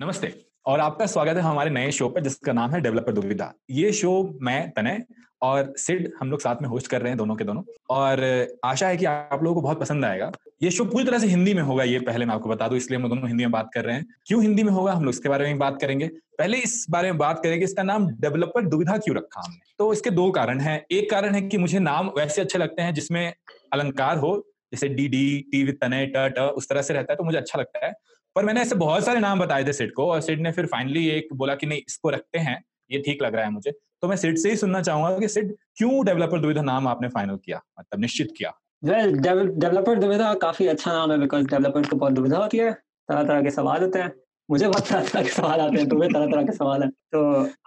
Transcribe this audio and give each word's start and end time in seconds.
नमस्ते। 0.00 0.34
और 0.66 0.80
आपका 0.80 1.06
स्वागत 1.06 1.36
है 1.36 1.42
हमारे 1.42 1.70
नए 1.70 1.90
शो 1.90 2.08
पर, 2.08 2.20
जिसका 2.20 2.52
नाम 2.52 2.70
है 2.70 2.80
डेवलपर 2.80 3.12
दुविधा। 3.12 3.52
ये 3.70 3.92
शो 3.92 4.38
मैं, 4.42 4.70
तनय 4.70 5.04
और 5.42 5.74
सिड 5.76 6.12
हम 6.20 6.30
लोग 6.30 6.40
साथ 6.40 6.56
में 6.62 6.68
होस्ट 6.68 6.86
कर 6.86 7.00
रहे 7.00 7.08
हैं 7.08 7.18
दोनों 7.18 7.36
के 7.36 7.44
दोनों। 7.44 7.62
और 7.90 8.22
आशा 8.64 8.88
है 8.88 8.96
कि 8.96 9.04
आप 9.04 9.40
लोगों 9.42 9.54
को 9.54 9.60
बहुत 9.60 9.80
पसंद 9.80 10.04
आएगा। 10.04 10.32
ये 10.62 10.70
शो 10.70 10.84
पूरी 10.84 11.04
तरह 11.04 11.18
से 11.18 11.26
हिंदी 11.26 11.54
में 11.54 11.62
होगा, 11.62 11.84
ये 11.84 11.98
पहले 11.98 12.24
मैं 12.24 12.34
आपको 12.34 12.48
बता 12.48 12.68
दूँ, 12.68 12.76
इसलिए 12.76 13.00
हम 13.00 13.08
दोनों 13.08 13.28
हिंदी 13.28 13.44
में 13.44 13.50
बात 13.50 13.70
कर 13.74 13.84
रहे 13.84 13.94
हैं। 13.94 14.06
क्यों 14.26 14.42
हिंदी 14.42 14.62
में 14.62 14.72
होगा, 14.72 14.92
हम 14.92 15.04
लोग 15.04 15.14
इसके 15.14 15.28
बारे 15.28 15.46
में 15.46 15.58
बात 15.58 15.80
करेंगे। 15.80 16.08
पहले 16.38 16.58
इस 16.58 16.86
बारे 16.90 17.10
में 17.10 17.18
बात 17.18 17.42
करेंगे, 17.42 17.64
इसका 17.64 17.82
नाम 17.82 18.08
डेवलपर 18.10 18.66
दुविधा 18.66 18.98
क्यों 18.98 19.16
रखा 19.16 19.40
हमने? 19.40 19.74
तो 19.78 19.92
इसके 19.92 20.10
दो 20.10 20.30
कारण 20.30 20.60
है। 20.60 20.86
एक 20.90 21.10
कारण 21.10 21.34
है 21.34 21.42
कि 21.42 21.58
मुझे 21.58 21.78
नाम 21.78 22.08
वैसे 22.08 22.40
अच्छे 22.40 22.58
लगते 22.58 22.82
हैं, 22.82 22.94
जिसमें 22.94 23.34
अलंकार 23.72 24.18
हो, 24.18 24.46
जैसे 24.72 24.88
डी 24.88 25.08
डी 25.08 25.38
टी 25.52 25.72
तने 25.72 26.06
ट, 26.16 26.38
उस 26.38 26.68
तरह 26.68 26.82
से 26.82 26.94
रहता 26.94 27.12
है 27.12 27.16
तो 27.16 27.24
मुझे 27.24 27.38
अच्छा 27.38 27.58
लगता 27.58 27.86
है। 27.86 27.92
पर 28.36 28.44
मैंने 28.44 28.60
ऐसे 28.60 28.74
बहुत 28.74 29.04
सारे 29.04 29.20
नाम 29.20 29.40
बताए 29.40 29.64
थे 29.64 29.72
सिड 29.72 29.92
को, 29.92 30.06
और 30.06 30.20
सिड 30.20 30.40
ने 30.40 30.52
फिर 30.52 30.66
फाइनली 30.66 31.06
एक 31.08 31.28
बोला 31.34 31.54
कि 31.54 31.66
नहीं, 31.66 31.80
इसको 31.88 32.10
रखते 32.10 32.38
हैं, 32.38 32.62
ये 32.90 32.98
ठीक 32.98 33.22
लग 33.22 33.34
रहा 33.34 33.44
है 33.44 33.50
मुझे। 33.50 33.70
तो 34.02 34.08
मैं 34.08 34.16
सिड 34.16 34.38
से 34.38 34.50
ही 34.50 34.56
सुनना 34.56 34.82
चाहूँगा 34.82 35.18
कि 35.18 35.28
सिड, 35.28 35.54
क्यों 35.76 36.04
डेवलपर 36.06 36.40
दुविधा 36.40 36.62
नाम 36.62 36.88
आपने 36.88 37.08
फाइनल 37.08 37.36
किया? 37.36 37.60
मतलब 37.80 38.00
निश्चित 38.00 38.32
किया। 38.38 38.52
वेल 38.82 39.12
डेवलपर 39.18 39.98
दुविधा 39.98 40.32
काफ़ी 40.34 40.66
अच्छा 40.66 40.92
नाम 40.92 41.12
है 41.12 41.18
बिकॉज़ 41.18 41.46
डेवलपर 41.46 41.88
को 41.88 41.96
बहुत 41.96 42.12
दुविधा 42.12 42.38
होती 42.38 42.58
है। 42.58 42.72
तरह 42.72 43.22
तरह 43.22 43.42
के 43.42 43.50
सवाल 43.50 43.82
होते 43.82 43.98
हैं। 43.98 44.12
मुझे 44.48 44.68
बहुत 44.68 44.88
तरह 44.88 45.08
तरह 45.08 45.22
के 45.22 45.28
सवाल 45.28 45.60
आते 45.60 45.78
हैं 45.78 45.88
तुम्हें 45.88 46.12
तरह 46.12 46.26
तरह 46.26 46.42
के 46.42 46.52
सवाल 46.52 46.82
है। 46.82 46.88
तो 46.88 47.20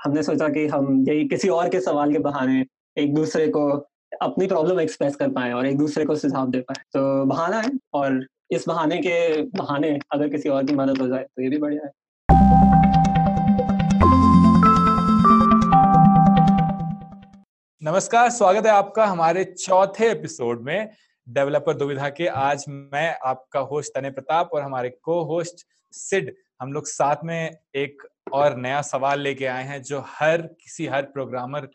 हमने 0.03 0.23
सोचा 0.23 0.47
कि 0.49 0.65
हम 0.67 1.03
यही 1.09 1.27
किसी 1.27 1.49
और 1.49 1.69
के 1.69 1.79
सवाल 1.81 2.11
के 2.13 2.19
बहाने 2.19 2.65
एक 2.97 3.13
दूसरे 3.15 3.47
को 3.47 3.69
अपनी 4.21 4.47
प्रॉब्लम 4.47 4.79
एक्सप्रेस 4.79 5.15
कर 5.15 5.29
पाए, 5.29 5.51
और 5.51 5.65
एक 5.65 5.77
दूसरे 5.77 6.05
को 6.05 6.15
सुझाव 6.15 6.49
दे 6.51 6.59
पाए। 6.59 6.81
तो 6.93 7.25
बहाना 7.25 7.59
है, 7.61 7.71
और 7.93 8.25
इस 8.53 8.67
बहाने 8.67 8.97
के 8.97 9.41
बहाने 9.41 9.99
अगर 10.11 10.29
किसी 10.29 10.49
और 10.49 10.65
की 10.65 10.73
मदद 10.75 10.97
हो 11.01 11.07
जाए 11.07 11.23
तो 11.23 11.43
ये 11.43 11.49
भी 11.49 11.57
बढ़िया 11.57 11.85
है। 11.85 11.91
नमस्कार, 17.83 18.29
स्वागत 18.29 18.65
है 18.65 18.71
आपका 18.71 19.05
हमारे 19.05 19.43
चौथे 19.43 20.11
एपिसोड 20.11 20.61
में 20.61 20.89
डेवलपर 21.29 21.73
दुविधा 21.73 22.09
के। 22.09 22.27
आज 22.27 22.65
मैं 22.69 23.17
आपका 23.25 23.59
होस्ट 23.59 23.91
तने 23.95 24.11
प्रताप 24.11 24.49
और 24.53 24.61
हमारे 24.61 24.89
को 24.89 25.23
होस्ट 25.23 25.65
सिड। 25.91 26.35
हम 26.61 26.73
लोग 26.73 26.87
साथ 26.87 27.15
में 27.23 27.57
एक 27.75 28.07
और 28.33 28.57
नया 28.57 28.81
सवाल 28.81 29.19
लेके 29.19 29.45
आए 29.45 29.63
हैं, 29.63 29.81
जो 29.81 30.03
हर, 30.07 30.41
किसी 30.41 30.87
हर 30.87 31.01
प्रोग्रामर 31.01 31.65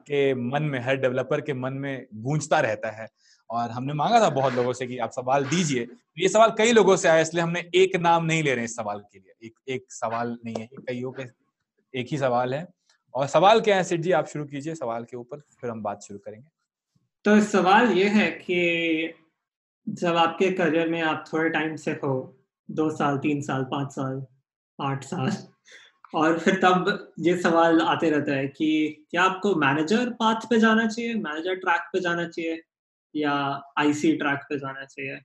के 0.00 0.34
मन 0.34 0.62
में, 0.62 0.80
हर 0.80 0.96
डेवलपर 0.96 1.40
के 1.40 1.54
मन 1.54 1.72
में 1.72 2.06
गूंजता 2.14 2.60
रहता 2.60 2.90
है। 2.90 3.08
और 3.50 3.70
हमने 3.70 3.92
मांगा 3.94 4.20
था 4.20 4.28
बहुत 4.30 4.54
लोगों 4.54 4.72
से 4.72 4.86
कि 4.86 4.98
आप 4.98 5.10
सवाल 5.10 5.44
दीजिए। 5.46 5.86
ये 6.18 6.28
सवाल 6.28 6.50
कई 6.58 6.72
लोगों 6.72 6.96
से 6.96 7.08
आया, 7.08 7.20
इसलिए 7.20 7.42
हमने 7.42 7.60
एक 7.74 7.96
नाम 7.96 8.24
नहीं 8.24 8.42
ले 8.42 8.50
रहे 8.50 8.58
हैं 8.58 8.64
इस 8.64 8.76
सवाल 8.76 9.00
के 9.02 9.18
लिए। 9.18 9.46
एक 9.46 9.54
एक 9.68 9.84
सवाल 9.90 10.36
नहीं 10.44 10.54
है 10.54 10.68
कईयों 10.78 11.12
के, 11.12 11.24
एक 11.94 12.06
ही 12.10 12.18
सवाल 12.18 12.54
है। 12.54 12.66
और 13.14 13.26
सवाल 13.26 13.60
क्या 13.60 13.76
है 13.76 13.84
सिड 13.84 14.02
जी, 14.02 14.12
आप 14.12 14.26
शुरू 14.26 14.44
कीजिए 14.44 14.74
सवाल 14.74 15.04
के 15.04 15.16
ऊपर, 15.16 15.38
फिर 15.60 15.70
हम 15.70 15.82
बात 15.82 16.02
शुरू 16.02 16.18
करेंगे। 16.18 16.48
तो 17.24 17.40
सवाल 17.42 17.92
ये 17.92 18.08
है 18.08 18.30
कि 18.30 19.14
जब 19.86 20.16
आपके 20.16 20.50
करियर 20.50 20.88
में 20.88 21.00
आप 21.02 21.24
थोड़े 21.32 21.48
टाइम 21.50 21.76
से 21.76 21.90
हो, 22.04 22.36
दो 22.68 22.90
साल, 22.90 23.18
तीन 23.18 23.40
साल, 23.42 23.64
पाँच 23.64 23.92
साल, 23.92 24.24
आठ 24.78 25.04
साल, 25.04 25.30
और 26.14 26.38
फिर 26.38 26.54
तब 26.54 27.12
ये 27.20 27.36
सवाल 27.36 27.80
आते 27.80 28.10
रहता 28.10 28.32
है 28.32 28.46
कि 28.48 29.06
क्या 29.10 29.22
आपको 29.22 29.54
मैनेजर 29.54 30.10
पाथ 30.10 30.48
पे 30.50 30.58
जाना 30.60 30.86
चाहिए, 30.86 31.14
मैनेजर 31.14 31.54
ट्रैक 31.54 31.88
पे 31.92 32.00
जाना 32.00 32.28
चाहिए? 32.28 32.62
या 33.16 33.32
आईसी 33.78 34.16
ट्रैक 34.16 34.38
पे 34.38 34.58
जाना 34.58 34.84
चाहिए। 34.84 35.16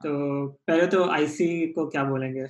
तो 0.00 0.46
पहले 0.48 0.86
तो 0.86 1.04
आईसी 1.04 1.66
को 1.66 1.88
क्या 1.88 2.04
बोलेंगे? 2.04 2.46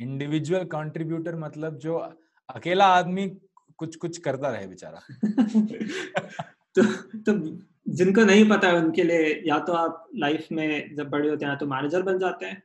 इंडिविजुअल 0.00 0.64
कंट्रीब्यूटर 0.64 1.36
मतलब 1.36 1.78
जो 1.78 1.96
अकेला 2.48 2.86
आदमी 2.86 3.28
कुछ 3.76 3.96
कुछ 3.96 4.18
करता 4.18 4.48
रहे 4.48 4.66
बेचारा। 4.66 5.00
तो 6.74 6.82
तो 7.18 7.60
जिनको 7.88 8.24
नहीं 8.24 8.48
पता 8.48 8.68
है 8.68 8.76
उनके 8.76 9.02
लिए 9.02 9.42
या 9.46 9.58
तो 9.58 9.72
आप 9.72 10.08
लाइफ 10.16 10.46
में 10.52 10.94
जब 10.94 11.08
बड़े 11.08 11.28
होते 11.28 11.46
हैं 11.46 11.58
तो 11.58 11.66
मैनेजर 11.66 12.02
बन 12.02 12.18
जाते 12.18 12.46
हैं 12.46 12.62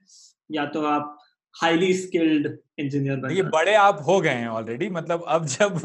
या 0.52 0.66
तो 0.66 0.86
आप 0.86 1.18
हाईली 1.62 1.94
स्किल्ड 1.94 2.58
इंजीनियर 2.80 3.18
बन 3.18 3.32
ये 3.32 3.44
बड़े 3.44 3.74
आप 3.74 4.04
हो 4.08 4.22
गए 4.22 4.30
हैं 4.30 4.48
ऑलरेडी 4.48 4.90
मतलब 4.90 5.24
अब 5.28 5.46
जब 5.46 5.80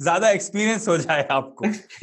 ज़्यादा 0.00 0.30
एक्सपीरियंस 0.30 0.88
हो 0.88 0.96
जाए 0.98 1.26
आपको। 1.30 1.66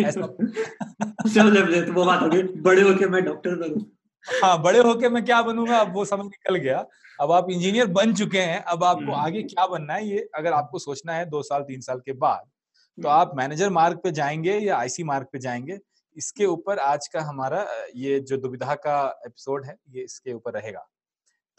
जब 1.29 1.55
तो 1.85 1.93
वो 1.93 2.05
बात 2.05 2.21
होगी 2.21 2.43
बड़े 2.61 2.81
होके 2.81 3.07
मैं 3.07 3.23
डॉक्टर 3.25 3.55
बनूं। 3.55 3.81
हाँ 4.25 4.61
बड़े 4.61 4.79
होके 4.79 5.09
मैं 5.09 5.23
क्या 5.25 5.41
बनूँगा? 5.41 5.77
अब 5.77 5.93
वो 5.93 6.05
समझ 6.05 6.25
निकल 6.25 6.55
गया। 6.55 6.85
अब 7.19 7.31
आप 7.31 7.49
इंजीनियर 7.49 7.87
बन 7.87 8.13
चुके 8.13 8.39
हैं। 8.39 8.61
अब 8.63 8.83
आपको 8.83 9.01
हम्म। 9.01 9.13
आगे 9.15 9.41
क्या 9.43 9.65
बनना 9.67 9.93
है 9.93 10.07
ये 10.07 10.27
अगर 10.35 10.53
आपको 10.53 10.79
सोचना 10.79 11.13
है 11.13 11.25
दो 11.25 11.41
साल 11.43 11.61
तीन 11.61 11.81
साल 11.81 11.99
के 11.99 12.13
बाद 12.13 12.39
तो 12.97 13.07
हम्म। 13.07 13.19
आप 13.19 13.31
मैनेजर 13.35 13.69
मार्ग 13.69 13.97
पे 13.97 14.11
जाएँगे 14.11 14.57
या 14.57 14.77
आईसी 14.77 15.03
मार्ग 15.03 15.27
पे 15.33 15.39
जाएँगे। 15.39 15.77
इसके 16.17 16.45
ऊपर 16.45 16.79
आज 16.79 17.07
का 17.07 17.21
हमारा 17.21 17.65
ये 17.95 18.19
जो 18.19 18.37
दुविधा 18.37 18.75
का 18.75 19.21
एपिसोड 19.25 19.65
है 19.65 19.75
ये 19.89 20.03
इसके 20.03 20.33
ऊपर 20.33 20.53
रहेगा। 20.53 20.87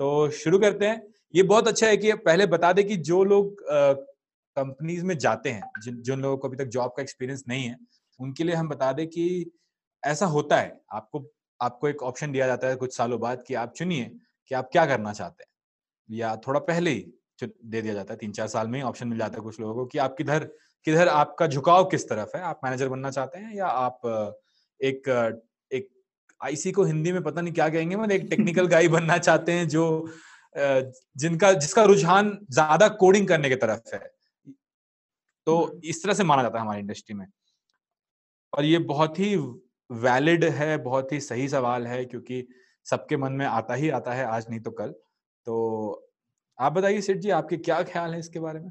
तो 0.00 0.30
शुरू 0.30 0.58
करते 0.58 0.86
हैं। 0.86 1.02
ये 1.34 1.42
बहुत 1.42 1.68
अच्छा 1.68 1.86
है 1.86 1.96
कि 1.96 2.12
पहले 2.12 2.46
बता 2.46 2.72
दें 2.72 2.86
कि 2.88 2.96
जो 2.96 3.22
लोग 3.24 3.62
कंपनीज़ 4.56 5.04
में 5.06 5.16
जाते 5.18 5.50
हैं, 5.50 5.62
जिन 5.82 6.02
जिन 6.02 6.20
लोगों 6.20 6.36
को 6.38 6.48
अभी 6.48 6.56
तक 6.56 6.68
जॉब 6.70 6.92
का 6.96 7.02
एक्सपीरियंस 7.02 7.44
नहीं 7.48 7.64
है, 7.64 7.76
उनके 8.20 8.44
लिए 8.44 8.54
हम 8.54 8.68
बता 8.68 8.92
दें 8.92 9.06
कि 9.08 9.26
ऐसा 10.02 10.26
होता 10.28 10.56
है। 10.56 10.80
आपको 10.92 11.24
आपको 11.60 11.88
एक 11.88 12.02
ऑप्शन 12.02 12.32
दिया 12.32 12.46
जाता 12.46 12.68
है 12.68 12.76
कुछ 12.76 12.96
सालों 12.96 13.20
बाद 13.20 13.42
कि 13.48 13.54
आप 13.56 13.72
चुनिए 13.76 14.04
कि 14.50 14.54
आप 14.54 14.68
क्या 14.72 14.86
करना 14.86 15.12
चाहते 15.12 15.44
हैं। 15.44 15.50
या 16.08 16.36
थोड़ा 16.46 16.60
पहले 16.62 16.90
ही 16.92 17.04
दे 17.42 17.82
दिया 17.82 17.94
जाता 17.94 18.12
है, 18.14 18.18
तीन 18.18 18.32
चार 18.32 18.48
साल 18.48 18.68
में 18.68 18.78
ही 18.78 18.84
ऑप्शन 18.84 19.08
मिल 19.08 19.18
जाता 19.18 19.36
है 19.36 19.42
कुछ 19.42 19.60
लोगों 19.60 19.74
को 19.74 19.86
कि 19.86 19.98
आप 19.98 20.14
किधर 20.18 20.44
किधर 20.86 21.08
आपका 21.10 21.46
झुकाव 21.48 21.84
किस 21.86 22.08
तरफ़ 22.08 22.36
है? 22.36 22.42
आप 22.44 22.60
मैनेजर 22.64 22.88
बनना 22.88 23.10
चाहते 23.10 23.38
हैं 23.38 23.54
या 23.56 23.66
आप, 23.66 24.00
एक 24.80 25.08
एक 25.70 25.88
आईसी 26.40 26.72
को 26.72 26.84
हिंदी 26.84 27.12
में 27.12 27.22
पता 27.22 27.40
नहीं 27.40 27.54
क्या 27.54 27.68
कहेंगे 27.68 27.96
मतलब 27.96 28.12
एक 28.12 28.26
टेक्निकल 28.30 28.66
गाई 28.68 28.88
बनना 28.96 29.18
चाहते 29.18 29.52
हैं 29.52 29.68
जो 29.68 29.84
जिनका, 30.54 31.52
जिसका 31.54 31.82
रुझान 31.84 32.38
ज़्यादा 32.52 32.88
कोडिंग 32.96 33.28
करने 33.28 33.48
की 33.48 33.56
तरफ़ 33.56 33.94
है। 33.94 34.00
तो 35.46 35.64
हम्म। 35.64 35.80
इस 35.84 36.02
तरह 36.02 36.14
से 36.14 36.24
माना 36.24 36.42
जाता 36.42 36.58
है 36.58 36.62
हमारी 36.62 36.80
इंडस्ट्री 36.80 37.16
में। 37.16 37.26
और 38.52 38.64
ये 38.64 38.78
बहुत 38.78 39.18
ही 39.18 39.36
वैलिड 39.90 40.44
है 40.44 40.76
बहुत 40.78 41.12
ही 41.12 41.20
सही 41.20 41.48
सवाल 41.48 41.86
है 41.86 42.04
क्योंकि 42.04 42.46
सबके 42.84 43.16
मन 43.16 43.32
में 43.32 43.46
आता 43.46 43.74
ही 43.74 43.88
आता 43.88 44.12
है 44.12 44.24
आज 44.24 44.46
नहीं 44.50 44.60
तो 44.60 44.70
कल। 44.70 44.94
तो 45.46 46.08
आप 46.58 46.72
बताइए 46.72 47.00
सेठ 47.00 47.16
जी 47.16 47.30
आपके 47.30 47.56
क्या 47.56 47.82
ख्याल 47.82 48.12
है 48.12 48.18
इसके 48.20 48.40
बारे 48.40 48.60
में? 48.60 48.70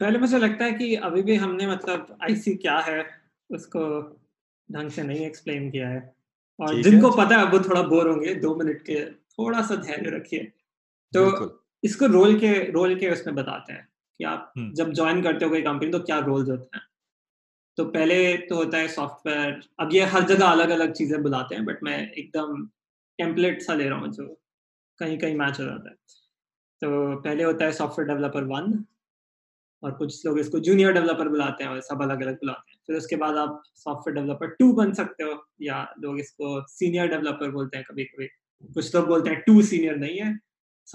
पहले 0.00 0.18
मुझे 0.18 0.38
लगता 0.38 0.64
है 0.64 0.72
कि 0.72 0.94
अभी 0.94 1.22
भी 1.22 1.36
हमने 1.36 1.66
मतलब 1.66 2.18
आईसी 2.22 2.54
क्या 2.54 2.78
है 2.78 3.06
उसको 3.50 4.02
ढंग 4.72 4.90
से 4.90 5.02
नहीं 5.02 5.26
एक्सप्लेन 5.26 5.70
किया 5.70 5.88
है। 5.88 6.14
और 6.60 6.82
जिनको 6.82 7.10
पता 7.10 7.36
है 7.36 7.44
वो 7.44 7.58
थोड़ा 7.58 7.82
बोर 7.82 8.08
होंगे 8.08 8.34
दो 8.34 8.54
मिनट 8.54 8.82
के 8.82 9.04
थोड़ा 9.10 9.62
सा 9.62 9.76
धैर्य 9.76 10.10
रखिए। 10.10 10.44
तो 11.12 11.64
इसको 11.82 12.06
रोल 12.06 12.40
के 12.40 12.70
रोल 12.70 12.98
के 12.98 13.10
उसमें 13.10 13.34
बताते 13.36 13.72
हैं। 13.72 13.88
कि 14.20 14.24
आप 14.24 14.52
हम्म। 14.58 14.72
जब 14.74 14.92
ज्वाइन 14.92 15.22
करते 15.22 15.44
हो 15.44 15.50
कोई 15.50 15.62
कंपनी 15.62 15.90
तो 15.90 15.98
क्या 16.00 16.18
रोल्स 16.20 16.48
होते 16.48 16.76
हैं? 16.76 16.84
तो 17.78 17.84
पहले 17.86 18.36
तो 18.48 18.56
होता 18.56 18.78
है 18.78 18.88
सॉफ्टवेयर 18.88 19.60
अब 19.80 19.92
ये 19.92 20.04
हर 20.04 20.24
जगह 20.24 20.46
अलग 20.46 20.70
अलग 20.70 20.92
चीज़ें 20.92 21.22
बुलाते 21.22 21.54
हैं 21.54 21.64
बट 21.64 21.82
मैं 21.82 21.98
एकदम 22.12 22.64
टेम्पलेट 23.18 23.62
सा 23.62 23.74
ले 23.74 23.88
रहा 23.88 23.98
हूँ 23.98 24.12
जो 24.12 24.26
कहीं 25.00 25.18
कहीं 25.18 25.34
मैच 25.36 25.60
हो 25.60 25.64
जाता 25.64 25.90
है। 25.90 25.96
तो 26.82 27.16
पहले 27.20 27.44
होता 27.44 27.64
है 27.64 27.72
सॉफ्टवेयर 27.72 28.08
डेवलपर 28.08 28.44
वन 28.44 28.84
और 29.82 29.92
कुछ 29.92 30.24
लोग 30.26 30.38
इसको 30.38 30.58
जूनियर 30.60 30.92
डेवलपर 30.92 31.28
बुलाते 31.28 31.64
हैं 31.64 31.70
और 31.70 31.80
सब 31.80 32.02
अलग 32.02 32.22
अलग 32.22 32.34
बुलाते 32.34 32.72
हैं। 32.72 32.78
फिर 32.86 32.96
उसके 32.96 33.16
बाद 33.16 33.36
आप 33.36 33.62
सॉफ्टवेयर 33.74 34.14
डेवलपर 34.16 34.54
टू 34.54 34.72
बन 34.72 34.92
सकते 34.92 35.24
हो 35.24 35.34
या 35.62 35.82
लोग 36.00 36.18
इसको 36.20 36.60
सीनियर 36.68 37.08
डेवलपर 37.08 37.50
बोलते 37.50 37.76
हैं 37.76 37.86
कभी 37.90 38.04
कभी 38.04 38.26
कुछ 38.74 38.94
लोग 38.94 39.06
बोलते 39.06 39.30
हैं 39.30 39.42
टू 39.46 39.62
सीनियर 39.62 39.96
नहीं 39.96 40.18
है 40.18 40.38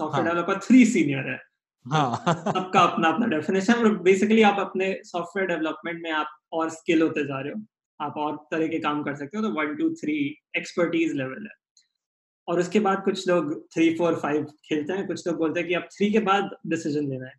सॉफ्टवेयर 0.00 0.26
डेवलपर 0.26 0.60
थ्री 0.60 0.84
सीनियर 0.86 1.30
है। 1.30 1.40
हाँ। 1.86 2.16
सबका 2.26 2.80
अपना 2.80 3.08
अपना 3.08 3.26
डेफिनेशन 3.26 3.74
और 3.74 3.98
बेसिकली 3.98 4.42
आप 4.42 4.58
अपने 4.60 4.92
सॉफ्टवेयर 5.04 5.48
डेवलपमेंट 5.48 6.02
में 6.02 6.10
आप 6.10 6.26
और 6.52 6.68
स्किल 6.70 7.02
होते 7.02 7.24
जा 7.24 7.40
रहे 7.40 7.52
हो। 7.52 7.60
आप 8.00 8.14
और 8.16 8.36
तरह 8.50 8.68
के 8.68 8.78
काम 8.78 9.02
कर 9.02 9.14
सकते 9.14 9.38
हो 9.38 9.44
तो 9.44 9.50
one 9.50 9.74
two 9.76 9.90
three 9.90 10.14
expertise 10.56 11.12
level 11.12 11.42
है। 11.42 11.54
और 12.48 12.60
उसके 12.60 12.80
बाद 12.80 13.02
कुछ 13.04 13.28
लोग 13.28 13.68
थ्री 13.74 13.94
फोर 13.94 14.14
फाइव 14.16 14.44
खेलते 14.44 14.92
हैं 14.92 15.06
कुछ 15.06 15.26
लोग 15.26 15.36
बोलते 15.38 15.60
हैं 15.60 15.68
कि 15.68 15.74
आप 15.74 15.88
थ्री 15.98 16.12
के 16.12 16.18
बाद 16.20 16.50
डिसीज़न 16.66 17.08
लेना 17.08 17.26
है। 17.26 17.34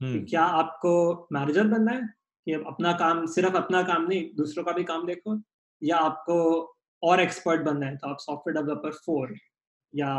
कि 0.00 0.06
हम्म। 0.06 0.26
क्या 0.26 0.44
आपको 0.44 1.28
मैनेजर 1.32 1.66
बनना 1.68 1.92
है? 1.92 2.02
कि 2.46 2.52
अपना 2.52 2.92
काम 2.92 3.26
सिर्फ़ 3.26 3.56
अपना 3.56 3.82
काम 3.82 4.06
नहीं 4.08 4.30
दूसरों 4.36 4.64
का 4.64 4.72
भी 4.72 4.84
काम 4.84 5.06
देखो। 5.06 5.42
या 5.82 5.96
आपको 5.98 6.38
और 7.02 7.20
एक्सपर्ट 7.20 7.62
बनना 7.62 7.86
है 7.86 7.96
तो 7.96 8.08
आप 8.08 8.16
सॉफ्टवेयर 8.20 8.66
डेवलपर 8.66 8.92
फोर 8.92 9.34
या 9.94 10.14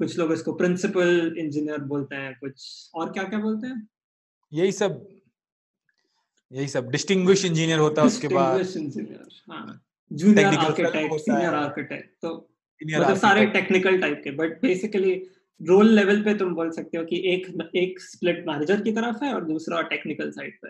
कुछ 0.00 0.18
लोग 0.18 0.32
इसको 0.32 0.52
प्रिंसिपल 0.54 1.34
इंजीनियर 1.38 1.80
बोलते 1.86 2.16
हैं 2.16 2.34
कुछ 2.40 2.90
और 2.94 3.12
क्या 3.12 3.24
क्या 3.24 3.38
बोलते 3.38 3.66
हैं? 3.66 3.88
यही 4.52 4.72
सब 4.72 5.06
यही 6.52 6.68
सब 6.68 6.90
डिस्टिंग्विश 6.90 7.44
इंजीनियर 7.44 7.78
होता 7.78 8.02
है 8.02 8.06
उसके 8.06 8.28
बाद। 8.28 8.62
जूनियर 10.10 10.46
आर्किटेक्ट 10.46 11.14
सीनियर 11.20 11.54
आर्किटेक्ट 11.54 12.10
तो 12.22 12.34
मतलब 12.80 13.16
सारे 13.16 13.46
टेक्निकल 13.46 14.00
टाइप 14.00 14.20
के 14.24 14.30
बट 14.36 14.60
बेसिकली 14.62 15.12
रोल 15.60 15.92
लेवल 15.94 16.22
पे 16.24 16.34
तुम 16.34 16.54
बोल 16.54 16.70
सकते 16.70 16.98
हो 16.98 17.04
कि 17.04 17.16
एक 17.32 17.70
एक 17.76 18.00
स्प्लिट 18.00 18.44
मैनेजर 18.46 18.80
की 18.80 18.92
तरफ़ 18.92 19.24
है 19.24 19.32
और 19.34 19.44
दूसरा 19.44 19.80
टेक्निकल 19.88 20.30
साइड 20.30 20.58
पे। 20.62 20.68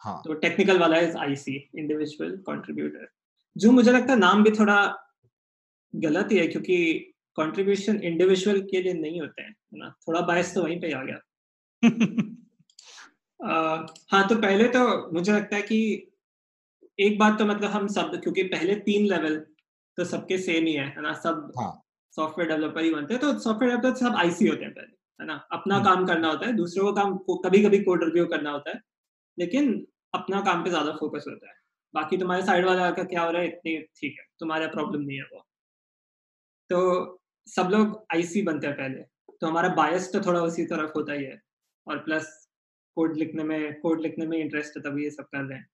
हाँ। 0.00 0.20
तो 0.24 0.34
टेक्निकल 0.34 0.78
वाला 0.78 0.98
इज़ 0.98 1.16
आईसी 1.16 1.56
इंडिविजुअल 1.74 2.36
कंट्रीब्यूटर 2.46 3.08
जो 3.56 3.70
मुझे 3.72 3.92
लगता 3.92 4.12
है 4.12 4.18
नाम 4.18 4.42
भी 4.44 4.50
थोड़ा 4.50 4.78
गलत 5.94 6.32
ही 6.32 6.38
है 6.38 6.46
क्योंकि 6.46 6.76
कंट्रीब्यूशन 7.36 8.00
इंडिविजुअल 8.00 8.60
के 8.60 8.82
लिए 8.82 8.92
नहीं 8.92 9.20
होते 9.20 9.42
हैं 9.42 9.50
है 9.50 9.78
ना? 9.78 9.94
थोड़ा 10.08 10.20
बायस 10.20 10.54
तो 10.54 10.62
वहीं 10.62 10.80
पे 10.80 10.92
आ 10.92 11.02
गया। 11.02 11.20
uh, 13.40 13.86
हाँ 14.12 14.28
तो 14.28 14.36
पहले 14.36 14.68
तो 14.68 15.12
मुझे 15.12 15.32
लगता 15.32 15.56
है 15.56 15.62
कि 15.62 15.78
एक 16.98 17.18
बात 17.18 17.38
तो 17.38 17.44
मतलब 17.44 17.70
हम 17.70 17.86
सब 17.88 18.20
क्योंकि 18.22 18.42
पहले 18.42 18.74
तीन 18.74 19.06
लेवल 19.06 19.36
तो 19.98 20.04
सबके 20.04 20.38
सेम 20.38 20.66
ही 20.66 20.72
है 20.72 20.86
है 20.86 21.02
ना? 21.02 21.12
सब 21.12 21.52
हाँ. 21.60 21.82
सॉफ्टवेयर 22.16 22.50
डेवलपर 22.50 22.82
ही 22.82 22.90
बनते 22.90 23.14
हैं 23.14 23.20
तो 23.20 23.38
सॉफ्टवेयर 23.38 23.76
डेवलपर 23.76 23.96
सब 23.98 24.16
आईसी 24.16 24.48
होते 24.48 24.64
हैं 24.64 24.72
पहले 24.74 24.96
है 25.20 25.26
ना? 25.26 25.34
अपना 25.52 25.74
हम्म। 25.76 25.84
काम 25.84 26.06
करना 26.06 26.28
होता 26.28 26.46
है 26.46 26.52
दूसरों 26.52 26.84
को 26.84 26.92
काम 26.92 27.16
को 27.16 27.36
कभी 27.36 27.62
कभी 27.64 27.78
कोड 27.82 28.04
रिव्यू 28.04 28.26
करना 28.26 28.50
होता 28.50 28.70
है 28.70 28.80
लेकिन 29.38 29.86
अपना 30.14 30.40
काम 30.40 30.64
पे 30.64 30.70
ज़्यादा 30.70 30.92
फोकस 30.92 31.24
होता 31.28 31.48
है। 31.48 31.54
बाकी 31.94 32.16
तुम्हारे 32.16 32.42
साइड 32.42 32.64
वाला 32.64 32.90
का 32.90 33.04
क्या 33.04 33.22
हो 33.22 33.30
रहा 33.30 33.42
है 33.42 33.48
इतनी 33.48 33.78
ठीक 33.78 34.16
है 34.20 34.26
तुम्हारा 34.40 34.66
प्रॉब्लम 34.66 35.02
नहीं 35.02 35.18
है 35.18 35.24
वो। 35.24 35.46
तो 36.70 36.78
सब 37.46 37.68
लोग 37.72 38.04
आईसी 38.14 38.42
बनते 38.42 38.66
हैं 38.66 38.76
पहले। 38.76 39.02
तो 39.40 39.46
हमारा 39.46 39.68
बायस 39.74 40.12
तो 40.12 40.20
थोड़ा 40.20 40.40
उसी 40.42 40.64
तरफ़ 40.66 40.92
होता 40.96 41.12
ही 41.12 41.24
है। 41.24 41.40
और 41.86 41.98
प्लस 41.98 42.26
कोड 42.96 43.16
लिखने 43.16 43.44
में 43.44 43.80
कोड 43.80 44.00
लिखने 44.00 44.26
में 44.26 44.38
इंटरेस्ट 44.38 44.76
है 44.76 44.82
तभी 44.82 45.04
ये 45.04 45.10
सब 45.10 45.24
कर 45.24 45.42
रहे 45.42 45.58
हैं। 45.58 45.68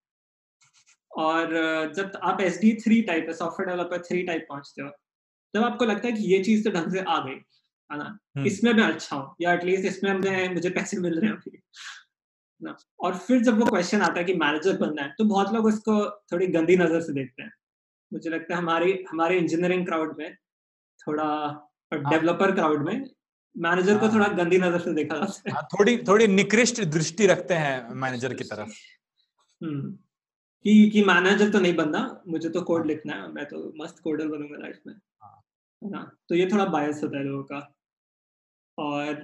और 1.11 1.93
जब 1.97 2.13
आप 2.23 2.41
एस 2.41 2.59
डी 2.61 2.73
थ्री 2.83 3.01
टाइप 3.03 3.27
है 3.29 3.35
सॉफ्टवेयर 3.35 3.71
डेवलपर 3.71 4.03
थ्री 4.03 4.23
टाइप 4.23 4.47
पहुँचते 4.49 4.83
हो 4.83 4.89
तब 5.55 5.65
आपको 5.65 5.85
लगता 5.85 6.09
है 6.09 6.13
कि 6.13 6.23
ये 6.25 6.43
चीज़ 6.45 6.65
तो 6.65 6.71
ढंग 6.71 6.93
से 6.93 7.01
आ 7.01 7.19
गई 7.19 7.33
है 7.33 7.99
ना? 7.99 8.05
हम्म। 8.37 8.47
इसमें 8.47 8.73
मैं 8.73 8.85
अच्छा 8.85 9.17
हूँ 9.17 9.35
या 9.41 9.53
एटलीस्ट 9.53 9.85
इसमें 9.87 10.13
मैं 10.15 10.49
मुझे 10.55 10.71
पैसे 10.71 10.97
मिल 10.99 11.19
रहे 11.19 11.31
हैं 11.31 11.37
अभी 11.37 11.63
ना? 12.61 12.77
और 13.01 13.17
फिर 13.19 13.43
जब 13.43 13.59
वो 13.61 13.67
क्वेश्चन 13.67 14.03
आता 14.03 14.19
है 14.19 14.25
कि 14.25 14.35
मैनेजर 14.37 14.77
बनना 14.79 15.03
है 15.03 15.15
तो 15.19 15.25
बहुत 15.25 15.53
लोग 15.55 15.67
उसको 15.67 15.95
थोड़ी 16.33 16.47
गंदी 16.49 16.77
नज़र 16.77 17.01
से 17.01 17.13
देखते 17.13 17.43
हैं। 17.43 17.53
मुझे 18.13 18.31
लगता 18.31 18.55
है 18.55 18.61
हमारी 18.61 18.93
हमारे 19.11 19.39
इंजीनियरिंग 19.39 19.87
क्राउड 19.87 20.17
में 20.19 20.37
थोड़ा 21.07 21.27
डेवलपर 21.93 22.47
हाँ। 22.47 22.55
क्राउड 22.55 22.85
में 22.87 23.11
मैनेजर 23.57 23.99
को 23.99 24.07
हाँ। 24.07 24.15
थोड़ा 24.15 24.29
गंदी 24.29 24.59
नज़र 24.59 24.79
से 24.79 24.93
देखा 24.95 25.17
जाता 25.17 25.43
है 25.47 25.55
हाँ, 25.55 25.63
थोड़ी 25.63 25.97
थोड़ी 25.99 26.27
निकृष्ट 26.27 26.85
दृष्टि 26.85 27.27
रखते 27.27 27.55
हैं 27.55 27.95
मैनेजर 27.95 28.35
की 28.35 28.45
तरफ़। 28.45 28.71
हम्म 29.61 29.91
कि 30.65 30.91
कि 30.91 31.05
मैनेजर 31.05 31.51
तो 31.51 31.61
नहीं 31.61 31.75
बनना 31.77 32.23
मुझे 32.29 32.49
तो 32.49 32.63
कोड 32.63 32.87
लिखना 32.87 33.15
है 33.15 33.33
मैं 33.33 33.45
तो 33.47 33.73
मस्त 33.77 33.99
कोडर 33.99 34.29
बनूँगा 34.29 34.59
लाइफ 34.59 34.81
में। 34.87 34.95
है। 34.95 35.91
ना? 35.91 36.17
तो 36.29 36.35
ये 36.35 36.49
थोड़ा 36.53 36.65
बायस 36.65 37.01
होता 37.05 37.19
है 37.19 37.25
लोगों 37.25 37.43
का। 37.43 37.77
और 38.79 39.15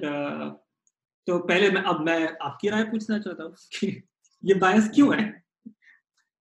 तो 1.26 1.38
पहले 1.38 1.70
मैं 1.70 1.82
अब 1.82 2.00
मैं 2.00 2.36
आपकी 2.42 2.68
राय 2.68 2.84
पूछना 2.84 3.18
चाहता 3.18 3.42
हूँ 3.42 3.54
कि 3.74 4.02
ये 4.44 4.54
बायस 4.54 4.88
क्यों 4.94 5.14
है? 5.16 5.42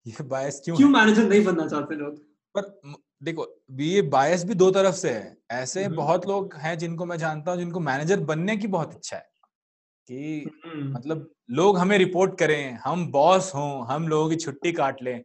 ये 0.07 0.25
बायस 0.25 0.61
क्यों 0.65 0.77
क्यों 0.77 0.89
मैनेजर 0.89 1.29
नहीं 1.29 1.45
बनना 1.45 1.67
चाहते 1.69 1.95
लोग? 1.95 2.19
पर 2.55 2.81
देखो 3.23 3.47
ये 3.71 4.03
बायस 4.03 4.45
भी 4.45 4.55
दो 4.55 4.71
तरफ़ 4.71 4.95
से 4.95 5.11
है। 5.11 5.37
ऐसे 5.51 5.85
हम्म। 5.85 5.97
बहुत 5.97 6.27
लोग 6.27 6.55
हैं 6.55 6.79
जिनको 6.79 7.05
मैं 7.07 7.17
जानता 7.17 7.51
हूँ 7.51 7.59
जिनको 7.59 7.81
मैनेजर 7.81 8.21
बनने 8.21 8.57
की 8.57 8.67
बहुत 8.67 8.95
इच्छा 8.95 9.17
है 9.17 9.27
कि 10.09 10.51
हम्म। 10.67 10.93
मतलब 10.93 11.31
लोग 11.51 11.79
हमें 11.79 11.99
रिपोर्ट 11.99 12.39
करें 12.39 12.79
हम 12.85 13.07
बॉस 13.13 13.55
हों 13.55 13.87
हम 13.87 14.09
लोगों 14.09 14.29
की 14.31 14.37
छुट्टी 14.37 14.73
काट 14.73 15.03
लें। 15.03 15.23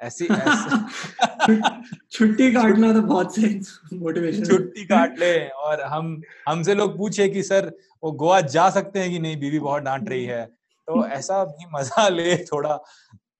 ऐसी 0.00 0.26
छुट्टी 2.12 2.50
काटना 2.52 2.92
तो 2.92 3.02
बहुत 3.02 3.34
सही 3.34 3.98
मोटिवेशन 3.98 4.44
छुट्टी 4.44 4.84
काट 4.84 5.18
ले 5.18 5.48
और 5.48 5.80
हम 5.82 6.22
हमसे 6.48 6.74
लोग 6.74 6.96
पूछे 6.96 7.28
कि 7.28 7.42
सर 7.42 7.72
वो 8.04 8.12
गोवा 8.12 8.40
जा 8.40 8.68
सकते 8.70 9.00
हैं 9.00 9.10
कि 9.10 9.18
नहीं? 9.18 9.36
बीवी 9.36 9.58
बहुत 9.58 9.82
डांट 9.82 10.08
रही 10.08 10.24
है। 10.24 10.44
तो 10.88 11.06
ऐसा 11.06 11.44
भी 11.44 11.66
मज़ा 11.74 12.08
ले 12.16 12.36
थोड़ा 12.44 12.76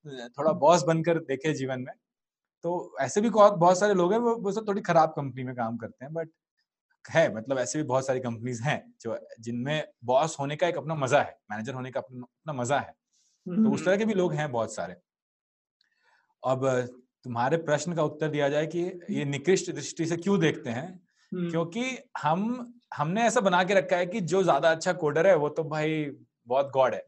थोड़ा 0.06 0.52
बॉस 0.52 0.82
बनकर 0.82 1.18
देखे 1.18 1.52
जीवन 1.54 1.80
में। 1.80 1.92
तो 2.64 2.96
ऐसे 3.00 3.20
भी 3.20 3.30
बहुत 3.30 3.78
सारे 3.80 3.94
लोग 3.94 4.12
हैं 4.12 4.18
वो, 4.20 4.34
वो 4.36 4.52
सब 4.52 4.68
थोड़ी 4.68 4.80
खराब 4.82 5.12
कंपनी 5.16 5.44
में 5.44 5.54
काम 5.56 5.76
करते 5.76 6.04
हैं 6.04 6.12
बट 6.14 6.30
है 7.04 7.34
मतलब 7.34 7.58
ऐसे 7.58 7.78
भी 7.78 7.84
बहुत 7.84 8.06
सारी 8.06 8.20
कंपनीज़ 8.20 8.62
हैं 8.62 8.82
जो 9.00 9.18
जिनमें 9.40 9.84
बॉस 10.04 10.36
होने 10.40 10.56
का 10.56 10.66
एक 10.68 10.76
अपना 10.76 10.94
मज़ा 10.94 11.20
है 11.22 11.38
मैनेजर 11.50 11.74
होने 11.74 11.90
का 11.90 12.00
अपना 12.00 12.22
अपना 12.22 12.52
मज़ा 12.52 12.78
है। 12.78 12.94
तो 13.46 13.70
उस 13.70 13.84
तरह 13.84 13.96
के 13.96 14.04
भी 14.04 14.14
लोग 14.14 14.34
हैं 14.34 14.50
बहुत 14.52 14.74
सारे। 14.74 14.96
अब 16.42 16.66
तुम्हारे 17.24 17.56
प्रश्न 17.56 17.94
का 17.94 18.02
उत्तर 18.02 18.28
दिया 18.28 18.48
जाए 18.48 18.66
कि 18.66 18.80
ये 19.10 19.24
निकृष्ट 19.24 19.70
दृष्टि 19.70 20.06
से 20.06 20.16
क्यों 20.16 20.38
देखते 20.40 20.70
हैं? 20.70 20.88
हम्म। 21.32 21.50
क्योंकि 21.50 21.98
हम 22.22 22.72
हमने 22.94 23.22
ऐसा 23.22 23.40
बना 23.40 23.62
के 23.64 23.74
रखा 23.74 23.96
है 23.96 24.06
कि 24.06 24.20
जो 24.20 24.42
ज़्यादा 24.42 24.70
अच्छा 24.70 24.92
कोडर 24.92 25.26
है 25.26 25.34
वो 25.36 25.48
तो 25.48 25.64
भाई 25.64 26.04
बहुत 26.46 26.70
गॉड 26.70 26.94
है। 26.94 27.04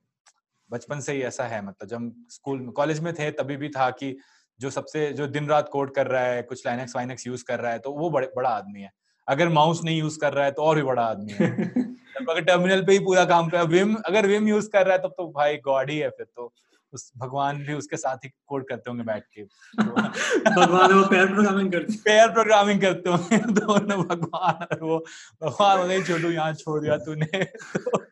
बचपन 0.71 1.01
से 1.01 1.13
ही 1.13 1.23
ऐसा 1.23 1.45
है 1.45 1.65
मतलब 1.67 1.89
जब 1.89 2.13
स्कूल 2.31 2.69
कॉलेज 2.71 3.01
में 3.01 3.13
थे 3.15 3.31
तभी 3.31 3.57
भी 3.57 3.69
था 3.69 3.91
कि 3.91 4.17
जो 4.61 4.71
सबसे 4.71 5.13
जो 5.13 5.27
दिन 5.27 5.49
रात 5.49 5.69
कोड 5.69 5.95
कर 5.95 6.07
रहा 6.07 6.23
है 6.23 6.43
कुछ 6.43 6.67
लाइनेक्स 6.67 6.97
वाइनेक्स 6.97 7.27
यूज़ 7.27 7.45
कर 7.45 7.61
रहा 7.61 7.73
है 7.73 7.79
तो 7.79 7.93
वो 7.93 8.11
बड़े 8.11 8.31
बड़ा 8.37 8.49
आदमी 8.49 8.81
है। 8.81 8.91
अगर 9.29 9.49
माउस 9.49 9.85
नहीं 9.85 9.99
यूज़ 10.01 10.19
कर 10.21 10.33
रहा 10.33 10.45
है 10.45 10.51
तो 10.51 10.63
और 10.63 10.77
भी 10.77 10.83
बड़ा 10.83 11.03
आदमी 11.03 11.33
है। 11.33 11.51
अगर 12.31 12.41
टर्मिनल 12.41 12.83
पे 12.83 12.93
ही 12.93 12.99
पूरा 12.99 13.25
काम 13.25 13.49
कर 13.49 13.67
विम 13.67 13.95
अगर 13.95 14.27
विम 14.27 14.49
यूज़ 14.49 14.69
कर 14.71 14.87
रहा 14.87 14.97
है 14.97 15.03
तब 15.03 15.09
तो 15.09 15.27
भाई 15.27 15.57
गॉड 15.57 15.91
ही 15.91 15.99
है 15.99 16.09
फिर 16.11 16.27
तो। 16.37 16.53
उस 16.93 17.13
भगवान 17.17 17.59
भी 17.59 17.75
उसके 17.75 17.97
साथ 17.97 18.17
ही 18.17 18.29
कोड 18.47 18.69
करते 18.69 18.91
होंगे 18.91 19.05
बैठ 19.05 19.25
के। 19.39 19.43
भगवान 20.51 20.93
वो 20.93 21.07
पेयर 21.07 21.27
प्रोग्रामिंग 21.27 21.73
करते 21.73 21.97
पेयर 22.05 22.29
प्रोग्रामिंग 22.29 22.81
करते 22.81 23.11
होंगे। 23.11 23.39
दोनों 23.53 24.03
भगवान 24.05 24.79
वो 24.83 24.99
भगवान 25.43 26.03
छोड़ू 26.03 26.31
यहाँ 26.31 26.53
छोड़ 26.55 26.81
दिया 26.83 26.97
तूने। 26.97 27.45
तो 27.45 28.05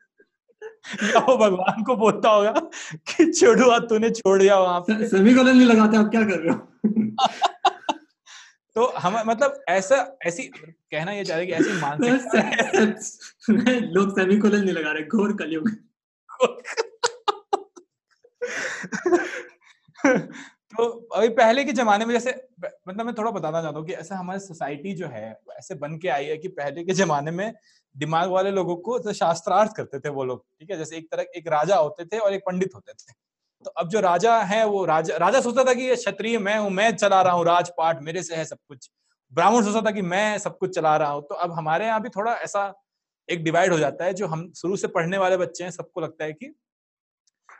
या 1.02 1.18
वो 1.18 1.36
भगवान 1.36 1.82
को 1.82 1.96
बोलता 1.96 2.30
होगा 2.30 2.52
कि 2.94 3.32
छोड़ू 3.32 3.78
तूने 3.80 4.10
छोड़ 4.10 4.38
दिया 4.38 4.58
वहाँ 4.58 4.80
पे। 4.80 5.08
सभी 5.08 5.34
को 5.34 5.42
नहीं 5.42 5.60
लगाते 5.60 5.96
आप 5.96 6.06
क्या 6.06 6.22
कर 6.22 6.38
रहे 6.38 6.54
हो? 6.54 6.68
तो 8.74 8.86
हम 8.98 9.30
मतलब 9.30 9.64
ऐसा 9.68 10.18
ऐसी 10.26 10.42
कहना 10.62 11.12
ये 11.12 11.24
चाह 11.24 11.36
रहे 11.36 11.46
कि 11.46 11.52
ऐसी 11.52 11.80
मानसिकता 11.80 12.40
लोग 13.80 14.40
को 14.40 14.48
नहीं 14.48 14.72
लगा 14.72 14.92
रहे 14.92 15.02
घोर 15.02 15.36
कलयुग 15.36 15.70
तो 20.72 20.84
अभी 21.14 21.28
पहले 21.30 21.64
के 21.64 21.72
जमाने 21.72 22.04
में 22.04 22.12
जैसे 22.14 22.30
मतलब 22.88 23.06
मैं 23.06 23.14
थोड़ा 23.14 23.30
बताना 23.30 23.60
चाहता 23.62 23.78
हूँ 23.78 23.86
कि 23.86 23.92
ऐसा 23.94 24.16
हमारी 24.16 24.40
सोसाइटी 24.40 24.92
जो 24.94 25.06
है, 25.06 25.30
ऐसे 25.58 25.74
बन 25.74 25.96
के 25.98 26.08
आई 26.08 26.26
है 26.26 26.36
कि 26.38 26.48
पहले 26.50 26.84
के 26.84 26.92
जमाने 26.94 27.30
में 27.30 27.52
दिमाग 27.94 28.30
वाले 28.30 28.50
लोगों 28.50 28.76
को 28.78 28.98
तो 28.98 29.12
शास्त्रार्थ 29.12 29.72
करते 29.76 29.98
थे 30.00 30.08
वो 30.10 30.24
लोग, 30.24 30.44
ठीक 30.60 30.70
है? 30.70 30.76
जैसे 30.78 30.96
एक 30.96 31.10
तरह, 31.12 31.24
एक 31.36 31.48
राजा 31.48 31.76
होते 31.76 32.04
थे 32.04 32.18
और 32.18 32.32
एक 32.34 32.42
पंडित 32.46 32.74
होते 32.74 32.92
थे। 32.92 33.12
तो 33.64 33.70
अब 33.70 33.88
जो 33.88 34.00
राजा 34.00 34.36
है 34.42 34.64
वो 34.66 34.84
राजा 34.84 35.16
राजा 35.16 35.40
सोचता 35.40 35.64
था 35.64 35.74
कि 35.74 35.82
ये 35.82 35.96
क्षत्रिय 35.96 36.38
मैं 36.38 36.56
हूँ, 36.58 36.70
मैं 36.70 36.90
चला 36.96 37.20
रहा 37.22 37.32
हूँ 37.32 37.44
राजपाट, 37.44 38.00
मेरे 38.02 38.22
से 38.22 38.36
है 38.36 38.44
सब 38.44 38.58
कुछ। 38.68 38.90
ब्राह्मण 39.32 39.64
सोचता 39.64 39.80
था 39.80 39.90
कि 39.90 40.02
मैं 40.04 40.38
सब 40.38 40.56
कुछ 40.58 40.74
चला 40.74 40.96
रहा 40.96 41.10
हूँ। 41.10 41.22
तो 41.22 41.34
अब 41.36 41.52
हमारे 41.52 41.86
यहाँ 41.86 42.00
भी 42.02 42.08
थोड़ा 42.08 42.32
ऐसा 42.34 42.72
एक 43.28 43.44
डिवाइड 43.44 43.72
हो 43.72 43.78
जाता 43.78 44.04
है 44.04 44.14
जो 44.14 44.26
हम 44.26 44.50
शुरू 44.56 44.76
से 44.76 44.88
पढ़ने 44.88 45.18
वाले 45.18 45.36
बच्चे 45.36 45.64
हैं, 45.64 45.70
सबको 45.70 46.00
लगता 46.00 46.24
है 46.24 46.32
कि 46.32 46.54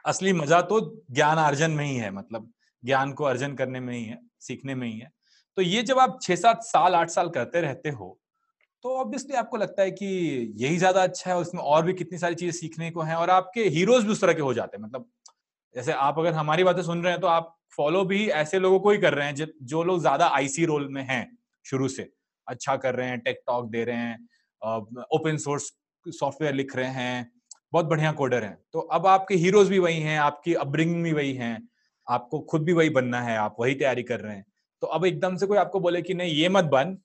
असली 0.06 0.32
मज़ा 0.32 0.60
तो 0.62 0.80
ज्ञान 1.10 1.38
अर्जन 1.38 1.70
में 1.70 1.84
ही 1.84 1.96
है 1.96 2.10
मतलब। 2.10 2.50
ज्ञान 2.82 3.12
को 3.12 3.24
अर्जन 3.24 3.54
करने 3.56 3.80
में 3.80 3.94
ही 3.94 4.04
है, 4.04 4.18
सीखने 4.40 4.74
में 4.74 4.86
ही 4.88 4.98
है। 4.98 5.10
तो 5.56 5.62
ये 5.62 5.82
जब 5.84 5.98
आप 6.00 6.18
छह 6.22 6.36
सात 6.36 6.62
साल, 6.64 6.94
आठ 6.94 7.10
साल 7.10 7.28
करते 7.30 7.60
रहते 7.60 7.90
हो 7.90 8.18
तो 8.84 8.94
ऑब्वियसली 8.96 9.36
आपको 9.36 9.56
लगता 9.56 9.82
है 9.82 9.90
कि 9.92 10.06
यही 10.58 10.76
ज़्यादा 10.78 11.02
अच्छा 11.02 11.30
है 11.30 11.36
और 11.36 11.42
उसमें 11.42 11.60
और 11.62 11.84
भी 11.84 11.92
कितनी 11.94 12.18
सारी 12.18 12.34
चीज़ें 12.34 12.52
सीखने 12.52 12.90
को 12.90 13.02
हैं 13.02 13.16
और 13.16 13.30
आपके 13.30 13.64
हीरोज 13.70 14.04
भी 14.04 14.12
उस 14.12 14.20
तरह 14.20 14.32
के 14.32 14.42
हो 14.42 14.54
जाते 14.54 14.76
हैं। 14.76 14.84
मतलब 14.84 15.06
जैसे 15.74 15.92
आप 15.94 16.18
अगर 16.18 16.32
हमारी 16.34 16.64
बातें 16.64 16.82
सुन 16.82 17.02
रहे 17.02 17.12
हैं 17.12 17.20
तो 17.20 17.26
आप 17.28 17.54
फॉलो 17.76 18.04
भी 18.06 18.26
ऐसे 18.30 18.58
लोगों 18.58 18.80
को 18.80 18.90
ही 18.90 18.98
कर 18.98 19.14
रहे 19.14 19.26
हैं 19.26 19.34
जो 19.64 19.82
लोग 19.84 20.00
ज़्यादा 20.00 20.26
आईसी 20.30 20.64
रोल 20.66 20.88
में 20.90 21.02
हैं 21.04 21.26
शुरू 21.66 21.88
से। 21.88 22.08
अच्छा 22.46 22.76
कर 22.78 22.94
रहे 22.94 23.08
हैं 23.08 23.18
टेक 23.20 23.42
टॉक 23.46 23.70
दे 23.70 23.84
रहे 23.84 23.96
हैं 23.96 25.04
ओपन 25.12 25.36
सोर्स 25.38 25.70
सॉफ्टवेयर 26.06 26.54
लिख 26.54 26.74
रहे 26.76 26.90
हैं, 26.90 27.30
बहुत 27.72 27.86
बढ़िया 27.86 28.12
कोडर 28.14 28.44
हैं। 28.44 28.56
तो 28.72 28.80
अब 28.80 29.06
आपके 29.06 29.34
हीरोज 29.36 29.68
भी 29.68 29.78
वही 29.80 30.00
हैं, 30.00 30.18
आपकी 30.20 30.54
अपब्रिंग 30.56 31.02
भी 31.04 31.12
वही 31.12 31.32
हैं। 31.34 31.56
आपको 32.06 32.40
खुद 32.42 32.62
भी 32.62 32.72
वही 32.72 32.90
बनना 32.90 33.20
है, 33.20 33.36
आप 33.38 33.56
वही 33.60 33.74
तैयारी 33.74 34.02
कर 34.02 34.20
रहे 34.20 34.36
हैं। 34.36 34.44
तो 34.82 34.86
अब 34.88 35.04
एकदम 35.04 35.36
से 35.36 35.46
कोई 35.46 35.58
आपको 35.58 35.80
बोले 35.80 36.02
कि 36.02 36.14
नहीं, 36.14 36.32
ये 36.32 36.48
मत 36.48 36.64
बन 36.66 36.96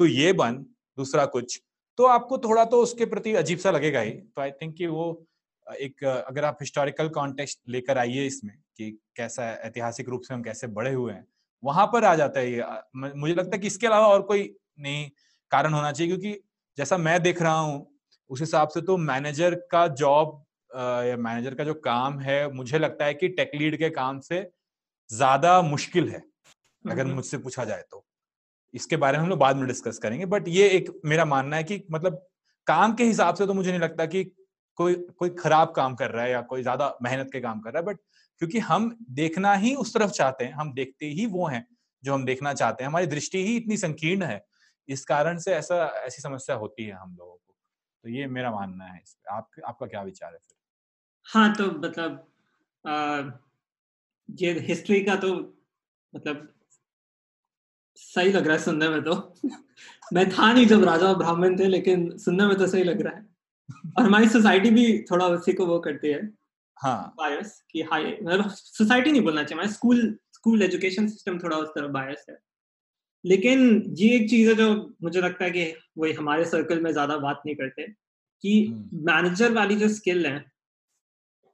तो 0.00 0.06
ये 0.06 0.32
बन, 0.34 0.54
दूसरा 0.98 1.24
कुछ 1.26 1.60
तो 1.98 2.04
आपको 2.06 2.38
थोड़ा 2.38 2.64
तो 2.64 2.80
उसके 2.82 3.04
प्रति 3.06 3.32
अजीब 3.34 3.58
सा 3.58 3.70
लगेगा 3.70 4.00
ही। 4.00 4.10
तो 4.10 4.40
आई 4.42 4.50
थिंक 4.52 4.74
कि 4.76 4.86
वो 4.86 5.26
एक, 5.66 6.04
अगर 6.04 6.44
आप 6.44 6.58
हिस्टोरिकल 6.60 7.08
कॉन्टेक्स्ट 7.08 7.58
लेकर 7.68 7.98
आइए 7.98 8.26
इसमें 8.26 8.54
कि 8.76 8.90
कैसा 9.16 9.50
ऐतिहासिक 9.64 10.08
रूप 10.08 10.22
से 10.22 10.34
हम 10.34 10.42
कैसे 10.42 10.66
बड़े 10.68 10.92
हुए 10.92 11.12
हैं, 11.12 11.26
वहाँ 11.62 11.86
पर 11.86 12.04
आ 12.04 12.14
जाता 12.14 12.40
है 12.40 12.52
ये। 12.52 12.64
मुझे 12.96 13.34
लगता 13.34 13.56
है 13.56 13.58
कि 13.58 13.66
इसके 13.66 13.86
अलावा 13.86 14.06
और 14.06 14.22
कोई 14.22 14.54
नहीं 14.78 15.08
कारण 15.50 15.74
होना 15.74 15.92
चाहिए, 15.92 16.12
क्योंकि 16.12 16.40
जैसा 16.78 16.96
मैं 16.98 17.20
देख 17.22 17.42
रहा 17.42 17.58
हूँ, 17.58 17.86
उस 18.30 18.40
हिसाब 18.40 18.68
से 18.68 18.80
तो 18.82 18.96
मैनेजर 18.98 19.54
का 19.70 19.86
जॉब 19.96 20.42
या 20.70 21.16
मैनेजर 21.18 21.54
का 21.54 21.64
जो 21.64 21.74
काम 21.82 22.18
है 22.20 22.38
मुझे 22.52 22.78
लगता 22.78 23.04
है 23.04 23.14
कि 23.14 23.28
टेक 23.30 23.50
लीड 23.54 23.78
के 23.78 23.90
काम 23.92 24.20
से 24.22 24.40
ज़्यादा 25.10 25.60
मुश्किल 25.64 26.08
है 26.10 26.22
अगर 26.84 27.06
मुझसे 27.06 27.38
पूछा 27.38 27.64
जाए 27.64 27.82
तो। 27.90 28.04
इसके 28.74 28.96
बारे 28.98 29.18
में 29.18 29.24
हम 29.24 29.30
लोग 29.30 29.38
बाद 29.40 29.56
में 29.56 29.66
डिस्कस 29.68 29.98
करेंगे 29.98 30.26
बट 30.28 30.48
ये 30.50 30.68
एक 30.70 30.90
मेरा 31.06 31.24
मानना 31.26 31.56
है 31.56 31.64
कि 31.64 31.82
मतलब 31.92 32.26
काम 32.66 32.94
के 32.96 33.04
हिसाब 33.04 33.34
से 33.36 33.46
तो 33.46 33.54
मुझे 33.54 33.70
नहीं 33.70 33.80
लगता 33.80 34.06
कि 34.06 34.24
कोई 34.78 34.94
कोई 35.18 35.30
खराब 35.38 35.72
काम 35.76 35.94
कर 35.96 36.10
रहा 36.10 36.24
है 36.24 36.30
या 36.30 36.40
कोई 36.44 36.62
ज़्यादा 36.62 36.94
मेहनत 37.02 37.30
के 37.32 37.40
काम 37.40 37.60
कर 37.60 37.72
रहा 37.72 37.80
है 37.80 37.86
बट 37.86 37.98
क्योंकि 38.40 38.58
हम 38.62 38.96
देखना 39.12 39.54
ही 39.56 39.74
उस 39.76 39.94
तरफ़ 39.94 40.10
चाहते 40.12 40.44
हैं 40.44 40.52
हम 40.54 40.72
देखते 40.74 41.06
ही 41.10 41.26
वो 41.28 41.46
हैं 41.48 41.66
जो 42.04 42.14
हम 42.14 42.24
देखना 42.24 42.52
चाहते 42.54 42.84
हैं। 42.84 42.90
हमारी 42.90 43.06
दृष्टि 43.08 43.44
ही 43.46 43.56
इतनी 43.56 43.76
संकीर्ण 43.78 44.24
है 44.24 44.44
इस 44.88 45.04
कारण 45.06 45.38
से 45.40 45.54
ऐसा 45.54 45.84
ऐसी 46.06 46.22
समस्या 46.22 46.56
होती 46.56 46.84
है 46.84 46.94
हम 46.94 47.16
लोगों 47.16 47.34
को। 47.34 47.54
तो 48.04 48.10
ये 48.10 48.26
मेरा 48.28 48.50
मानना 48.52 48.86
है 48.86 49.00
इस 49.00 49.16
आप 49.32 49.50
आपका 49.66 49.86
क्या 49.88 50.02
विचार 50.04 50.32
है 50.32 50.38
फिर? 50.40 50.55
हाँ 51.26 51.52
तो 51.54 51.66
मतलब 51.66 52.24
ये 54.28 54.52
हिस्ट्री 54.52 55.00
का 55.02 55.16
तो 55.16 55.34
मतलब 56.12 56.48
सही 57.96 58.32
लग 58.32 58.46
रहा 58.46 58.56
है 58.56 58.62
सुनने 58.62 58.88
में 58.88 59.02
तो। 59.02 59.34
मैं 60.12 60.28
था 60.30 60.52
नहीं 60.52 60.66
जब 60.66 60.84
राजा 60.84 61.06
और 61.06 61.16
ब्राह्मण 61.16 61.58
थे 61.58 61.66
लेकिन 61.66 62.18
सुनने 62.18 62.46
में 62.46 62.56
तो 62.56 62.66
सही 62.66 62.84
लग 62.84 63.00
रहा 63.02 63.16
है। 63.16 63.26
और 63.98 64.04
हमारी 64.04 64.28
सोसाइटी 64.28 64.70
भी 64.70 65.02
थोड़ा 65.02 65.26
उसी 65.26 65.52
को 65.52 65.66
वो 65.66 65.78
करती 65.78 66.08
है। 66.08 66.20
हाँ। 66.76 67.14
बायस 67.18 67.62
कि 67.70 67.82
हाई 67.82 68.04
मतलब 68.22 68.50
सोसाइटी 68.50 69.12
नहीं 69.12 69.22
बोलना 69.22 69.42
चाहिए 69.44 69.68
स्कूल 69.68 70.18
स्कूल 70.32 70.62
एजुकेशन 70.62 71.08
सिस्टम 71.08 71.38
थोड़ा 71.38 71.56
उस 71.56 71.68
तरफ़ 71.68 71.90
बायस 71.90 72.26
है। 72.30 72.38
लेकिन 73.24 73.82
ये 73.98 74.16
एक 74.16 74.30
चीज़ 74.30 74.48
है 74.48 74.54
जो 74.54 74.96
मुझे 75.02 75.20
लगता 75.20 75.44
है 75.44 75.50
कि 75.50 75.72
वही 75.98 76.12
हमारे 76.12 76.44
सर्कल 76.44 76.80
में 76.80 76.92
ज़्यादा 76.92 77.16
बात 77.18 77.42
नहीं 77.46 77.56
करते 77.56 77.86
कि 78.44 78.68
मैनेजर 78.94 79.46
हम्म। 79.46 79.56
वाली 79.56 79.76
जो 79.76 79.88
स्किल 79.88 80.26
है 80.26 80.44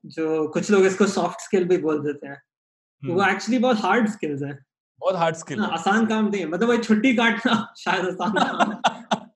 जो 0.04 0.48
कुछ 0.48 0.70
लोग 0.70 0.84
इसको 0.84 1.06
सॉफ्ट 1.06 1.40
स्किल 1.40 1.64
भी 1.64 1.76
बोल 1.76 2.02
देते 2.02 2.26
हैं। 2.26 2.42
वो 3.02 3.30
एक्चुअली 3.30 3.56
हम्म। 3.56 3.62
बहुत 3.62 3.84
हार्ड 3.84 4.08
स्किल्स 4.08 4.42
है। 4.42 4.58
बहुत 5.00 5.16
हार्ड 5.16 5.36
स्किल 5.36 5.60
हाँ, 5.60 5.70
आसान 5.70 6.06
काम 6.06 6.28
नहीं 6.28 6.46
मतलब 6.46 6.68
वही 6.68 6.78
छुट्टी 6.78 7.14
काटना 7.16 7.74
शायद 7.78 8.04
आसान 8.04 8.32
काम 8.32 8.80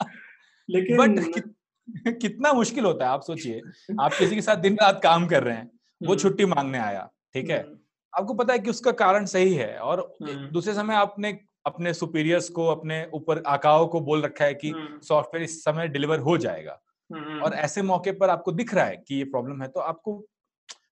लेकिन 0.71 1.33
कि, 1.33 1.41
कितना 2.13 2.53
मुश्किल 2.53 2.85
होता 2.85 3.05
है 3.05 3.11
आप 3.11 3.23
सोचिए। 3.23 3.63
आप 4.01 4.13
किसी 4.19 4.35
के 4.35 4.43
साथ 4.43 4.57
दिन 4.57 4.75
रात 4.75 5.01
काम 5.03 5.27
कर 5.27 5.43
रहे 5.43 5.57
हैं 5.57 5.71
वो 6.03 6.09
हम्म। 6.09 6.19
छुट्टी 6.19 6.45
मांगने 6.45 6.79
आया 6.79 7.11
ठीक 7.35 7.51
है? 7.51 7.59
आपको 8.19 8.35
पता 8.35 8.53
है 8.53 8.59
कि 8.59 8.71
उसका 8.71 8.93
कारण 8.93 9.25
सही 9.25 9.55
है 9.55 9.79
और 9.79 10.17
दूसरे 10.23 10.75
समय 10.75 10.95
आपने 10.95 11.39
अपने 11.67 11.95
सुपीरियर्स 11.95 12.49
को 12.49 12.67
अपने 12.67 13.07
ऊपर 13.15 13.43
आकाओं 13.47 13.87
को 13.87 14.01
बोल 14.01 14.23
रखा 14.23 14.45
है 14.45 14.55
कि 14.55 14.73
सॉफ्टवेयर 15.03 15.45
इस 15.45 15.65
समय 15.65 15.89
डिलीवर 15.89 16.19
हो 16.19 16.39
जाएगा। 16.39 16.81
और 17.45 17.55
ऐसे 17.55 17.83
मौके 17.83 18.13
पर 18.13 18.31
आपको 18.31 18.53
दिख 18.53 18.75
रहा 18.75 18.85
है 18.85 18.97
कि 19.09 19.15
ये 19.15 19.25
प्रॉब्लम 19.25 19.63
है 19.63 19.69
तो 19.69 19.81
आपको 19.81 20.27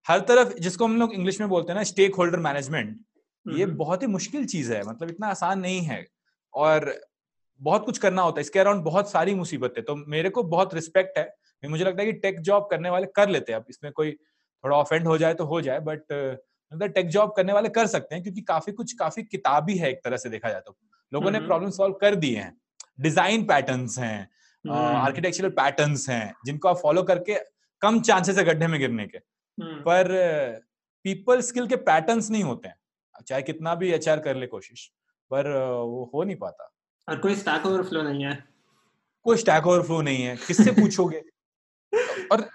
हर 0.06 0.20
तरफ़ 0.20 0.52
जिसको 0.58 0.84
हम 0.84 0.96
लोग 0.96 1.12
इंग्लिश 1.14 1.40
में 1.40 1.49
बोलते 1.49 1.73
हैं 1.73 1.78
ना 1.78 1.84
स्टेक 1.84 2.14
होल्डर 2.14 2.38
मैनेजमेंट 2.38 2.99
ये 3.46 3.66
बहुत 3.78 4.02
ही 4.02 4.06
मुश्किल 4.06 4.44
चीज़ 4.46 4.73
है। 4.73 4.82
मतलब 4.84 5.11
इतना 5.11 5.26
आसान 5.26 5.61
नहीं 5.61 5.80
है। 5.80 6.04
और 6.54 6.94
बहुत 7.61 7.84
कुछ 7.84 7.99
करना 7.99 8.23
होता 8.23 8.38
है। 8.38 8.40
इसके 8.40 8.58
अराउंड 8.58 8.82
बहुत 8.84 9.11
सारी 9.11 9.34
मुसीबत। 9.34 9.75
तो 9.87 9.96
मेरे 9.96 10.30
को 10.30 10.42
बहुत 10.42 10.75
रिस्पेक्ट 10.75 11.18
है। 11.18 11.32
मुझे 11.62 11.84
लगता 11.84 12.02
है 12.02 12.06
कि 12.06 12.18
टेक 12.18 12.40
जॉब 12.40 12.68
करने 12.70 12.90
वाले 12.90 13.06
कर 13.06 13.28
लेते 13.28 13.52
हैं। 13.52 13.58
अब 13.61 13.66
इसमें 13.70 13.92
कोई 13.92 14.11
थोड़ा 14.12 14.76
ऑफेंड 14.76 15.06
हो 15.06 15.16
जाए 15.18 15.34
तो 15.34 15.44
हो 15.44 15.61
जाए 15.61 15.80
बट 15.80 16.12
मतलब 16.73 16.90
टेक 16.90 17.08
जॉब 17.08 17.32
करने 17.37 17.52
वाले 17.52 17.68
कर 17.68 17.87
सकते 17.87 18.14
हैं 18.14 18.23
क्योंकि 18.25 18.40
काफ़ी 18.42 18.73
कुछ 18.73 18.92
काफ़ी 18.92 19.23
किताबी 19.23 19.76
है 19.76 19.90
एक 19.90 20.00
तरह 20.04 20.16
से 20.16 20.28
देखा 20.28 20.50
जाए 20.50 20.61
तो। 20.61 20.76
लोगों 21.12 21.30
ने 21.30 21.40
प्रॉब्लम 21.40 21.70
सॉल्व 21.70 21.94
कर 21.94 22.14
दिए 22.14 22.38
हैं। 22.38 22.56
डिज़ाइन 23.00 23.44
पैटर्न्स 23.44 23.99
हैं 23.99 24.28
आर्किटेक्चरल 24.64 25.49
पैटर्न्स 25.52 26.08
हैं 26.11 26.34
जिनको 26.46 26.68
आप 26.68 26.76
फॉलो 26.76 27.02
करके 27.02 27.38
कम 27.82 28.00
चांसेस 28.00 28.38
है 28.38 28.44
गड्ढे 28.44 28.66
में 28.66 28.78
गिरने 28.80 29.06
के। 29.06 29.18
पर 29.61 30.08
पीपल 31.04 31.40
स्किल 31.40 31.66
के 31.66 31.76
पैटर्न्स 31.76 32.30
नहीं 32.30 32.42
होते 32.42 32.68
हैं। 32.68 32.76
चाहे 33.26 33.42
कितना 33.42 33.75
भी 33.75 33.92
एच 33.92 34.04
कर 34.08 34.37
ले 34.37 34.46
कोशिश 34.46 34.92
पर 35.30 35.49
वो 35.82 36.11
हो 36.14 36.25
नहीं 36.25 36.37
पाता। 36.37 36.73
और 37.08 37.18
कोई 37.18 37.34
स्टैक 37.34 37.66
ओवरफ्लो 37.66 38.02
नहीं 38.02 38.25
है। 38.25 38.44
कोई 39.23 39.37
स्टैक 39.37 39.66
ओवरफ्लो 39.66 40.02
नहीं 40.02 40.23
है। 40.23 40.37
किससे 40.37 40.70
पूछोगे? 40.82 41.23
और 42.32 42.49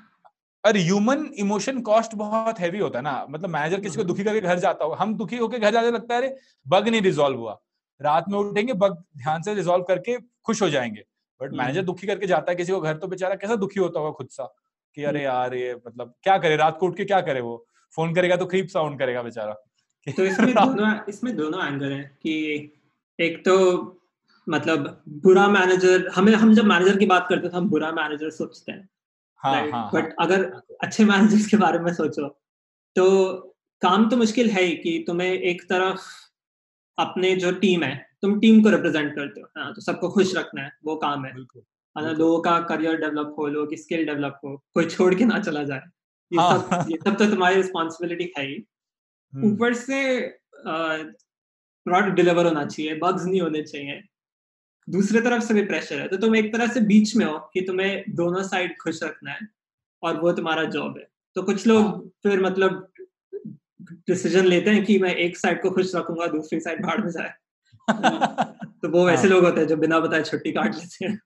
और 0.65 0.77
ह्यूमन 0.77 1.25
इमोशन 1.25 1.81
कॉस्ट 1.81 2.15
बहुत 2.15 2.59
हैवी 2.59 2.79
होता 2.79 2.99
है 2.99 3.03
ना। 3.03 3.27
मतलब 3.29 3.49
मैनेजर 3.49 3.79
किसी 3.79 3.97
को 3.97 4.03
दुखी 4.03 4.23
करके 4.23 4.41
घर 4.41 4.59
जाता 4.59 4.85
हो 4.85 4.91
हम 4.91 5.17
दुखी 5.17 5.37
होकर 5.37 5.59
घर 5.59 5.71
जाते 5.71 5.91
लगता 5.91 6.15
है 6.15 6.21
अरे 6.21 6.37
बग 6.67 6.87
नहीं 6.87 7.01
रिजॉल्व 7.01 7.37
हुआ। 7.37 7.61
रात 8.01 8.25
में 8.29 8.39
उठेंगे 8.39 8.73
बग 8.73 8.93
ध्यान 9.17 9.41
से 9.41 9.53
रिजॉल्व 9.53 9.83
करके 9.83 10.17
खुश 10.17 10.61
हो 10.61 10.69
जाएँगे। 10.69 11.03
बट 11.41 11.51
मैनेजर 11.53 11.81
दुखी 11.81 12.07
करके 12.07 12.27
जाता 12.27 12.51
है 12.51 12.55
किसी 12.55 12.71
को 12.71 12.81
घर 12.81 12.97
तो 12.97 13.07
बेचारा 13.07 13.35
कैसा 13.35 13.55
दुखी 13.55 13.79
होता 13.79 13.99
होगा 13.99 14.11
खुद 14.11 14.27
सा। 14.27 14.55
कि 14.99 15.05
अरे 15.05 15.23
यार 15.23 15.53
ये 15.53 15.75
मतलब 15.87 16.13
क्या 16.23 16.37
करे? 16.37 16.55
रात 16.55 16.77
को 16.79 16.87
उठ 16.87 16.97
के 16.97 17.05
क्या 17.05 17.21
करे 17.21 17.41
वो? 17.41 17.67
फ़ोन 17.95 18.15
करेगा 18.15 18.35
तो 18.35 18.45
क्रीप 18.45 18.67
साउंड 18.67 18.99
करेगा 18.99 19.21
बेचारा। 19.21 19.53
तो 20.17 20.23
इसमें 20.25 20.53
दोनों 20.53 20.99
इसमें 21.09 21.35
दोनों 21.35 21.67
एंगल 21.67 21.91
हैं 21.91 22.17
कि 22.23 22.33
एक 23.19 23.45
तो 23.45 23.55
मतलब 24.49 25.03
बुरा 25.09 25.47
मैनेजर 25.47 26.07
हमें 26.07 26.33
हम 26.33 26.53
जब 26.53 26.65
मैनेजर 26.65 26.97
की 26.97 27.05
बात 27.05 27.25
करते 27.29 27.41
हैं 27.43 27.51
तो 27.51 27.57
हम 27.57 27.69
बुरा 27.69 27.91
मैनेजर 27.91 28.29
सोचते 28.29 28.71
हैं। 28.71 28.89
हाँ, 29.37 29.61
हाँ, 29.61 29.71
हाँ, 29.71 29.91
बट 29.93 30.15
अगर 30.19 30.61
अच्छे 30.83 31.05
मैनेजर्स 31.05 31.47
के 31.47 31.57
बारे 31.57 31.79
में 31.79 31.93
सोचो 31.93 32.27
तो 32.95 33.35
काम 33.81 34.09
तो 34.09 34.17
मुश्किल 34.17 34.49
है 34.49 34.63
ही 34.63 34.75
कि 34.75 35.03
तुम्हें 35.07 35.33
एक 35.33 35.61
तरफ़ 35.61 36.01
अपने 36.99 37.35
जो 37.35 37.51
टीम 37.51 37.83
है 37.83 38.09
तुम 38.21 38.39
टीम 38.39 38.63
को 38.63 38.69
रिप्रेजेंट 38.69 39.15
करते 39.15 39.41
हो। 39.41 39.47
हाँ, 39.57 39.73
तो 39.73 39.81
सबको 39.81 40.09
खुश 40.09 40.37
रखना 40.37 40.61
है 40.61 40.71
वो 40.85 40.95
काम 40.95 41.25
है। 41.25 41.33
अगर 41.99 42.17
लोगों 42.17 42.41
का 42.41 42.59
करियर 42.59 42.97
डेवलप 42.97 43.35
हो 43.39 43.47
लोगों 43.47 43.67
की 43.67 43.77
स्किल 43.77 44.05
डेवलप 44.05 44.39
हो 44.45 44.63
कोई 44.73 44.85
छोड़ 44.85 45.15
के 45.15 45.25
ना 45.25 45.39
चला 45.39 45.63
जाए। 45.63 45.81
ये 46.33 46.39
हाँ, 46.39 46.83
सब 46.83 46.91
ये 46.91 46.97
सब 46.97 47.17
तो 47.17 47.25
तुम्हारी 47.25 47.55
रिस्पॉन्सिबिलिटी 47.55 48.33
है 48.37 48.45
ही। 48.47 48.67
हम्म। 49.33 49.53
ऊपर 49.53 49.73
से 49.73 50.27
प्रोडक्ट 51.85 52.13
डिलीवर 52.13 52.45
होना 52.45 52.65
चाहिए 52.65 52.95
बग्स 52.95 53.25
नहीं 53.25 53.41
होने 53.41 53.63
चाहिए। 53.63 54.03
दूसरे 54.89 55.21
तरफ़ 55.21 55.43
से 55.43 55.53
भी 55.53 55.65
प्रेशर 55.65 55.99
है। 55.99 56.07
तो 56.07 56.17
तुम 56.17 56.35
एक 56.35 56.53
तरह 56.53 56.67
से 56.67 56.81
बीच 56.81 57.15
में 57.15 57.25
हो 57.25 57.39
कि 57.53 57.61
तुम्हें 57.61 58.03
दोनों 58.09 58.43
साइड 58.43 58.77
खुश 58.83 59.03
रखना 59.03 59.31
है 59.31 59.47
और 60.03 60.19
वो 60.19 60.31
तुम्हारा 60.31 60.63
जॉब 60.63 60.97
है। 60.97 61.07
तो 61.35 61.43
कुछ 61.43 61.67
लोग 61.67 61.85
हाँ। 61.85 62.11
फिर 62.23 62.41
मतलब 62.41 62.91
डिसीज़न 63.91 64.45
लेते 64.45 64.69
हैं 64.69 64.85
कि 64.85 64.99
मैं 64.99 65.15
एक 65.15 65.37
साइड 65.37 65.61
को 65.61 65.71
खुश 65.71 65.95
रखूँगा 65.95 66.27
दूसरी 66.27 66.59
साइड 66.59 66.85
भाड़ 66.85 67.01
में 67.01 67.11
जाए। 67.11 67.33
तो 68.81 68.89
वो 68.89 69.09
ऐसे 69.09 69.21
हाँ। 69.21 69.29
लोग 69.29 69.45
होते 69.45 69.61
हैं 69.61 69.67
जो 69.67 69.77
बिना 69.77 69.99
बताए 69.99 70.23
छुट्टी 70.23 70.51
काट 70.51 70.75
लेते 70.75 71.05
हैं। 71.05 71.19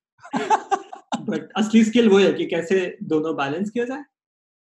बट 1.22 1.52
असली 1.58 1.84
स्किल 1.84 2.10
वो 2.10 2.20
है 2.20 2.34
कि 2.34 2.46
कैसे 2.46 2.98
दोनों 3.04 3.36
बैलेंस 3.36 3.70
किया 3.70 3.86
जाए। 3.86 4.04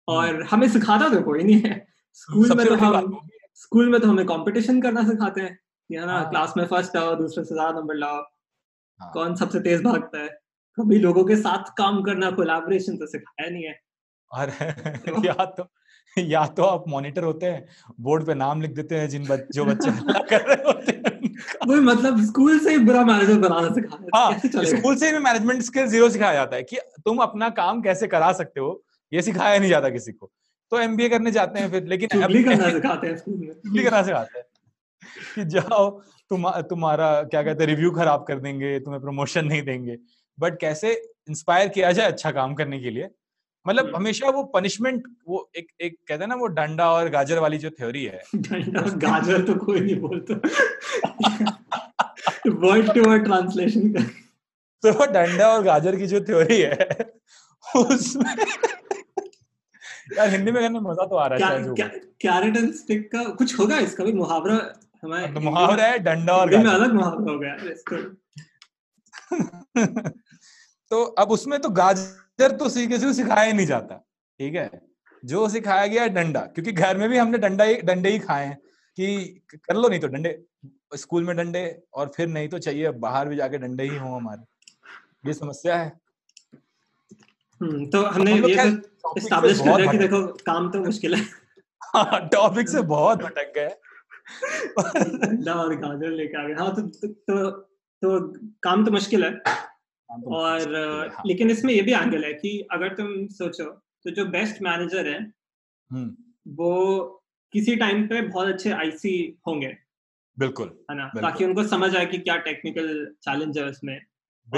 और 0.08 0.28
हम्म। 0.28 0.46
हमें 0.50 0.68
सिखाता 0.68 1.08
तो 1.08 1.22
कोई 1.22 1.42
नहीं 1.42 1.60
है। 1.60 1.86
स्कूल 2.14 2.54
में 2.56 2.66
तो 2.66 2.74
हम 2.74 3.20
स्कूल 3.54 3.88
में 3.88 4.00
तो 4.00 4.08
हमें 4.08 4.26
कंपटीशन 4.26 4.80
करना 4.82 5.02
सिखाते 5.02 5.40
हैं। 5.40 5.58
है 5.92 6.06
ना 6.06 6.22
क्लास 6.22 6.48
हाँ। 6.48 6.54
में 6.56 6.66
फ़र्स्ट 6.66 6.96
आओ 6.96 7.14
दूसरे 7.14 7.44
से 7.44 7.54
ज़्यादा 7.54 7.80
नंबर 7.80 7.94
लाओ। 7.94 8.22
हाँ। 9.00 9.10
कौन 9.14 9.34
सबसे 9.34 9.60
तेज 9.60 9.82
भागता 9.82 10.18
है? 10.18 10.28
कभी 10.78 10.98
लोगों 10.98 11.24
के 11.24 11.36
साथ 11.36 11.64
काम 11.78 12.02
करना 12.02 12.30
कोलैबोरेशन 12.30 12.96
तो 12.96 13.06
सिखाया 13.06 13.50
नहीं 13.50 13.64
है। 13.64 13.80
अरे 14.32 14.52
या 15.26 15.44
तो 15.44 15.68
या 16.18 16.46
तो 16.46 16.62
आप 16.62 16.84
मॉनिटर 16.88 17.24
होते 17.24 17.46
हैं 17.46 17.66
बोर्ड 18.00 18.26
पे 18.26 18.34
नाम 18.34 18.62
लिख 18.62 18.70
देते 18.70 18.94
हैं 18.94 19.08
जिन 19.08 19.26
बच, 19.26 19.40
जो 19.52 19.64
बच्चे 19.64 19.90
कर 20.30 20.46
रहे 20.46 20.72
होते 20.72 20.92
हैं। 20.92 21.09
वही 21.68 21.80
मतलब 21.80 22.20
स्कूल 22.26 22.58
से 22.58 22.70
ही 22.70 22.78
बुरा 22.84 23.04
मैनेजर 23.04 23.38
बनाना 23.38 23.68
सिखाया 23.74 24.18
हाँ 24.18 24.64
स्कूल 24.66 24.96
से 24.96 25.10
ही 25.10 25.18
मैनेजमेंट 25.18 25.62
स्किल 25.62 25.86
ज़ीरो 25.86 26.08
सिखाया 26.10 26.34
जाता 26.34 26.56
है 26.56 26.62
कि 26.62 26.78
तुम 27.04 27.18
अपना 27.22 27.48
काम 27.56 27.82
कैसे 27.82 28.06
करा 28.06 28.32
सकते 28.32 28.60
हो 28.60 28.82
ये 29.12 29.22
सिखाया 29.22 29.58
नहीं 29.58 29.70
जाता 29.70 29.88
किसी 29.90 30.12
को। 30.12 30.30
तो 30.72 30.78
एमबीए 30.78 31.08
करने 31.08 31.30
जाते 31.30 31.60
हैं 31.60 31.70
फिर 31.70 31.86
लेकिन 31.86 32.08
करना 32.08 32.70
सिखाते 32.70 33.06
हैं 33.06 33.16
स्कूल 33.16 33.34
में। 33.34 33.84
करना 33.84 34.02
सिखाते 34.02 34.38
हैं 34.38 34.46
कि 35.34 35.44
जाओ 35.50 35.88
तुम 36.30 36.50
तुम्हारा 36.70 37.10
क्या 37.22 37.42
कहते 37.42 37.64
हैं 37.64 37.70
रिव्यू 37.70 37.90
खराब 37.90 38.24
कर 38.28 38.38
देंगे 38.40 38.78
तुम्हें 38.80 39.00
प्रमोशन 39.02 39.44
नहीं 39.44 39.62
देंगे। 39.62 39.96
बट 40.38 40.58
कैसे 40.60 40.92
इंस्पायर 41.28 41.68
किया 41.68 41.92
जाए 41.92 42.06
अच्छा 42.06 42.30
काम 42.30 42.54
करने 42.54 42.80
के 42.80 42.90
लिए 42.90 43.08
मतलब 43.66 43.86
हम्म। 43.86 43.96
हमेशा 43.96 44.30
वो 44.30 44.42
पनिशमेंट 44.54 45.02
वो 45.28 45.50
एक 45.56 45.66
एक 45.80 45.96
कहते 46.08 46.22
हैं 46.24 46.28
ना 46.28 46.34
वो 46.34 46.46
डंडा 46.46 46.90
और 46.92 47.08
गाजर 47.08 47.38
वाली 47.38 47.58
जो 47.58 47.70
थ्योरी 47.70 48.04
है। 48.04 48.22
डंडा 48.36 48.80
गाजर 49.06 49.42
तो 49.46 49.54
कोई 49.54 49.80
नहीं 49.80 50.00
बोलता। 50.00 50.34
वर्ड 52.46 52.92
टू 52.94 53.08
वर्ड 53.10 53.24
ट्रांसलेशन 53.24 53.92
का 53.92 54.02
तो 54.82 55.06
डंडा 55.12 55.48
और 55.48 55.62
गाजर 55.62 55.96
की 55.96 56.06
जो 56.06 56.20
थ्योरी 56.20 56.60
है 56.60 56.88
उसमें 57.76 58.34
यार 60.16 60.28
हिंदी 60.28 60.52
में 60.52 60.62
करने 60.62 60.80
मज़ा 60.80 61.04
तो 61.06 61.16
आ 61.16 61.26
रहा 61.26 61.48
है 61.48 61.62
कैरेट 62.22 62.56
एंड 62.56 62.72
स्टिक 62.74 63.10
का 63.12 63.22
कुछ 63.32 63.58
होगा 63.58 63.78
इसका? 63.78 64.04
भी 64.04 64.12
मुहावरा 64.12 64.54
हमारे 65.04 65.32
तो 65.34 65.40
मुहावरा 65.40 65.84
है 65.84 65.98
डंडा 65.98 66.36
और 66.36 66.56
में 66.56 66.70
अलग 66.70 66.94
मुहावरा 66.94 67.32
हो 67.32 67.38
गया 67.38 67.56
तो 70.90 71.02
अब 71.18 71.30
उसमें 71.30 71.60
तो 71.60 71.68
गाजर 71.70 72.29
तो 72.48 72.64
किसी 72.64 73.06
को 73.06 73.12
सिखाया 73.12 73.52
नहीं 73.52 73.66
जाता 73.66 73.94
ठीक 74.38 74.54
है? 74.54 74.90
जो 75.24 75.48
सिखाया 75.48 75.86
गया 75.86 76.02
है 76.02 76.08
डंडा 76.08 76.40
क्योंकि 76.40 76.72
घर 76.72 76.96
में 76.96 77.08
भी 77.08 77.18
हमने 77.18 77.38
डंडा 77.38 77.64
ही 77.64 77.74
डंडे 77.74 78.10
ही 78.10 78.18
खाए 78.18 78.46
हैं 78.46 78.58
कि 78.96 79.40
कर 79.54 79.74
लो 79.76 79.88
नहीं 79.88 80.00
तो 80.00 80.06
डंडे 80.06 80.42
स्कूल 80.96 81.24
में 81.24 81.36
डंडे 81.36 81.82
और 81.94 82.12
फिर 82.16 82.28
नहीं 82.28 82.48
तो 82.48 82.58
चाहिए 82.58 82.90
बाहर 82.90 83.28
भी 83.28 83.36
जाके 83.36 83.58
डंडे 83.58 83.82
ही 83.82 83.96
हो 83.96 84.14
हमारे। 84.14 84.42
ये 85.26 85.34
समस्या 85.34 85.76
है। 85.76 86.00
हम्म, 87.60 87.86
तो 87.86 88.02
हमने 88.02 88.34
ये 88.34 88.40
तो 88.40 89.16
एस्टैब्लिश 89.16 89.58
कर 89.58 89.76
दिया 89.76 89.92
कि 89.92 89.98
देखो 89.98 90.26
काम 90.26 90.70
तो 90.70 90.80
मुश्किल 90.80 91.14
है। 91.14 91.24
टॉपिक 92.28 92.68
हाँ, 92.68 92.76
से 92.76 92.82
बहुत 92.82 93.22
भटक 93.22 93.52
गए। 93.56 93.68
और 95.52 95.74
गाजर 95.76 96.10
लेके 96.10 96.44
आ 96.44 96.46
गए। 96.46 96.54
हाँ 96.54 96.74
तो, 96.74 96.82
तो 96.82 97.08
तो 97.08 97.50
तो 98.02 98.38
काम 98.62 98.84
तो 98.84 98.90
मुश्किल 98.90 99.24
है। 99.24 99.40
और 100.10 100.76
हाँ. 101.08 101.22
लेकिन 101.26 101.50
इसमें 101.50 101.74
ये 101.74 101.82
भी 101.82 101.92
एंगल 101.92 102.24
है 102.24 102.32
कि 102.32 102.68
अगर 102.72 102.88
तुम 102.88 103.26
सोचो 103.28 103.64
तो 104.04 104.10
जो 104.10 104.24
बेस्ट 104.24 104.62
मैनेजर 104.62 105.08
है। 105.08 105.32
वो 106.48 107.06
किसी 107.52 107.76
टाइम 107.76 108.06
पे 108.06 108.20
बहुत 108.20 108.48
अच्छे 108.48 108.70
आईसी 108.70 109.38
होंगे। 109.46 109.76
बिल्कुल 110.38 110.78
है 110.90 110.96
ना? 110.96 111.08
ताकि 111.08 111.44
उनको 111.44 111.64
समझ 111.64 111.96
आए 111.96 112.06
कि 112.06 112.18
क्या 112.18 112.36
टेक्निकल 112.36 113.14
चैलेंज 113.22 113.58
है 113.58 113.64
उसमें। 113.64 114.00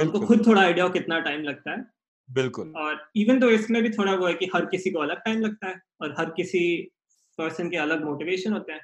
उनको 0.01 0.21
खुद 0.21 0.47
थोड़ा 0.47 0.63
आइडिया 0.63 0.85
हो 0.85 0.91
कितना 0.91 1.21
टाइम 1.21 1.43
लगता 1.43 1.71
है। 1.71 1.85
बिल्कुल। 2.31 2.73
और 2.77 3.11
इवन 3.17 3.41
तो 3.41 3.51
इसमें 3.51 3.83
भी 3.83 3.91
थोड़ा 3.91 4.15
वो 4.15 4.27
है 4.27 4.35
कि 4.35 4.51
हर 4.55 4.67
किसी 4.67 4.91
को 4.91 4.99
अलग 4.99 5.17
टाइम 5.17 5.41
लगता 5.41 5.69
है 5.69 5.81
और 6.01 6.15
हर 6.19 6.31
किसी 6.31 6.91
पर्सन 7.39 7.71
के 7.71 7.77
अलग 7.77 8.05
मोटिवेशन 8.05 8.53
होते 8.53 8.73
हैं। 8.73 8.81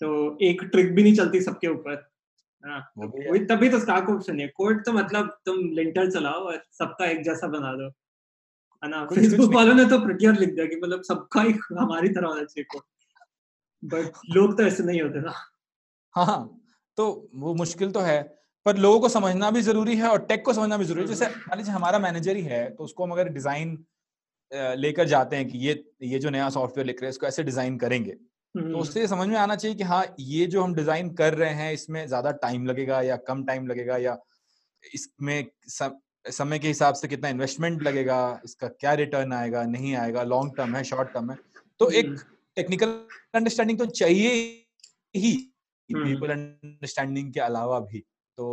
तो 0.00 0.38
एक 0.42 0.62
ट्रिक 0.62 0.94
भी 0.94 1.02
नहीं 1.02 1.14
चलती 1.14 1.40
सबके 1.40 1.68
ऊपर। 1.68 2.09
वही 2.64 3.44
तभी 3.46 3.68
तो 3.68 3.78
स्टार्क 3.80 4.08
ऑप्शन 4.10 4.40
है 4.40 4.46
कोड 4.56 4.84
तो 4.84 4.92
मतलब 4.92 5.28
तुम 5.46 5.58
लिंटर 5.74 6.10
चलाओ 6.10 6.40
और 6.42 6.62
सबका 6.78 7.06
एक 7.06 7.22
जैसा 7.24 7.48
बना 7.48 7.72
दो। 7.74 7.86
है 8.82 8.88
ना? 8.90 9.04
फेसबुक 9.06 9.54
वालों 9.54 9.74
ने 9.74 9.84
तो 9.84 9.98
प्रिटियर 10.00 10.34
लिख 10.34 10.54
दिया 10.54 10.66
कि 10.66 10.76
मतलब 10.76 11.02
सबका 11.02 11.42
ही 11.42 11.52
हमारी 11.78 12.08
तरह 12.08 12.28
होना 12.28 12.44
चाहिए 12.44 12.64
कोड 12.64 12.82
बट 13.82 14.20
लोग 14.36 14.56
तो 14.56 14.62
ऐसे 14.62 14.82
नहीं 14.82 15.00
होते 15.02 15.20
ना। 15.20 15.32
हाँ, 16.14 16.26
हाँ। 16.26 16.60
तो 16.98 17.30
वो 17.34 17.54
मुश्किल 17.54 17.90
तो 17.92 18.00
है 18.00 18.22
पर 18.66 18.76
लोगों 18.76 19.00
को 19.00 19.08
समझना 19.08 19.50
भी 19.50 19.60
ज़रूरी 19.62 19.96
है 19.96 20.08
और 20.08 20.24
टेक 20.26 20.44
को 20.44 20.52
समझना 20.52 20.76
भी 20.76 20.84
ज़रूरी 20.84 21.02
है। 21.02 21.08
जैसे 21.08 21.26
मान 21.26 21.58
लीजिए 21.58 21.74
हमारा 21.74 21.98
मैनेजर 21.98 22.36
ही 22.36 22.42
है 22.42 22.68
तो 22.70 22.84
उसको 22.84 23.04
हम 23.04 23.12
अगर 23.12 23.28
डिज़ाइन 23.28 23.78
लेकर 24.52 25.06
जाते 25.06 25.36
हैं 25.36 25.48
कि 25.48 25.58
ये 25.58 25.72
ये 26.02 26.18
जो 26.18 26.30
नया 26.30 26.48
सॉफ्टवेयर 26.50 26.86
लिख 26.86 27.00
रहे 27.00 27.06
हैं 27.06 27.10
इसको 27.10 27.26
ऐसे 27.26 27.42
डिज़ाइन 27.42 27.78
करेंगे। 27.78 28.16
तो 28.54 28.60
हम्म। 28.60 28.76
उससे 28.76 29.06
समझ 29.06 29.26
में 29.28 29.36
आना 29.36 29.54
चाहिए 29.56 29.76
कि 29.76 29.84
हाँ 29.84 30.04
ये 30.20 30.46
जो 30.46 30.62
हम 30.62 30.74
डिज़ाइन 30.74 31.10
कर 31.14 31.34
रहे 31.34 31.52
हैं 31.54 31.72
इसमें 31.72 32.06
ज़्यादा 32.06 32.30
टाइम 32.38 32.66
लगेगा 32.66 33.00
या 33.02 33.16
कम 33.28 33.44
टाइम 33.44 33.66
लगेगा 33.66 33.96
या 33.96 34.16
इसमें 34.84 35.46
समय 36.26 36.58
के 36.58 36.68
हिसाब 36.68 36.94
से 36.94 37.08
कितना 37.08 37.28
इन्वेस्टमेंट 37.28 37.82
लगेगा 37.82 38.18
इसका 38.44 38.68
क्या 38.70 38.92
रिटर्न 38.94 39.32
आएगा 39.32 39.62
नहीं 39.66 39.94
आएगा 39.96 40.22
लॉन्ग 40.22 40.56
टर्म 40.56 40.74
है 40.76 40.82
शॉर्ट 40.84 41.12
टर्म 41.12 41.30
है 41.30 41.36
तो 41.80 41.90
एक 41.90 42.14
टेक्निकल 42.56 42.88
हम्म। 42.88 43.18
अंडरस्टैंडिंग 43.34 43.78
तो 43.78 43.86
चाहिए 43.86 44.32
ही 45.14 45.32
पीपल 45.90 46.30
अंडरस्टैंडिंग 46.30 47.32
के 47.32 47.40
अलावा 47.40 47.78
भी 47.80 48.04
तो 48.38 48.46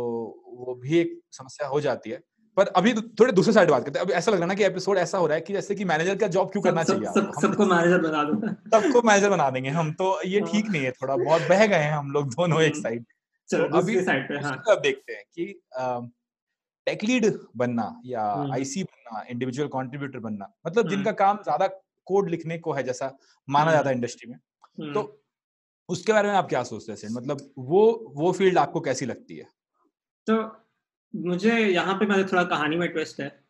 वो 0.58 0.74
भी 0.74 0.98
एक 0.98 1.20
समस्या 1.32 1.68
हो 1.68 1.80
जाती 1.80 2.10
है 2.10 2.22
पर 2.58 2.66
अभी 2.66 2.92
तो 2.92 3.02
थोड़े 3.20 3.32
दूसरे 3.32 3.52
साइड 3.52 3.70
बात 3.70 3.84
करते 3.84 3.98
हैं। 3.98 4.04
अभी 4.06 4.12
ऐसा 4.12 4.30
लग 4.30 4.38
रहा 4.38 4.44
है 4.44 4.48
ना 4.48 4.54
कि 4.54 4.64
एपिसोड 4.64 4.98
ऐसा 4.98 5.18
हो 5.18 5.26
रहा 5.26 5.34
है 5.34 5.40
कि 5.40 5.52
जैसे 5.52 5.74
कि 5.74 5.84
मैनेजर 5.84 6.16
का 6.16 6.26
जॉब 6.26 6.50
क्यों 6.52 6.62
करना 6.62 6.82
चाहिए 6.82 7.04
सब, 7.04 7.32
सबको 7.40 7.66
मैनेजर 7.66 7.98
बना 7.98 8.22
दो। 8.24 8.48
सबको 8.48 9.02
मैनेजर 9.02 9.30
बना 9.30 9.50
देंगे 9.50 9.70
हम 9.70 9.92
तो 9.92 10.22
ये 10.22 10.40
हाँ। 10.40 10.50
ठीक 10.52 10.66
नहीं 10.66 10.82
है 10.82 10.90
थोड़ा 10.90 11.16
बहुत 11.16 11.42
बह 11.42 11.66
गए 11.66 11.76
हैं 11.76 11.92
हम 11.92 12.10
लोग 12.10 12.28
दोनों 12.28 12.60
एक 12.62 12.76
साइड 12.76 13.04
हम्म। 13.48 13.68
तो 13.68 13.78
अभी 13.78 14.02
साइड 14.02 14.28
पे 14.28 14.34
हाँ। 14.34 14.80
देखते 14.80 15.12
हैं 15.12 15.24
कि 15.34 15.62
टेक 16.86 17.04
लीड 17.04 17.32
बनना 17.56 18.00
या 18.06 18.52
आईसी 18.54 18.80
हम्म। 18.80 19.10
बनना 19.10 19.24
इंडिविजुअल 19.30 19.68
कंट्रीब्यूटर 19.68 20.18
बनना 20.18 20.52
मतलब 20.66 20.84
हम्म। 20.84 20.96
जिनका 20.96 21.12
काम 21.12 21.36
ज़्यादा 21.36 21.66
कोड 22.06 22.30
लिखने 22.30 22.58
को 22.58 22.72
है 22.72 22.82
जैसा 22.82 23.16
माना 23.48 23.72
जाता 23.72 23.88
है 23.88 23.94
इंडस्ट्री 23.94 24.30
में 24.30 24.92
तो 24.92 25.20
उसके 25.88 26.12
बारे 26.12 26.28
में 26.28 26.34
आप 26.34 26.48
क्या 26.48 26.62
सोचते 26.62 26.92
हैं 26.92 27.14
मतलब 27.14 27.50
वो 27.58 28.12
वो 28.16 28.32
फ़ील्ड 28.32 28.58
आपको 28.58 28.80
कैसी 28.80 29.06
लगती 29.06 29.36
है? 29.36 29.44
तो 30.26 30.67
मुझे 31.14 31.58
यहाँ 31.58 31.94
पे 31.94 32.06
मतलब 32.06 32.32
थोड़ा 32.32 32.44
कहानी 32.44 32.76
में 32.76 32.88
ट्विस्ट 32.88 33.20
है 33.20 33.40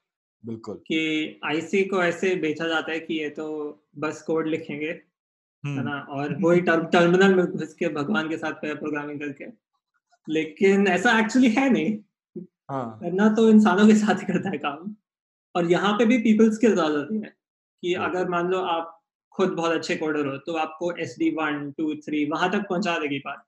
बिल्कुल। 0.44 0.74
कि 0.76 1.40
आईसी 1.44 1.84
को 1.84 2.02
ऐसे 2.02 2.34
बेचा 2.36 2.68
जाता 2.68 2.92
है 2.92 3.00
कि 3.00 3.14
ये 3.14 3.28
तो 3.28 3.46
बस 3.98 4.22
कोड 4.22 4.46
लिखेंगे 4.46 4.86
है 4.86 5.02
हम्म। 5.64 5.82
ना? 5.82 5.98
और 6.00 6.36
वही 6.40 6.60
टर्मिनल 6.60 7.34
में 7.34 7.44
घुस 7.46 7.74
के 7.74 7.88
भगवान 7.88 8.28
के 8.28 8.36
साथ 8.36 8.52
प्रोग्रामिंग 8.64 9.20
करके। 9.20 9.44
लेकिन 10.28 10.86
ऐसा 10.88 11.18
एक्चुअली 11.20 11.50
है 11.50 11.70
नहीं। 11.70 11.98
हाँ. 12.70 12.98
करना 13.02 13.28
तो 13.28 13.48
इंसानों 13.50 13.86
के 13.86 13.94
साथ 13.94 14.14
ही 14.14 14.26
करता 14.26 14.50
है 14.50 14.58
काम। 14.58 14.94
और 15.54 15.70
यहाँ 15.70 15.92
पे 15.92 16.04
भी 16.04 16.18
पीपल 16.18 16.50
स्किल 16.50 16.72
ज़्यादा 16.74 16.98
होती 16.98 17.20
है 17.20 17.34
कि 17.82 17.94
अगर 17.94 18.28
मान 18.28 18.48
लो 18.48 18.58
आप 18.58 18.94
खुद 19.32 19.48
बहुत 19.48 19.72
अच्छे 19.72 19.96
कोडर 19.96 20.26
हो 20.26 20.36
तो 20.36 20.54
आपको 20.56 20.92
S 20.92 21.16
D 21.18 21.30
one 21.30 21.70
two 21.78 21.94
three 21.94 22.24
वहाँ 22.24 22.50
तक 22.52 22.68
पहुँचा 22.68 22.98
देगी 22.98 23.18
बात। 23.18 23.44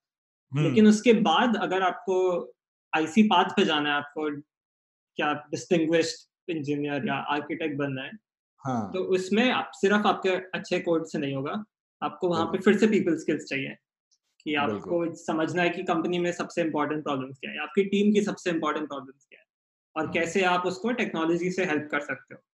हम्म। 0.52 0.64
लेकिन 0.64 0.86
उसके 0.86 1.12
बाद 1.12 1.56
अगर 1.56 1.82
आपको 1.82 2.16
आईसी 2.92 3.22
पाथ 3.22 3.50
पे 3.56 3.64
जाना 3.64 3.90
है 3.90 3.96
आपको 3.96 4.30
क्या 5.18 5.32
डिस्टिंग्विश 5.50 6.14
इंजीनियर 6.48 7.06
या 7.06 7.14
आर्किटेक्ट 7.34 7.76
बनना 7.76 8.02
है 8.02 8.12
हाँ. 8.62 8.90
तो 8.92 9.00
उसमें 9.14 9.50
आप 9.50 9.70
सिर्फ़ 9.74 10.06
आपके 10.06 10.30
अच्छे 10.54 10.80
कोड 10.80 11.06
से 11.06 11.18
नहीं 11.18 11.34
होगा 11.34 11.64
आपको 12.02 12.28
वहाँ 12.28 12.46
पे 12.46 12.58
फिर 12.58 12.78
से 12.78 12.86
पीपल 12.86 13.16
स्किल्स 13.16 13.44
चाहिए 13.44 13.76
कि 14.46 14.54
आपको 14.54 15.04
समझना 15.14 15.62
है 15.62 15.70
कि 15.70 15.82
कंपनी 15.82 16.18
में 16.18 16.30
सबसे 16.32 16.62
इम्पोर्टेंट 16.62 17.02
प्रॉब्लम्स 17.04 17.38
क्या 17.38 17.50
है 17.50 17.58
आपकी 17.58 17.84
टीम 17.84 18.12
की 18.12 18.22
सबसे 18.22 18.50
इम्पोर्टेंट 18.50 18.88
प्रॉब्लम्स 18.88 19.26
क्या 19.26 19.40
है 19.40 19.46
और 19.96 20.04
हाँ। 20.04 20.12
कैसे 20.12 20.42
आप 20.44 20.66
उसको 20.66 20.90
टेक्नोलॉजी 20.92 21.50
से 21.50 21.64
हेल्प 21.64 21.88
कर 21.90 22.00
सकते 22.00 22.34
हो 22.34 22.38
हम्म। 22.38 22.49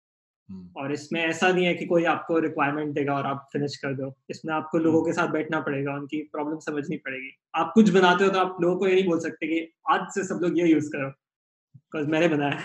और 0.77 0.93
इसमें 0.93 1.21
ऐसा 1.21 1.49
नहीं 1.49 1.65
है 1.67 1.75
कि 1.75 1.87
कोई 1.87 2.05
आपको 2.05 2.39
रिक्वायरमेंट 2.39 2.93
देगा 2.95 3.15
और 3.15 3.27
आप 3.27 3.49
फिनिश 3.53 3.77
कर 3.77 3.95
दो। 3.95 4.13
इसमें 4.31 4.53
आपको 4.55 4.79
लोगों 4.79 5.01
हम्म। 5.01 5.11
के 5.11 5.13
साथ 5.13 5.29
बैठना 5.29 5.61
पड़ेगा 5.61 5.95
उनकी 5.95 6.23
प्रॉब्लम 6.33 6.59
समझनी 6.59 6.97
पड़ेगी। 6.97 7.31
आप 7.55 7.73
कुछ 7.75 7.91
बनाते 7.91 8.25
हो 8.25 8.31
तो 8.31 8.39
आप 8.39 8.57
लोगों 8.63 8.77
को 8.79 8.87
ये 8.89 8.95
नहीं 8.95 9.07
बोल 9.07 9.21
सकते 9.21 9.47
कि 9.47 9.61
आज 9.91 10.07
से 10.15 10.25
सब 10.25 10.41
लोग 10.43 10.59
ये 10.59 10.67
यूज़ 10.69 10.89
करो 10.91 11.09
बिकॉज़ 11.09 12.07
मैंने 12.07 12.29
बनाया 12.29 12.59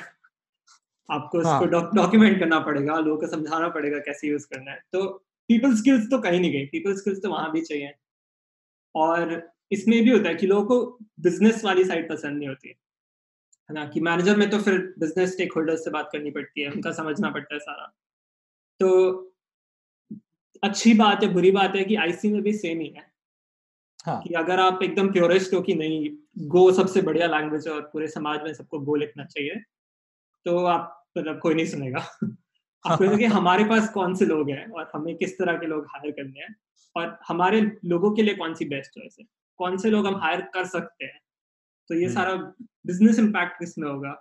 आपको 1.09 1.41
हाँ. 1.41 1.55
इसको 1.55 1.65
डॉक्यूमेंट 1.95 2.39
करना 2.39 2.59
पड़ेगा 2.59 2.97
लोगों 2.99 3.17
को 3.17 3.27
समझाना 3.27 3.69
पड़ेगा 3.69 3.99
कैसे 3.99 4.27
यूज़ 4.27 4.47
करना 4.47 4.71
है। 4.71 4.79
तो 4.91 5.07
पीपल 5.49 5.75
स्किल्स 5.75 6.09
तो 6.11 6.19
कहीं 6.19 6.39
नहीं 6.39 6.51
गई 6.51 6.65
पीपल 6.65 6.95
स्किल्स 6.95 7.21
तो 7.23 7.29
वहाँ 7.29 7.51
भी 7.51 7.61
चाहिए। 7.61 7.93
और 8.95 9.41
इसमें 9.71 10.03
भी 10.03 10.09
होता 10.09 10.29
है 10.29 10.35
कि 10.35 10.47
लोगों 10.47 10.65
को 10.65 10.97
बिज़नेस 11.19 11.63
वाली 11.65 11.83
साइड 11.83 12.09
पसंद 12.09 12.37
नहीं 12.37 12.47
होती। 12.47 12.69
है 12.69 12.75
है 13.69 13.73
ना 13.73 13.85
कि 13.85 13.99
मैनेजर 13.99 14.37
में 14.37 14.49
तो 14.49 14.57
फिर 14.57 14.77
बिज़नेस 14.99 15.31
स्टेक 15.33 15.53
होल्डर 15.53 15.75
से 15.75 15.91
बात 15.91 16.09
करनी 16.11 16.31
पड़ती 16.31 16.61
है 16.61 16.71
उनका 16.71 16.91
समझना 16.91 17.29
पड़ता 17.29 17.53
है 17.53 17.59
सारा। 17.59 17.85
तो 18.79 19.33
अच्छी 20.63 20.93
बात 20.93 21.23
है 21.23 21.33
बुरी 21.33 21.51
बात 21.51 21.75
है 21.75 21.83
कि 21.83 21.95
आईसी 21.95 22.31
में 22.33 22.41
भी 22.41 22.53
सेम 22.53 22.79
ही 22.79 22.87
है। 22.87 23.05
हाँ. 24.05 24.21
कि 24.21 24.33
अगर 24.33 24.59
आप 24.59 24.83
एकदम 24.83 25.11
प्योरेस्ट 25.11 25.53
हो 25.53 25.61
कि 25.61 25.75
नहीं 25.75 26.09
गो 26.47 26.71
सबसे 26.71 27.01
बढ़िया 27.01 27.27
लैंग्वेज 27.27 27.67
है 27.67 27.73
और 27.73 27.81
पूरे 27.93 28.07
समाज 28.07 28.43
में 28.43 28.53
सबको 28.53 28.79
गो 28.79 28.95
लिखना 28.95 29.25
चाहिए 29.25 29.55
तो 30.45 30.57
आप 30.65 31.05
मतलब 31.17 31.39
कोई 31.39 31.53
नहीं 31.53 31.65
सुनेगा। 31.65 31.99
हाँ. 32.85 33.17
कि 33.17 33.25
हमारे 33.25 33.63
पास 33.63 33.89
कौन 33.89 34.15
से 34.15 34.25
लोग 34.25 34.49
हैं 34.49 34.69
और 34.69 34.91
हमें 34.95 35.15
किस 35.17 35.37
तरह 35.37 35.57
के 35.57 35.65
लोग 35.65 35.85
हायर 35.85 36.11
करने 36.11 36.39
हैं 36.39 36.55
और 36.95 37.17
हमारे 37.27 37.61
लोगों 37.85 38.11
के 38.11 38.21
लिए 38.21 38.35
कौन 38.35 38.53
सी 38.53 38.65
बेस्ट 38.65 38.91
चॉइस 38.91 39.15
है? 39.19 39.25
कौन 39.59 39.77
से 39.77 39.89
लोग 39.89 40.07
हम 40.07 40.15
हायर 40.15 40.41
कर 40.53 40.65
सकते 40.65 41.05
हैं? 41.05 41.19
तो 41.89 41.95
ये 41.95 42.09
सारा 42.09 42.35
बिज़नेस 42.87 43.19
इम्पैक्ट 43.19 43.59
किसमें 43.59 43.89
होगा? 43.89 44.13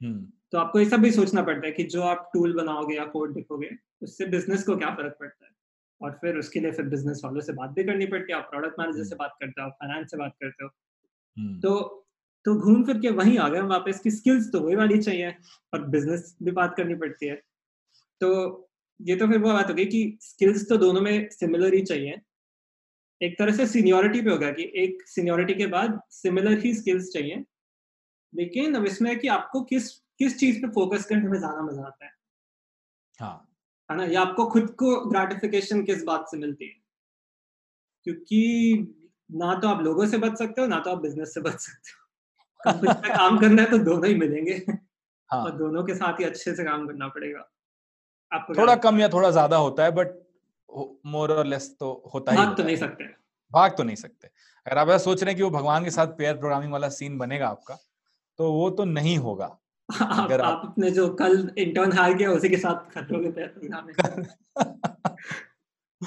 hmm. 0.00 0.18
तो 0.52 0.58
आपको 0.58 0.80
ये 0.80 0.88
सब 0.88 1.00
भी 1.00 1.10
सोचना 1.10 1.42
पड़ता 1.42 1.66
है 1.66 1.72
कि 1.72 1.84
जो 1.84 2.02
आप 2.02 2.30
टूल 2.34 2.54
बनाओगे 2.54 2.96
या 2.96 3.04
कोड 3.06 3.36
लिखोगे 3.36 3.70
उससे 4.02 4.26
बिज़नेस 4.26 4.64
को 4.64 4.76
क्या 4.76 4.90
फ़र्क 4.94 5.16
पड़ता 5.20 5.44
है? 5.44 5.50
और 6.00 6.18
फिर 6.20 6.38
उसके 6.38 6.60
लिए 6.60 6.72
फिर 6.72 6.86
बिज़नेस 6.86 7.20
वालों 7.24 7.40
से 7.40 7.52
बात 7.52 7.70
भी 7.70 7.84
करनी 7.84 8.06
पड़ती 8.06 8.32
है 8.32 8.38
आप 8.38 8.48
प्रोडक्ट 8.50 8.80
मैनेजर 8.80 9.04
से 9.04 9.16
बात 9.16 9.36
करते 9.40 9.62
हो 9.62 9.70
फाइनेंस 9.70 10.10
से 10.10 10.16
बात 10.16 10.32
करते 10.42 10.64
हो। 10.64 10.70
hmm. 10.70 11.62
तो 11.62 12.02
तो 12.44 12.54
घूम 12.54 12.84
फिर 12.84 12.98
के 12.98 13.10
वहीं 13.10 13.38
आ 13.38 13.48
गए 13.48 13.58
हम 13.58 13.66
वापस 13.66 14.00
की 14.00 14.10
स्किल्स 14.10 14.50
तो 14.52 14.60
वही 14.60 14.74
वाली 14.76 14.98
चाहिए 14.98 15.30
और 15.74 15.84
बिज़नेस 15.84 16.36
भी 16.42 16.50
बात 16.50 16.74
करनी 16.76 16.94
पड़ती 16.94 17.26
है। 17.26 17.34
तो 18.20 18.28
ये 19.00 19.16
तो 19.16 19.26
फिर 19.28 19.38
वो 19.38 19.52
बात 19.52 19.68
हो 19.68 19.74
गई 19.74 19.84
कि 19.84 20.18
स्किल्स 20.22 20.68
तो 20.68 20.76
दोनों 20.76 21.00
में 21.00 21.28
सिमिलर 21.30 21.74
ही 21.74 21.80
चाहिए। 21.82 22.20
एक 23.20 23.38
तरह 23.38 23.52
से 23.52 23.66
सीनियोरिटी 23.66 24.20
पे 24.22 24.30
होगा 24.30 24.50
कि 24.50 24.70
एक 24.76 25.02
सीनियोरिटी 25.08 25.54
के 25.54 25.66
बाद 25.66 26.00
सिमिलर 26.10 26.58
ही 26.58 26.74
स्किल्स 26.74 27.10
चाहिए। 27.12 27.44
लेकिन 28.32 28.74
अब 28.74 28.86
इसमें 28.86 29.10
है 29.10 29.16
कि 29.16 29.28
आपको 29.30 29.62
किस 29.64 29.90
किस 30.18 30.38
चीज़ 30.38 30.60
पे 30.62 30.68
फोकस 30.70 31.04
करने 31.04 31.28
में 31.28 31.38
ज़्यादा 31.38 31.62
मज़ा 31.62 31.86
आता 31.86 32.04
है? 32.04 32.10
हाँ। 33.18 33.46
है 33.90 33.96
ना? 33.96 34.04
या 34.04 34.20
आपको 34.20 34.44
खुद 34.50 34.70
को 34.74 34.94
ग्रेटिफिकेशन 35.10 35.82
किस 35.84 36.04
बात 36.04 36.26
से 36.30 36.36
मिलती 36.38 36.64
है? 36.64 36.74
क्योंकि 38.06 38.38
ना 39.30 39.54
तो 39.60 39.68
आप 39.68 39.80
लोगों 39.82 40.06
से 40.06 40.18
बच 40.18 40.38
सकते 40.38 40.60
हो 40.60 40.66
ना 40.66 40.78
तो 40.78 40.90
आप 40.90 40.98
बिज़नेस 41.02 41.34
से 41.34 41.40
बच 41.40 41.58
सकते 41.60 41.90
हो। 41.92 42.70
कंपनी 42.70 43.10
काम 43.12 43.38
करना 43.38 43.62
है 43.62 43.70
तो 43.70 43.78
दोनों 43.84 44.08
ही 44.08 44.14
मिलेंगे। 44.16 44.58
हाँ. 45.30 45.42
और 45.42 45.56
दोनों 45.58 45.84
के 45.84 45.94
साथ 45.94 46.20
ही 46.20 46.24
अच्छे 46.24 46.54
से 46.54 46.64
काम 46.64 46.86
करना 46.88 47.08
पड़ेगा। 47.08 47.50
आपको 48.32 48.54
थोड़ा 48.58 48.74
कम 48.76 48.98
या 49.00 49.08
थोड़ा 49.08 49.30
ज़्यादा 49.30 49.56
होता 49.56 49.84
है 49.84 49.90
बट 49.92 50.14
मोर 51.06 51.32
और 51.32 51.46
लेस 51.46 51.74
तो 51.80 51.92
होता 52.14 52.32
ही 52.32 52.36
भाग 52.36 52.56
तो 52.56 52.62
नहीं 52.62 52.76
सकते। 52.76 53.04
भाग 53.52 53.76
तो 53.76 53.82
नहीं 53.82 53.96
सकते। 53.96 54.28
अगर 54.66 54.78
आप 54.78 54.88
ऐसा 54.88 54.98
सोच 54.98 55.22
रहे 55.22 55.30
हैं 55.32 55.36
कि 55.36 55.42
वो 55.42 55.50
भगवान 55.50 55.84
के 55.84 55.90
साथ 55.90 56.06
पेयर 56.18 56.36
प्रोग्रामिंग 56.36 56.72
वाला 56.72 56.88
सीन 56.90 57.18
बनेगा 57.18 57.48
आपका 57.48 57.78
तो 58.38 58.52
वो 58.52 58.70
तो 58.70 58.84
नहीं 58.84 59.16
होगा। 59.18 59.46
अगर 59.88 60.40
आप, 60.40 60.54
आप 60.54 60.62
अपने 60.66 60.90
जो 60.90 61.08
कल 61.14 61.50
इंटर्न 61.58 61.92
हायर 61.92 62.16
किया 62.16 62.30
उसी 62.30 62.48
के 62.48 62.56
साथ 62.56 62.74
पेयर 62.74 63.48
प्रोग्रामिंग 63.48 64.26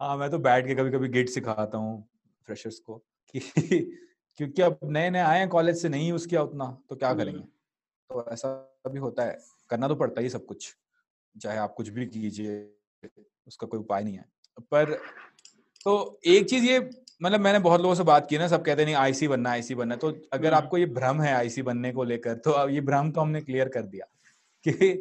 हाँ। 0.00 0.16
मैं 0.16 0.30
तो 0.30 0.38
बैठ 0.38 0.66
के 0.66 0.74
कभी 0.74 0.90
कभी 0.90 1.08
गिट 1.08 1.28
सिखाता 1.28 1.78
हूँ 1.78 2.08
फ्रेशर्स 2.46 2.78
को 2.78 2.96
कि 3.34 3.40
क्योंकि 4.36 4.62
अब 4.62 4.78
नए 4.84 5.10
नए 5.10 5.20
आए 5.20 5.38
हैं 5.38 5.48
कॉलेज 5.48 5.76
से 5.76 5.88
नहीं 5.88 6.08
यूज़ 6.08 6.28
किया 6.28 6.42
उतना 6.42 6.66
तो 6.90 6.96
क्या 6.96 7.08
हम्म। 7.08 7.18
करेंगे? 7.20 7.40
तो 7.40 8.26
ऐसा 8.32 8.48
भी 8.90 8.98
होता 8.98 9.24
है 9.24 9.38
करना 9.70 9.88
तो 9.88 9.94
पड़ता 9.94 10.20
ही 10.20 10.28
सब 10.28 10.44
कुछ 10.46 10.74
चाहे 11.40 11.58
आप 11.58 11.74
कुछ 11.74 11.88
भी 11.88 12.06
कीजिए 12.06 12.74
उसका 13.46 13.66
कोई 13.66 13.80
उपाय 13.80 14.04
नहीं 14.04 14.14
है। 14.14 14.24
पर 14.70 14.94
तो 15.84 16.20
एक 16.26 16.48
चीज़ 16.48 16.64
ये 16.64 16.78
मतलब 17.20 17.40
मैंने 17.40 17.58
बहुत 17.58 17.80
लोगों 17.80 17.94
से 17.94 18.02
बात 18.04 18.26
की 18.30 18.38
ना 18.38 18.46
सब 18.48 18.64
कहते 18.64 18.84
नहीं 18.84 18.94
आईसी 18.96 19.28
बनना 19.28 19.50
आईसी 19.50 19.74
बनना। 19.74 19.96
तो 19.96 20.08
अगर 20.32 20.46
हम्म। 20.46 20.56
आपको 20.56 20.78
ये 20.78 20.86
भ्रम 20.88 21.20
है 21.22 21.32
आईसी 21.34 21.62
बनने 21.62 21.92
को 21.92 22.04
लेकर 22.04 22.34
तो 22.36 22.50
अब 22.52 22.70
ये 22.70 22.80
भ्रम 22.82 23.10
को 23.10 23.20
हमने 23.20 23.40
क्लियर 23.40 23.68
कर 23.68 23.82
दिया 23.84 24.06
कि 24.64 24.92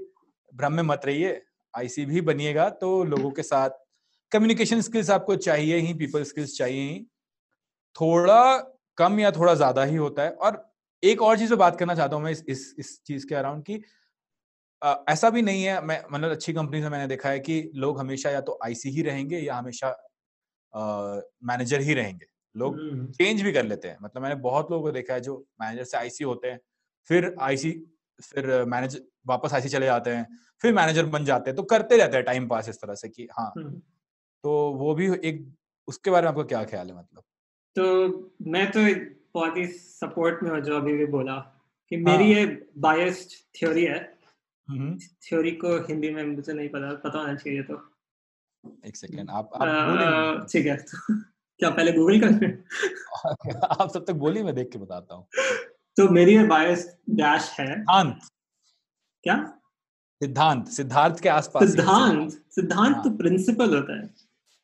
भ्रम 0.54 0.74
में 0.74 0.84
मत 0.84 1.02
रहिए 1.06 1.42
आईसी 1.74 2.06
भी 2.06 2.22
बनिएगा 2.24 2.70
तो 2.82 3.04
लोगों 3.06 3.32
के 3.32 3.44
साथ 3.44 3.70
कम्युनिकेशन 4.32 4.82
स्किल्स 4.82 5.10
आपको 5.12 5.36
चाहिए 5.38 5.78
ही 5.78 5.94
पीपल 5.96 6.24
स्किल्स 6.24 6.58
चाहिए 6.58 6.90
ही। 6.90 7.00
थोड़ा 7.96 8.58
कम 8.98 9.20
या 9.20 9.32
थोड़ा 9.32 9.54
ज़्यादा 9.56 9.84
ही 9.84 9.96
होता 9.96 10.24
है। 10.24 10.32
और 10.32 10.64
एक 11.04 11.22
और 11.22 11.38
चीज़ 11.40 11.50
पे 11.50 11.56
बात 11.56 11.80
करना 11.80 11.96
चाहता 11.96 12.16
हूँ 12.16 12.24
मैं 12.24 12.32
इस 12.32 12.44
इस 12.50 12.74
इस 12.80 13.00
चीज़ 13.08 13.28
के 13.28 13.36
अराउंड 13.36 13.64
की 13.64 13.82
आ, 14.82 14.96
ऐसा 15.10 15.30
भी 15.30 15.42
नहीं 15.42 15.64
है 15.64 15.82
मैं 15.86 16.02
मतलब 16.12 16.32
अच्छी 16.32 16.54
कंपनी 16.54 16.82
से 16.82 16.90
मैंने 16.90 17.08
देखा 17.08 17.30
है 17.30 17.40
कि 17.40 17.62
लोग 17.76 18.00
हमेशा 18.00 18.30
या 18.32 18.42
तो 18.42 18.58
आईसी 18.66 18.90
ही 18.90 19.02
रहेंगे 19.04 19.40
या 19.40 19.56
हमेशा 19.56 19.90
मैनेजर 20.74 21.82
ही 21.82 21.94
रहेंगे। 21.94 22.26
लोग 22.56 22.78
चेंज 23.12 23.32
हम्म। 23.32 23.44
भी 23.44 23.52
कर 23.54 23.66
लेते 23.66 23.88
हैं। 23.88 23.98
मतलब 24.04 24.24
मैंने 24.24 24.36
बहुत 24.36 24.72
लोगों 24.72 24.84
को 24.84 24.92
देखा 24.92 25.14
है 25.14 25.22
जो 25.22 25.38
मैनेजर 25.62 25.84
से 25.84 25.98
आईसी 25.98 26.24
होते 26.24 26.48
हैं 26.48 26.60
फिर 27.10 27.36
आईसी 27.42 27.72
फिर 28.22 28.64
मैनेजर 28.66 29.02
वापस 29.28 29.54
आईसी 29.54 29.70
चले 29.70 29.86
जाते 29.86 30.10
हैं 30.10 30.28
फिर 30.62 30.74
मैनेजर 30.74 31.06
बन 31.06 31.26
जाते 31.26 31.50
हैं। 31.50 31.56
तो 31.56 31.64
करते 31.64 31.98
रहते 31.98 32.18
हैं 32.18 32.26
टाइम 32.26 32.48
पास 32.48 32.70
इस 32.70 32.82
तरह 32.82 32.96
से 32.96 33.10
कि 33.10 33.28
हाँ। 33.32 33.52
हम्म। 33.58 33.82
तो 34.44 34.54
वो 34.74 34.96
भी 34.96 35.08
एक 35.24 35.56
उसके 35.88 36.12
बारे 36.12 36.24
में 36.24 36.30
आपका 36.30 36.44
क्या 36.44 36.64
ख्याल 36.64 36.90
है 36.90 36.98
मतलब? 36.98 37.24
तो 37.76 37.86
मैं 38.48 38.72
तो 38.72 38.80
बहुत 39.34 39.58
ही 39.58 39.66
सपोर्ट 39.68 40.44
में 40.44 40.62
जो 40.64 40.78
अभी 40.78 40.94
भी 40.94 41.06
बोला 41.06 41.36
कि 41.92 41.96
हाँ। 41.96 42.04
मेरी 42.04 42.34
ये 42.34 42.46
बायस्ड 42.78 43.60
थ्योरी 43.60 43.86
है। 43.86 44.00
थ्योरी 44.98 45.52
को 45.52 45.78
हिंदी 45.80 46.10
में 46.10 46.24
मुझे 46.24 46.54
नहीं 46.54 46.70
पता 46.70 46.94
पता 46.94 47.20
होना 47.20 47.36
चाहिए 47.36 47.64
तो। 47.64 47.97
एक 48.86 48.96
सेकेंड 48.96 49.30
आप 49.30 49.50
आप 49.56 50.48
ठीक 50.52 50.66
है। 50.66 50.76
तो 50.78 51.16
क्या 51.60 51.70
पहले 51.70 51.92
गूगल 51.92 52.20
कर 52.20 53.64
आप 53.82 53.90
सब 53.90 54.06
तक 54.06 54.14
बोलिए 54.14 54.44
मैं 54.44 54.56
देख 54.56 54.70
के 54.72 54.80
बताता 54.80 55.16
हूँ। 55.16 55.28
तो 55.98 56.10
मेरी 56.10 56.38
बायस 56.44 56.98
डैश 57.10 57.50
है। 57.60 57.68
सिद्धांत। 57.68 58.20
क्या? 59.24 59.36
सिद्धांत। 60.22 60.68
सिद्धार्थ 60.68 61.20
के 61.20 61.30
आसपास 61.30 61.64
सिद्धांत। 61.72 62.32
सिद्धांत। 62.32 62.96
तो 63.04 63.10
प्रिंसिपल 63.18 63.70
हाँ। 63.70 63.80
होता 63.82 63.98
है। 64.02 64.10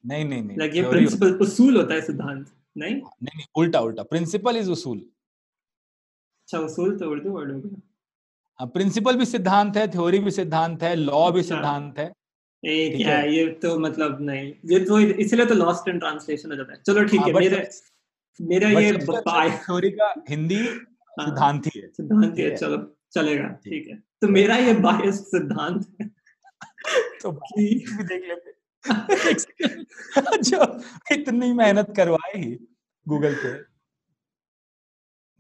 नहीं 0.06 0.26
नहीं 0.26 0.44
नहीं। 0.44 0.58
लाइक 0.58 0.76
ये 0.76 0.90
प्रिंसिपल 0.90 1.34
उसूल 1.34 1.78
होता 1.78 1.94
है 1.94 2.02
सिद्धांत 2.02 2.46
नहीं? 2.78 2.96
नहीं 2.96 3.36
नहीं 3.36 3.46
उल्टा 3.56 3.80
उल्टा। 3.80 4.04
प्रिंसिपल 4.04 4.58
इज़ 4.58 4.70
उसूल 4.72 4.98
अच्छा 4.98 6.60
उसूल 6.60 6.98
तो 7.00 7.10
उर्दू 7.12 7.30
वर्ड 7.30 7.52
हो 7.52 7.60
गया। 7.60 7.82
हाँ 8.60 8.68
प्रिंसिपल 8.68 9.16
भी 9.18 9.26
सिद्धांत 9.26 9.78
है 9.78 9.88
थ्योरी 9.92 10.20
भी 10.20 10.32
सिद्धांत 10.32 10.84
है 10.84 10.96
लॉ 10.96 11.32
भी 11.32 11.40
अच्छा। 11.40 11.56
सिद्धांत 11.56 12.00
है। 12.00 12.12
ए 12.66 12.94
क्या 12.98 13.18
है? 13.18 13.36
ये 13.36 13.48
तो 13.48 13.80
मतलब 13.80 14.18
नहीं 14.22 14.54
ये 14.66 14.80
तो 14.86 15.00
इसलिए 15.00 15.46
तो 15.46 15.54
लॉस्ट 15.54 15.90
इन 15.90 16.00
ट्रांसलेशन 16.00 16.50
हो 16.50 16.56
जाता 16.56 16.74
है। 16.74 16.82
चलो 16.88 17.04
ठीक 17.04 17.20
हाँ, 17.20 17.28
है 17.28 17.34
मेरे 17.34 17.70
मेरा 18.42 18.70
ये 18.70 18.94
थ्योरी 19.58 19.90
का 19.92 20.24
हिंदी 20.30 20.56
हाँ, 20.56 21.26
सिद्धांत 21.26 21.68
ही 21.68 21.80
है। 21.80 21.88
सिद्धांत 21.88 22.38
ही 22.38 22.44
है 22.44 22.56
चलो 22.56 22.98
चलेगा 23.12 23.48
ठीक। 23.48 23.88
है। 23.88 23.96
तो 24.22 24.28
मेरा 24.28 24.56
ये 24.58 24.74
बायस्ड 24.74 25.24
सिद्धांत 25.24 25.96
है 26.02 26.08
तो 27.22 27.32
देख 27.58 28.24
लेते। 28.28 28.54
जो 30.38 30.82
इतनी 31.12 31.54
मेहनत 31.54 31.94
करवाई 31.98 32.40
ही 32.40 32.68
गूगल 33.08 33.36
पे। 33.36 33.54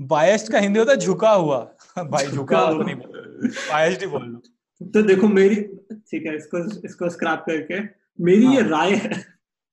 बायस्ड 0.06 0.52
का 0.52 0.60
हिंदी 0.60 0.80
होता 0.80 0.92
है 0.92 0.98
झुका 0.98 1.32
हुआ। 1.32 1.58
भाई 1.98 2.28
झुका 2.28 2.60
हुआ 2.60 2.72
तो 2.72 2.84
नहीं 2.84 2.96
बायस्ड 2.96 4.02
ही 4.02 4.08
बोल 4.08 4.26
लो। 4.26 4.42
तो 4.82 5.02
देखो 5.02 5.28
मेरी 5.28 5.56
ठीक 5.92 6.26
है 6.26 6.36
इसको 6.36 6.86
इसको 6.86 7.10
स्क्रैप 7.10 7.44
करके 7.48 7.80
मेरी 8.20 8.46
हाँ, 8.46 8.54
ये 8.56 8.62
राय 8.62 8.96
है 8.96 9.20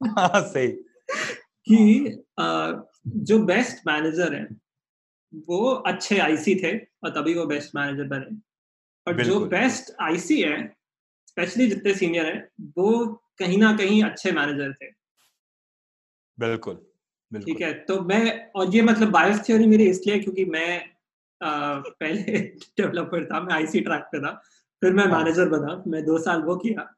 हाँ 0.00 0.40
सही। 0.42 0.68
कि 1.66 2.22
आ, 2.40 2.72
जो 3.06 3.38
बेस्ट 3.38 3.86
मैनेजर 3.86 4.34
है 4.34 4.46
वो 5.48 5.70
अच्छे 5.86 6.18
आईसी 6.18 6.54
थे 6.54 6.76
और 6.78 7.10
तभी 7.10 7.34
वो 7.34 7.46
बेस्ट 7.46 7.74
मैनेजर 7.76 8.04
बने। 8.04 8.36
और 9.06 9.22
जो 9.24 9.40
बेस्ट 9.46 9.92
आईसी 10.00 10.40
है 10.42 10.56
स्पेशली 11.28 11.66
जितने 11.66 11.94
सीनियर 11.94 12.26
है 12.26 12.48
वो 12.78 13.06
कहीं 13.38 13.58
ना 13.58 13.76
कहीं 13.76 14.02
अच्छे 14.04 14.32
मैनेजर 14.32 14.72
थे। 14.72 14.90
बिल्कुल 16.38 16.86
ठीक 17.32 17.60
है 17.60 17.72
तो 17.84 18.00
मैं 18.00 18.50
और 18.50 18.74
ये 18.74 18.82
मतलब 18.82 19.10
बायोस 19.10 19.40
थ्योरी 19.46 19.66
मेरी 19.66 19.88
इसलिए 19.90 20.18
क्योंकि 20.18 20.44
मैं 20.44 20.78
आ, 21.40 21.78
पहले 21.78 22.38
डेवलपर 22.78 23.24
था 23.24 23.40
मैं 23.40 23.54
आईसी 23.54 23.80
ट्रैक 23.80 24.02
पे 24.02 24.20
था। 24.20 24.40
फिर 24.82 24.92
मैं 24.92 25.06
मैनेजर 25.06 25.42
हाँ। 25.42 25.50
बना 25.50 25.82
मैं 25.86 26.04
दो 26.04 26.18
साल 26.18 26.42
वो 26.42 26.56
किया 26.56 26.88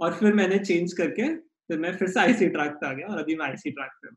और 0.00 0.14
फिर 0.14 0.34
मैंने 0.34 0.58
चेंज 0.58 0.92
करके 0.92 1.28
फिर 1.70 1.78
मैं 1.78 1.96
फिर 1.96 2.08
से 2.08 2.20
आईसी 2.20 2.48
ट्रैक 2.48 2.72
पे 2.72 2.86
आ 2.86 2.92
गया 2.92 3.06
और 3.06 3.18
अभी 3.18 3.36
मैं 3.36 3.46
आईसी 3.46 3.70
ट्रैक 3.70 3.90
पे 4.02 4.08
हूँ 4.08 4.16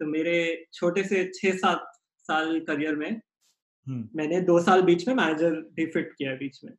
तो 0.00 0.06
मेरे 0.06 0.36
छोटे 0.72 1.04
से 1.04 1.24
छह 1.34 1.56
सात 1.56 1.90
साल 2.28 2.58
करियर 2.60 2.96
में 2.96 3.10
हम्म। 3.10 4.08
मैंने 4.16 4.40
दो 4.40 4.60
साल 4.60 4.82
बीच 4.82 5.06
में 5.08 5.14
मैनेजर 5.14 5.60
भी 5.74 5.86
फिट 5.86 6.12
किया 6.18 6.34
बीच 6.34 6.58
में 6.64 6.72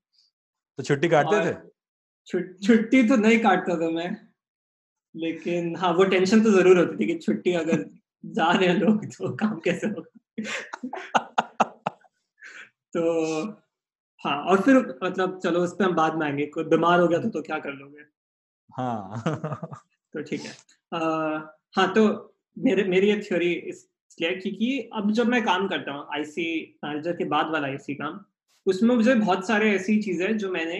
तो 0.79 0.83
छुट्टी 0.83 1.09
काटते 1.09 1.45
थे 1.45 1.53
छुट्टी 2.27 3.07
तो 3.07 3.15
नहीं 3.15 3.39
काटता 3.39 3.75
था 3.75 3.89
मैं 3.89 4.09
लेकिन 5.15 5.75
हाँ 5.75 5.91
वो 5.93 6.03
टेंशन 6.05 6.43
तो 6.43 6.51
ज़रूर 6.51 6.77
होती 6.77 6.97
थी 6.97 7.07
कि 7.07 7.17
छुट्टी 7.19 7.53
अगर 7.53 7.85
जा 8.23 8.51
रहे 8.51 8.67
हैं 8.67 8.75
लोग 8.75 9.05
तो 9.07 9.35
काम 9.35 9.59
कैसे 9.59 9.87
होगा 9.87 10.19
तो 12.93 13.01
हाँ 14.25 14.37
और 14.43 14.61
फिर 14.61 14.77
मतलब 15.03 15.39
चलो 15.43 15.59
उस 15.59 15.73
पर 15.73 15.83
हम 15.85 15.95
बाद 15.95 16.15
में 16.15 16.25
आएँगे 16.27 16.45
कोई 16.45 16.63
बीमार 16.63 16.99
हो 16.99 17.07
गया 17.07 17.19
तो, 17.19 17.29
तो 17.29 17.41
क्या 17.41 17.59
कर 17.59 17.73
लोगे? 17.73 18.03
हाँ। 18.69 19.23
तो 20.13 20.21
ठीक 20.21 20.41
है। 20.41 20.53
आ, 20.91 20.99
हाँ 21.75 21.93
तो 21.93 22.35
मेरे 22.57 22.83
मेरी 22.83 23.09
ये 23.09 23.21
थ्योरी 23.21 23.53
इसलिए 23.53 24.35
क्योंकि 24.35 24.89
अब 24.93 25.11
जब 25.11 25.27
मैं 25.27 25.43
काम 25.45 25.67
करता 25.67 25.91
हूँ 25.91 26.07
आईसी 26.15 26.77
मैनेजर 26.85 27.13
के 27.13 27.25
बाद 27.25 27.49
वाला 27.51 27.67
आईसी 27.67 27.95
काम 27.95 28.19
उसमें 28.65 28.95
मुझे 28.95 29.15
बहुत 29.15 29.47
सारे 29.47 29.75
ऐसी 29.75 30.01
चीज़ें 30.01 30.37
जो 30.37 30.51
मैंने 30.51 30.79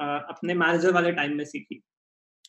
आ, 0.00 0.16
अपने 0.18 0.54
मैनेजर 0.54 0.92
वाले 0.92 1.12
टाइम 1.12 1.36
में 1.36 1.44
सीखी। 1.44 1.82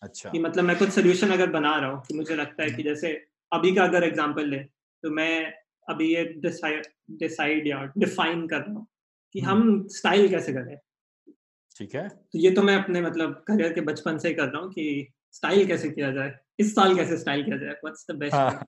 अच्छा। 0.01 0.29
कि 0.29 0.39
मतलब 0.39 0.63
मैं 0.63 0.77
कुछ 0.77 0.89
सोल्यूशन 0.89 1.29
अगर 1.29 1.49
बना 1.49 1.75
रहा 1.77 1.89
हूँ 1.89 2.01
कि 2.07 2.13
मुझे 2.13 2.35
लगता 2.35 2.63
है 2.63 2.69
कि 2.69 2.83
जैसे 2.83 3.11
अभी 3.53 3.75
का 3.75 3.83
अगर 3.83 4.03
एग्ज़ाम्पल 4.03 4.49
ले 4.49 4.57
तो 5.03 5.09
मैं 5.09 5.53
अभी 5.89 6.15
ये 6.15 6.23
डिसाइड 6.25 7.67
या 7.67 7.83
डिफाइन 7.97 8.47
कर 8.47 8.61
रहा 8.61 8.73
हूँ। 8.73 8.87
कि 9.35 9.39
हम्म। 9.39 9.61
हम 9.61 9.87
स्टाइल 9.87 10.29
कैसे 10.29 10.53
करें? 10.53 10.77
ठीक 11.75 11.95
है। 11.95 12.07
तो 12.09 12.39
ये 12.39 12.51
तो 12.51 12.61
मैं 12.61 12.75
अपने 12.75 13.01
मतलब 13.01 13.43
करियर 13.47 13.73
के 13.73 13.81
बचपन 13.81 14.17
से 14.17 14.27
ही 14.27 14.33
कर 14.33 14.47
रहा 14.47 14.61
हूँ 14.61 14.71
कि 14.71 15.07
स्टाइल 15.31 15.65
कैसे 15.67 15.89
किया 15.89 16.11
जाए 16.11 16.33
इस 16.59 16.75
साल 16.75 16.95
कैसे 16.95 17.17
स्टाइल 17.17 17.43
किया 17.43 17.57
जाए 17.57 17.71
व्हाट्स 17.73 18.05
द 18.11 18.15
बेस्ट 18.15 18.65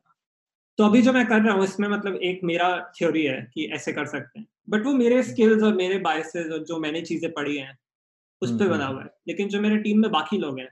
तो 0.80 0.84
अभी 0.84 1.02
जो 1.02 1.12
मैं 1.14 1.26
कर 1.28 1.42
रहा 1.42 1.54
हूँ 1.54 1.64
इसमें 1.64 1.88
मतलब 1.88 2.16
एक 2.16 2.40
मेरा 2.44 2.70
थ्योरी 2.98 3.24
है 3.24 3.42
कि 3.54 3.66
ऐसे 3.66 3.92
कर 3.94 4.06
सकते 4.06 4.40
हैं। 4.40 4.48
बट 4.70 4.86
वो 4.86 4.94
मेरे 4.94 5.22
स्किल्स 5.24 5.54
हम्म। 5.54 5.66
और 5.66 5.74
मेरे 5.74 5.98
बायसेस 6.00 6.52
और 6.52 6.64
जो 6.64 6.80
मैंने 6.80 7.02
चीज़ें 7.02 7.32
पढ़ी 7.32 7.58
हैं 7.58 7.78
उस 8.42 8.52
पर 8.52 8.68
बना 8.68 8.86
हुआ 8.86 9.04
है। 9.04 9.10
लेकिन 9.28 9.50
जो 9.50 9.62
मेरे 9.62 9.78
टीम 9.78 10.02
में 10.02 10.12
बाकी 10.12 10.38
लोग 10.38 10.60
हैं 10.60 10.70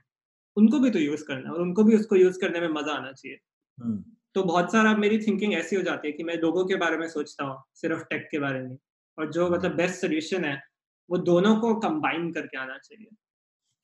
उनको 0.56 0.78
भी 0.78 0.90
तो 0.90 0.98
यूज़ 0.98 1.24
करना 1.24 1.48
है 1.48 1.54
और 1.54 1.60
उनको 1.60 1.84
भी 1.84 1.96
उसको 1.96 2.16
यूज़ 2.16 2.38
करने 2.40 2.60
में 2.60 2.68
मज़ा 2.68 2.92
आना 2.92 3.12
चाहिए। 3.12 3.38
तो 4.34 4.42
बहुत 4.42 4.72
सारा 4.72 4.96
मेरी 4.96 5.18
थिंकिंग 5.18 5.54
ऐसी 5.54 5.76
हो 5.76 5.82
जाती 5.82 6.08
है 6.08 6.12
कि 6.12 6.24
मैं 6.24 6.36
लोगों 6.36 6.64
के 6.64 6.76
बारे 6.76 6.96
में 6.96 7.08
सोचता 7.08 7.44
हूँ 7.44 7.56
सिर्फ़ 7.74 8.02
टेक 8.04 8.28
के 8.30 8.38
बारे 8.38 8.60
में। 8.62 8.76
और 9.18 9.30
जो 9.32 9.48
मतलब 9.50 9.74
बेस्ट 9.76 10.00
सोल्यूशन 10.00 10.44
है 10.44 10.60
वो 11.10 11.18
दोनों 11.18 11.56
को 11.56 11.74
कंबाइन 11.74 12.32
करके 12.32 12.58
आना 12.58 12.78
चाहिए। 12.78 13.08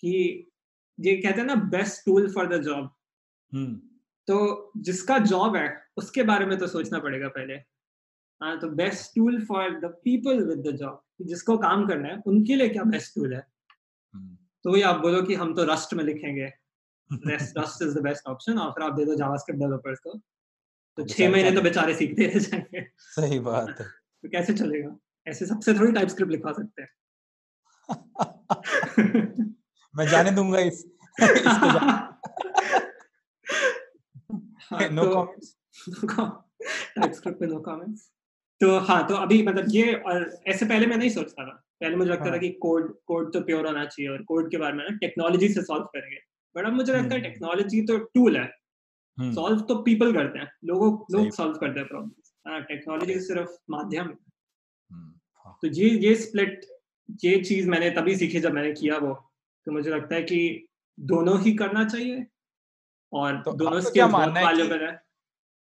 कि 0.03 0.51
ये 0.99 1.17
कहते 1.17 1.41
हैं 1.41 1.47
ना 1.47 1.55
best 1.71 2.05
tool 2.07 2.33
for 2.33 2.47
the 2.47 2.63
job 2.63 2.91
तो 4.29 4.73
जिसका 4.77 5.19
जॉब 5.19 5.57
है 5.57 5.69
उसके 5.97 6.23
बारे 6.23 6.47
में 6.47 6.59
तो 6.59 6.67
सोचना 6.67 6.99
पड़ेगा 6.99 7.29
पहले। 7.29 7.55
हाँ 8.41 8.59
तो 8.59 8.69
best 8.71 9.15
tool 9.17 9.45
for 9.47 9.71
the 9.81 9.85
people 10.05 10.45
with 10.45 10.67
the 10.67 10.77
job 10.77 11.03
जिसको 11.21 11.57
काम 11.59 11.87
करना 11.87 12.09
है 12.09 12.21
उनके 12.27 12.57
लिए 12.57 12.69
क्या 12.69 12.83
बेस्ट 12.85 13.15
टूल 13.15 13.35
है? 13.35 13.41
तो 14.65 14.73
वही 14.73 14.83
आप 14.83 15.01
बोलो 15.01 15.23
कि 15.23 15.35
हम 15.35 15.55
तो 15.55 15.65
रस्ट 15.65 15.95
में 15.95 16.05
लिखेंगे। 16.05 16.51
Rust 17.11 17.83
is 17.83 17.99
the 17.99 18.03
best 18.03 18.27
option 18.27 18.59
और 18.59 18.71
फिर 18.71 18.85
आप 18.85 18.95
दे 18.95 19.05
दो 19.05 19.15
जावास्क्रिप्ट 19.15 19.61
डेवलपर्स 19.61 19.99
को। 19.99 20.19
तो 20.99 21.05
छह 21.05 21.31
महीने 21.31 21.51
तो 21.51 21.63
बेचारे 21.63 21.95
सीखते 21.95 22.27
रह 22.27 22.39
जाएँगे। 22.39 22.85
सही 22.99 23.39
बात 23.41 23.69
है। 23.81 23.87
तो 23.87 24.29
कैसे 24.29 24.55
चलेगा? 24.55 24.97
ऐसे 25.31 25.47
सबसे 25.47 25.75
थोड़ी 25.75 25.93
टाइप 25.93 26.09
स्क्रिप्ट 26.09 26.33
लिखवा 26.33 26.53
सकते 26.53 26.83
हैं। 26.83 26.91
मैं 29.97 30.07
जाने 30.07 30.31
दूँगा 30.31 30.59
इस 30.59 30.85
नो 34.73 35.25
कमेंट्स 35.25 35.57
टाइप 36.97 37.13
स्क्रिप्ट 37.13 37.41
पे 37.41 37.47
नो 37.47 37.61
कमेंट्स 37.61 38.13
तो 38.61 38.79
हाँ 38.79 39.09
तो 39.09 39.15
अभी 39.15 39.43
मतलब 39.43 39.65
ये 39.69 39.95
और 39.95 40.41
ऐसे 40.47 40.67
पहले 40.67 40.87
मैं 40.87 40.97
नहीं 40.97 41.11
सोचता 41.11 41.45
था। 41.45 41.67
पहले 41.81 41.97
मुझे 41.97 42.11
लगता 42.11 42.25
हाँ. 42.25 42.33
था 42.33 42.39
कि 42.39 42.51
कोड 42.51 42.99
कोड 43.07 43.33
तो 43.33 43.41
प्योर 43.41 43.67
होना 43.67 43.85
चाहिए 43.85 44.11
और 44.11 44.23
कोड 44.23 44.51
के 44.51 44.57
बारे 44.57 44.73
में 44.73 44.85
ना 44.91 44.97
टेक्नोलॉजी 44.97 45.49
से 45.49 45.63
सॉल्व 45.63 45.85
करेंगे। 45.85 46.17
बट 46.57 46.67
अब 46.67 46.73
मुझे 46.73 46.93
लगता 46.93 47.15
है 47.15 47.21
टेक्नोलॉजी 47.21 47.79
हम्म। 47.79 47.87
तो 47.87 47.99
टूल 47.99 48.37
है। 48.37 48.47
सॉल्व 49.21 49.57
हम्म। 49.57 49.67
तो 49.67 49.83
पीपल 49.83 50.13
करते 50.15 50.39
हैं। 50.39 50.53
लोगों 50.65 51.19
लोग 51.19 51.31
सॉल्व 51.31 51.53
करते 51.53 51.81
हैं 51.81 51.89
प्रॉब्लम 51.89 52.61
टेक्नोलॉजी 52.61 53.21
सिर्फ़ 53.21 53.51
माध्यम 53.71 54.03
है। 54.03 54.13
हम्म, 54.13 55.05
हाँ। 55.05 55.20
तो 55.47 55.69
ये 55.69 55.89
ये 55.89 56.15
स्प्लिट 56.15 56.61
ये 57.25 57.43
चीज़ 57.43 57.69
मैंने 57.69 57.91
तभी 57.91 58.17
सीखी 58.17 58.41
जब 58.41 58.53
मैंने 58.53 58.73
किया 58.73 58.97
वो। 58.97 59.15
तो 59.67 59.73
मुझे 59.73 59.91
लगता 59.91 60.15
है 60.15 60.23
कि 60.23 60.67
दोनों 61.01 61.41
ही 61.41 61.55
करना 61.55 61.85
चाहिए 61.85 62.27
और 63.13 63.37
तो 63.37 63.53
दोनों 63.53 63.81
स्किल्स 63.81 64.11
बहुत 64.11 64.29
वैल्यूएबल 64.29 64.85
है 64.85 65.03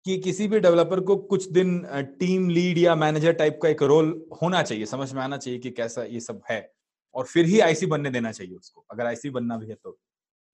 कि 0.05 0.19
किसी 0.19 0.49
भी 0.49 0.61
डेवलपर 0.61 1.01
को 1.01 1.17
कुछ 1.17 1.49
दिन 1.49 1.87
टीम 1.95 2.49
लीड 2.49 2.79
या 2.79 2.95
मैनेजर 2.95 3.33
टाइप 3.33 3.61
का 3.63 3.69
एक 3.69 3.83
रोल 3.83 4.27
होना 4.43 4.63
चाहिए 4.63 4.87
समझ 4.87 5.13
में 5.13 5.23
आना 5.23 5.37
चाहिए 5.37 5.59
कि 5.61 5.71
कैसा 5.71 6.03
ये 6.03 6.21
सब 6.21 6.43
है 6.51 6.73
और 7.15 7.27
फिर 7.27 7.45
ही 7.45 7.61
आईसी 7.61 7.87
बनने 7.87 8.11
देना 8.11 8.33
चाहिए 8.33 8.55
उसको 8.55 8.87
अगर 8.91 9.07
आईसी 9.07 9.31
बनना 9.31 9.57
भी 9.57 9.69
है 9.69 9.75
तो। 9.75 9.99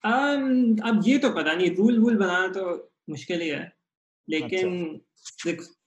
um, 0.05 0.81
अब 0.83 1.03
ये 1.07 1.17
तो 1.17 1.29
पता 1.29 1.53
नहीं 1.53 1.75
रूल 1.75 1.99
वूल 1.99 2.17
बनाना 2.17 2.47
तो 2.47 2.91
मुश्किल 3.09 3.41
ही 3.41 3.49
है। 3.49 3.73
लेकिन 4.29 4.95
अच्छा। 4.95 5.78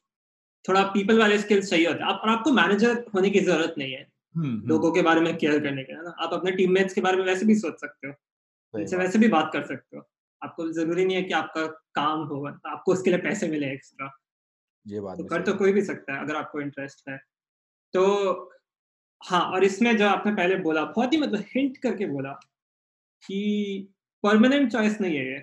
थोड़ा 0.68 0.82
पीपल 0.82 1.18
वाले 1.18 1.38
स्किल्स 1.38 1.70
चाहिए 1.70 1.86
होते 1.86 1.98
हैं। 2.02 2.06
आप, 2.06 2.20
और 2.24 2.28
आपको 2.28 2.50
मैनेजर 2.52 3.04
होने 3.14 3.30
की 3.30 3.40
ज़रूरत 3.40 3.74
नहीं 3.78 3.92
है। 3.92 4.12
हम्म। 4.36 4.68
लोगों 4.68 4.92
के 4.92 5.02
बारे 5.02 5.20
में 5.20 5.36
केयर 5.38 5.60
करने 5.60 5.82
के 5.84 5.92
ना? 5.92 6.14
आप 6.20 6.32
अपने 6.32 6.50
टीममेट्स 6.50 6.94
के 6.94 7.00
बारे 7.00 7.16
में 7.16 7.24
वैसे 7.24 7.46
भी 7.46 7.54
सोच 7.54 7.80
सकते 7.80 8.08
हो। 8.08 8.14
उनसे 8.74 8.96
वैसे 8.96 9.18
भी 9.18 9.28
बात 9.28 9.50
कर 9.52 9.66
सकते 9.66 9.96
हो। 9.96 10.08
आपको 10.44 10.72
ज़रूरी 10.72 11.04
नहीं 11.04 11.16
है 11.16 11.22
कि 11.22 11.32
आपका 11.32 11.66
काम 11.66 12.20
हो 12.20 12.46
आपको 12.66 12.92
उसके 12.92 13.10
लिए 13.10 13.18
पैसे 13.18 13.48
मिले 13.48 13.72
एक्स्ट्रा 13.72 14.18
ये 14.86 15.00
बात 15.00 15.18
तो 15.18 15.24
कर 15.24 15.42
तो 15.42 15.54
कोई 15.54 15.72
भी 15.72 15.82
सकता 15.82 16.14
है 16.14 16.20
अगर 16.20 16.36
आपको 16.36 16.60
इंटरेस्ट 16.60 17.08
है। 17.08 17.18
तो 17.92 18.34
हाँ 19.24 19.40
और 19.40 19.64
इसमें 19.64 19.96
जो 19.96 20.08
आपने 20.08 20.34
पहले 20.34 20.56
बोला 20.56 20.84
बहुत 20.84 21.12
ही 21.12 21.18
मतलब 21.18 21.44
हिंट 21.56 21.76
करके 21.78 22.06
बोला 22.06 22.32
कि 23.26 23.88
परमानेंट 24.22 24.72
चॉइस 24.72 25.00
नहीं 25.00 25.16
है 25.16 25.26
ये 25.26 25.38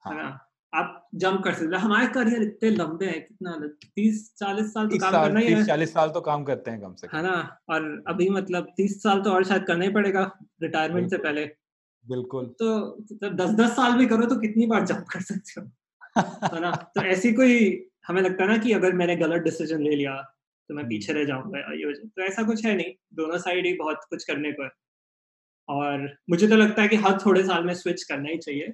हाँ. 0.00 0.14
है। 0.14 0.22
ना? 0.22 0.51
आप 0.74 1.08
जंप 1.14 1.42
कर 1.42 1.54
सकते 1.54 1.76
हमारे 1.76 2.06
करियर 2.06 2.42
इतने 2.42 2.70
लंबे 2.70 3.06
हैं 3.06 3.26
कितना 3.26 3.72
तीस 3.84 4.34
चालीस 4.38 4.74
साल 4.74 4.88
तो 4.88 4.98
काम 4.98 5.12
करना 5.12 5.40
ही 5.40 5.52
है। 5.52 5.66
चालीस 5.66 5.92
साल 5.92 6.10
तो 6.10 6.20
काम 6.20 6.44
करते 6.44 6.70
हैं 6.70 6.80
कम 6.80 6.94
से 6.94 7.06
कम। 7.06 7.16
है 7.16 7.22
ना? 7.22 7.58
और 7.68 8.04
अभी 8.08 8.28
मतलब 8.28 8.72
तीस 8.76 9.02
साल 9.02 9.20
तो 9.20 9.30
और 9.30 9.44
शायद 9.44 9.64
करना 9.64 9.84
ही 9.84 9.90
पड़ेगा 9.90 10.38
रिटायरमेंट 10.62 11.10
से 11.10 11.18
पहले। 11.18 11.44
बिल्कुल। 12.08 12.46
तो, 12.46 12.90
तो 12.90 13.30
दस 13.30 13.50
दस 13.50 13.70
साल 13.70 13.92
भी 13.92 14.06
करो 14.06 14.26
तो 14.26 14.36
कितनी 14.36 14.66
बार 14.66 14.86
जंप 14.86 15.04
कर 15.12 15.20
सकते 15.20 15.60
हो? 15.60 15.66
है 16.54 16.60
ना? 16.60 16.70
तो 16.94 17.02
ऐसी 17.02 17.32
कोई 17.32 17.86
हमें 18.06 18.22
लगता 18.22 18.44
है 18.44 18.50
ना 18.50 18.58
कि 18.58 18.72
अगर 18.72 18.92
मैंने 18.92 19.16
गलत 19.16 19.42
डिसीज़न 19.42 19.82
ले 19.82 19.96
लिया 19.96 20.16
तो 20.68 20.74
मैं 20.74 20.88
पीछे 20.88 21.12
रह 21.12 21.24
जाऊँगा 21.24 21.58
ये 21.58 21.94
तो 21.94 22.22
ऐसा 22.22 22.42
कुछ 22.42 22.64
है 22.64 22.76
नहीं। 22.76 22.94
दोनों 23.14 23.38
साइड 23.38 23.66
ही 23.66 23.72
बहुत 23.72 24.00
कुछ 24.10 24.24
करने 24.24 24.52
को 24.52 24.64
है 24.64 24.70
और 25.68 26.16
मुझे 26.30 26.48
तो 26.48 26.56
लगता 26.56 26.82
है 26.82 26.88
कि 26.88 26.96
हर 26.96 27.18
थोड़े 27.26 27.44
साल 27.44 27.64
में 27.64 27.74
स्विच 27.74 28.02
करना 28.02 28.28
ही 28.28 28.38
चाहिए। 28.38 28.72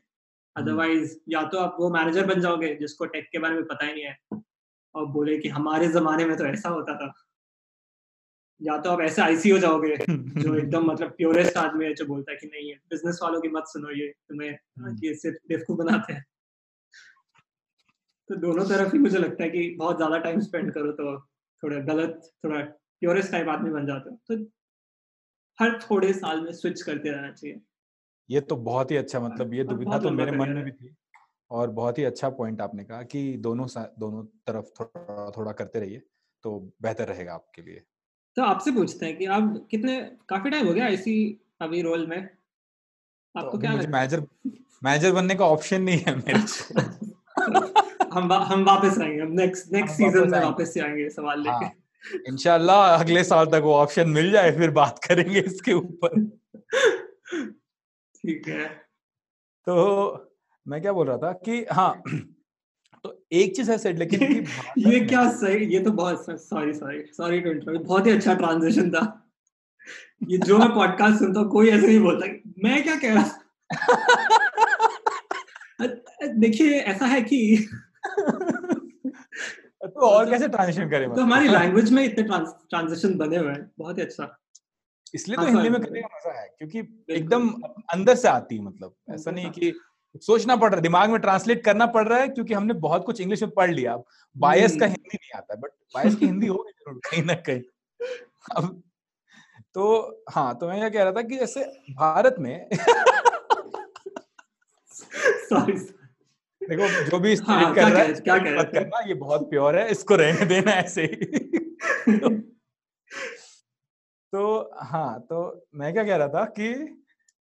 अदरवाइज़ 0.59 1.17
या 1.29 1.43
तो 1.43 1.59
आप 1.59 1.77
वो 1.81 1.91
मैनेजर 1.91 2.27
बन 2.27 2.41
जाओगे 2.41 2.75
जिसको 2.75 3.07
टेक 3.07 3.29
के 3.33 3.39
बारे 3.39 3.55
में 3.55 3.65
पता 3.65 3.87
ही 3.87 3.93
नहीं 3.93 4.05
है 4.05 4.17
और 4.95 5.07
बोले 5.07 5.39
कि 5.39 5.49
हमारे 5.49 5.89
जमाने 5.89 6.25
में 6.25 6.37
तो 6.37 6.45
ऐसा 6.45 6.69
होता 6.69 6.95
था। 6.95 7.13
या 8.61 8.79
तो 8.79 8.91
आप 8.91 9.01
ऐसे 9.01 9.23
आईसी 9.23 9.51
हो 9.51 9.59
जाओगे 9.59 9.97
जो 9.97 10.55
एकदम 10.59 10.85
मतलब 10.85 11.09
प्योरेस्ट 11.09 11.57
आदमी 11.57 11.85
है 11.85 11.95
जो 11.95 12.07
बोलता 12.07 12.33
है 12.33 12.39
कि 12.39 12.47
नहीं 12.47 12.71
है। 12.71 12.77
बिज़नेस 12.91 13.21
वालों 13.23 13.41
की 13.41 13.49
मत 13.49 13.65
सुनो 13.67 13.91
ये 13.91 14.09
तुम्हें 14.29 14.51
हम्म। 14.51 14.97
ये 15.05 15.15
सिर्फ़ 15.15 15.37
बेवकूफ़ 15.49 15.79
बनाते 15.79 16.13
हैं। 16.13 16.25
तो 18.31 18.37
दोनों 18.37 18.65
तरफ़ 18.65 18.93
ही 18.93 18.99
मुझे 18.99 19.19
लगता 19.19 19.45
है 19.45 19.51
कि 19.51 19.77
बहुत 19.79 19.97
ज़्यादा 19.97 20.19
टाइम 20.19 20.41
स्पेंड 20.41 20.73
करो 20.73 20.93
तो 20.93 21.19
थोड़ा 21.63 21.79
गलत 21.79 22.31
थोड़ा 22.45 22.61
प्योरेस्ट 23.01 23.33
टाइप 23.33 23.49
आदमी 23.49 23.71
बन 23.71 23.87
जाते 23.87 24.11
हो। 24.11 24.19
तो 24.29 24.45
हर 25.59 25.79
थोड़े 25.83 26.13
साल 26.13 26.41
में 26.41 26.53
स्विच 26.53 26.83
करते 26.83 27.11
रहना 27.11 27.33
चाहिए। 27.33 27.61
ये 28.31 28.41
तो 28.41 28.57
बहुत 28.57 28.91
ही 28.91 28.97
अच्छा 28.97 29.21
मतलब 29.21 29.55
ये 29.55 29.65
दुविधा 29.65 29.99
तो 29.99 30.11
मेरे 30.11 30.33
मन 30.33 30.49
में 30.49 30.65
भी 30.65 30.71
थी 30.71 30.95
और 31.51 31.71
बहुत 31.71 31.99
ही 31.99 32.05
अच्छा 32.05 32.29
पॉइंट 32.29 32.61
आपने 32.61 32.85
कहा 32.85 33.03
कि 33.03 33.37
दोनों 33.37 33.67
दोनों 33.99 34.25
तरफ़ 34.25 34.67
थोड़ा 34.81 35.31
थोड़ा 35.37 35.53
करते 35.53 35.81
रहिए 35.81 36.03
तो 36.43 36.73
बेहतर 36.83 37.09
रहेगा 37.09 37.35
आपके 37.35 37.63
लिए। 37.63 37.83
तो 38.37 38.43
आपसे 38.43 38.73
पूछते 38.73 39.07
हैं 39.07 39.17
कि 39.17 39.25
आप 39.25 39.69
कितने 39.71 40.01
काफ़ी 40.29 40.51
टाइम 40.51 40.67
हो 40.67 40.73
गया 40.73 40.89
इसी 40.89 41.41
अभी 41.61 41.83
रोल 41.83 42.07
में? 42.07 42.29
आपको 43.37 43.51
तो 43.51 43.59
क्या 43.59 43.73
मैनेजर 43.73 44.27
मैनेजर 44.85 45.13
बनने 45.13 45.35
का 45.35 45.45
ऑप्शन 45.45 45.83
नहीं 45.83 45.99
है 45.99 46.17
मेरे 46.17 46.39
हम 48.13 48.29
वा, 48.29 48.39
हम 48.39 48.65
वापस 48.65 48.99
आएँगे 48.99 49.21
हम 49.21 49.33
नेक्स्ट 49.33 49.73
नेक्स्ट 49.73 49.97
सीज़न 49.97 50.31
में 50.31 50.41
वापस 50.41 50.75
से 50.75 50.81
आएँगे 50.81 51.11
सवाल 51.11 51.39
लेके। 51.39 51.51
हाँ, 51.51 51.73
इंशाल्लाह 52.29 52.97
अगले 53.01 53.25
साल 53.25 53.47
तक 53.47 53.61
वो 53.65 53.75
ऑप्शन 53.75 54.09
मिल 54.09 54.31
जाए 54.33 54.53
फिर 54.53 54.71
बात 54.71 54.99
करेंगे 54.99 55.41
इसके 55.41 55.73
ऊपर। 55.73 56.39
ठीक 58.23 58.49
है। 58.49 58.65
तो 59.67 60.31
मैं 60.67 60.81
क्या 60.83 60.93
बोल 60.93 61.07
रहा 61.07 61.17
था 61.17 61.33
कि 61.33 61.67
हाँ 61.73 62.03
तो 63.05 63.27
एक 63.33 63.57
चीज़ 63.57 63.71
है 63.71 63.79
सेट 63.79 63.99
लेकिन 63.99 64.47
ये 64.79 65.01
क्या 65.01 65.31
सही 65.31 65.67
ये 65.67 65.81
तो 65.81 65.91
बहुत 65.91 66.27
sorry 66.31 66.73
sorry 66.75 67.03
sorry 67.13 67.41
to 67.41 67.51
interrupt 67.51 67.87
बहुत 67.87 68.07
ही 68.07 68.11
अच्छा 68.11 68.35
ट्रांजिशन 68.35 68.91
था। 68.91 69.25
ये 70.29 70.39
जो 70.39 70.59
मैं 70.59 70.69
पॉडकास्ट 70.69 71.19
सुनता 71.19 71.41
हूँ 71.41 71.51
कोई 71.51 71.69
ऐसे 71.71 71.87
नहीं 71.87 72.01
बोलता 72.01 72.27
मैं 72.65 72.83
क्या 72.83 72.97
कह 72.97 73.15
रहा 73.15 73.25
देखिए 76.39 76.79
ऐसा 76.81 77.07
है 77.07 77.21
कि 77.23 77.69
तो 79.85 80.01
और 80.01 80.31
कैसे 80.31 80.49
ट्रांजिशन 80.49 80.91
करें 80.91 81.15
तो 81.15 81.21
हमारी 81.21 81.49
लैंग्वेज 81.49 81.93
में 81.93 82.05
इतने 82.05 82.23
ट्रांजिशन 82.25 83.15
बने 83.15 83.37
हुए 83.37 83.53
हैं 83.53 83.71
बहुत 83.79 83.99
ही 83.99 84.03
अच्छा। 84.03 84.25
इसलिए 85.15 85.37
तो 85.37 85.43
हाँ, 85.43 85.51
हिंदी 85.51 85.69
में 85.69 85.81
करने 85.81 86.01
का 86.01 86.09
मज़ा 86.17 86.41
है 86.41 86.49
क्योंकि 86.59 86.79
एकदम 87.15 87.49
अंदर 87.93 88.15
से 88.15 88.29
आती 88.29 88.57
है 88.57 88.63
मतलब 88.63 88.95
ऐसा 89.11 89.31
नहीं 89.31 89.51
कि 89.51 89.73
सोचना 90.23 90.57
पड़ 90.57 90.69
रहा 90.69 90.77
है 90.77 90.83
दिमाग 90.83 91.11
में 91.11 91.21
ट्रांसलेट 91.21 91.65
करना 91.65 91.87
पड़ 91.87 92.07
रहा 92.09 92.19
है 92.19 92.29
क्योंकि 92.29 92.55
हमने 92.55 92.75
बहुत 92.75 93.05
कुछ 93.05 93.21
इंग्लिश 93.21 93.43
में 93.43 93.51
पढ़ 93.51 93.71
लिया। 93.71 93.97
बायस 94.37 94.77
का 94.77 94.87
हम्म। 94.87 94.95
हिंदी 94.95 95.17
नहीं 95.17 95.39
आता 95.39 95.55
बट 95.55 95.71
बायस 95.95 96.15
की 96.15 96.27
हिंदी 96.27 96.47
होगी 96.47 96.71
ज़रूर 96.71 97.01
कहीं 97.11 97.23
ना 97.23 97.35
कहीं। 97.35 97.63
अब 98.57 98.83
तो 99.75 100.25
हाँ 100.31 100.55
तो 100.59 100.69
मैं 100.69 100.79
क्या 100.79 100.89
कह 100.89 101.03
रहा 101.03 101.13
था 101.13 101.23
कि 101.23 101.37
जैसे 101.39 101.65
भारत 101.91 102.37
में 102.39 102.69
देखो 106.63 106.89
जो 107.11 107.19
भी 107.19 107.35
हाँ, 107.35 107.75
कर 107.75 107.89
रहा 107.93 108.03
है 108.03 108.13
क्या 108.13 108.39
कह 108.39 108.59
मत 108.59 108.71
करना 108.75 109.09
ये 109.09 109.15
बहुत 109.15 109.51
प्योर 109.51 109.79
है 109.79 109.91
इसको 109.91 110.17
रहने 110.17 110.47
देना 110.47 110.73
ऐसे 110.73 111.03
ही। 111.03 111.17
तो, 114.33 114.71
हाँ 114.83 115.21
तो 115.21 115.67
मैं 115.75 115.93
क्या 115.93 116.05
कह 116.05 116.17
रहा 116.17 116.29
था 116.29 116.45
कि 116.59 116.97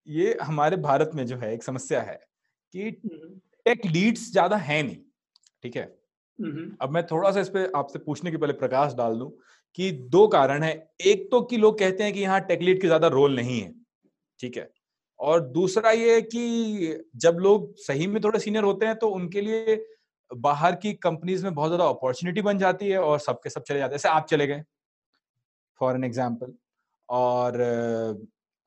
ये 0.06 0.36
हमारे 0.42 0.76
भारत 0.78 1.10
में 1.14 1.24
जो 1.26 1.36
है 1.36 1.52
एक 1.54 1.62
समस्या 1.62 2.00
है 2.02 2.14
कि 2.74 2.90
टेक 3.66 3.86
लीड्स 3.86 4.30
ज़्यादा 4.32 4.56
है 4.58 4.82
नहीं 4.82 4.96
ठीक 5.62 5.76
है? 5.76 5.82
अब 6.82 6.90
मैं 6.90 7.04
थोड़ा 7.06 7.30
सा 7.30 7.40
इस 7.40 7.48
पे 7.48 7.66
आपसे 7.76 7.98
पूछने 7.98 8.30
के 8.30 8.36
पहले 8.36 8.52
प्रकाश 8.54 8.94
डाल 8.94 9.18
दूँ 9.18 9.30
कि 9.78 9.90
दो 10.10 10.26
कारण 10.28 10.62
है। 10.62 10.72
एक 11.02 11.28
तो 11.30 11.40
कि 11.42 11.56
लोग 11.56 11.78
कहते 11.78 12.04
हैं 12.04 12.12
कि 12.12 12.20
यहाँ 12.20 12.40
टेक 12.42 12.62
लीड 12.62 12.80
की 12.80 12.86
ज़्यादा 12.86 13.08
रोल 13.08 13.36
नहीं 13.36 13.60
है 13.60 13.72
ठीक 14.40 14.56
है? 14.56 14.68
और 15.20 15.40
दूसरा 15.42 15.90
ये 15.90 16.14
है 16.14 16.20
कि 16.24 17.04
जब 17.16 17.36
लोग 17.40 17.74
सही 17.78 18.06
में 18.06 18.20
थोड़े 18.24 18.38
सीनियर 18.40 18.64
होते 18.64 18.86
हैं 18.86 18.96
तो 18.96 19.08
उनके 19.10 19.40
लिए 19.40 19.76
बाहर 20.30 20.74
की 20.76 20.92
कंपनीज़ 20.94 21.44
में 21.44 21.54
बहुत 21.54 21.70
ज़्यादा 21.70 21.88
अपॉर्चुनिटी 21.90 22.42
बन 22.42 22.58
जाती 22.58 22.88
है 22.88 22.98
और 23.00 23.18
सबके 23.20 23.50
सब 23.50 23.62
चले 23.62 23.78
जाते 23.78 23.90
हैं। 23.90 23.98
जैसे 23.98 24.08
आप 24.08 24.26
चले 24.30 24.46
गए 24.46 24.62
फॉर 25.80 25.94
एन 25.94 26.04
एग्ज़ाम्पल 26.04 26.52
और 27.08 27.60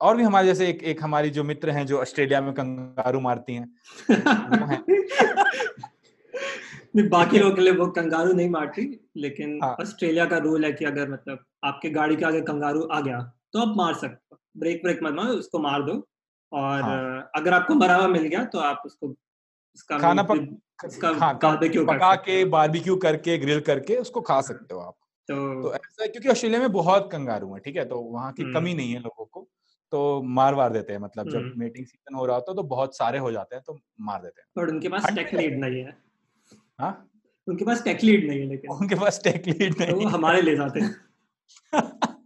और 0.00 0.16
भी 0.16 0.22
हमारे 0.22 0.46
जैसे 0.46 0.68
एक 0.68 0.82
एक 0.82 1.02
हमारी 1.02 1.30
जो 1.30 1.44
मित्र 1.44 1.70
हैं 1.70 1.86
जो 1.86 1.98
ऑस्ट्रेलिया 1.98 2.40
में 2.40 2.52
कंगारू 2.54 3.20
मारती 3.20 3.54
हैं 3.54 3.68
बाकी 7.08 7.38
लोगों 7.38 7.54
के 7.56 7.62
लिए 7.62 7.72
वो 7.72 7.86
कंगारू 7.86 8.32
नहीं 8.32 8.48
मारती 8.50 8.82
लेकिन 9.16 9.58
हाँ. 9.62 9.76
ऑस्ट्रेलिया 9.80 10.24
का 10.26 10.38
रूल 10.38 10.64
है 10.64 10.72
कि 10.72 10.84
अगर 10.84 11.10
मतलब 11.10 11.44
आपके 11.64 11.90
गाड़ी 11.90 12.16
के 12.16 12.24
आगे 12.24 12.40
कंगारू 12.40 12.82
आ 12.82 13.00
गया 13.00 13.20
तो 13.52 13.58
आप 13.58 13.74
मार 13.76 13.94
सकते 13.94 14.34
हो 14.34 14.38
ब्रेक 14.56 14.82
ब्रेक 14.82 15.02
मत 15.02 15.12
मारो 15.12 15.32
उसको 15.32 15.58
मार 15.58 15.82
दो 15.82 15.92
और 16.52 16.82
हाँ. 16.82 17.30
अगर 17.34 17.54
आपको 17.54 17.74
मरा 17.74 17.96
हुआ 17.96 18.08
मिल 18.08 18.22
गया 18.22 18.44
तो 18.44 18.58
आप 18.58 18.82
उसको 18.86 19.08
उसका 19.74 19.98
खाना 19.98 20.22
पक, 20.22 20.60
उसका 20.84 21.10
हाँ, 21.10 21.34
पका 21.34 22.14
के 22.14 22.44
बारबेक्यू 22.44 22.96
करके 22.96 23.38
ग्रिल 23.38 23.60
करके 23.60 23.96
उसको 23.96 24.20
खा 24.20 24.40
सकते 24.40 24.74
हो 24.74 24.80
आप 24.80 24.94
तो, 25.28 25.62
तो 25.62 25.74
ऐसा 25.74 26.06
क्योंकि 26.06 26.28
ऑस्ट्रेलिया 26.28 26.60
में 26.60 26.72
बहुत 26.72 27.08
कंगारू 27.12 27.54
है 27.54 27.60
ठीक 27.60 27.76
है? 27.76 27.84
तो 27.84 28.00
वहाँ 28.00 28.32
की 28.32 28.52
कमी 28.52 28.74
नहीं 28.74 28.92
है 28.92 29.00
लोगों 29.00 29.24
को 29.24 29.48
तो 29.92 30.22
मार 30.22 30.54
वार 30.54 30.72
देते 30.72 30.92
हैं 30.92 31.00
मतलब 31.00 31.28
जब 31.28 31.52
मेटिंग 31.56 31.86
सीज़न 31.86 32.14
हो 32.14 32.26
रहा 32.26 32.36
होता 32.36 32.52
है 32.52 32.56
तो 32.56 32.62
बहुत 32.62 32.96
सारे 32.96 33.18
हो 33.18 33.32
जाते 33.32 33.56
हैं 33.56 33.64
तो 33.66 33.80
मार 34.00 34.22
देते 34.22 34.40
हैं। 34.40 34.48
पर 34.56 34.72
उनके 34.72 34.88
पास 34.88 35.06
टेक 35.14 35.34
लीड 35.34 35.60
नहीं 35.60 35.80
है। 35.80 35.96
हाँ? 36.80 37.10
उनके 37.48 37.64
पास 37.64 37.84
टेक 37.84 38.04
लीड 38.04 38.28
नहीं 38.28 38.40
है 38.40 38.46
लेकिन। 38.46 38.70
उनके 38.70 38.94
पास 38.94 39.20
टेक 39.24 39.46
लीड 39.46 39.74
नहीं 39.80 39.92
तो 39.92 40.08
हमारे 40.08 40.42
ले 40.42 40.56
जाते 40.56 40.80
हैं। 40.80 40.96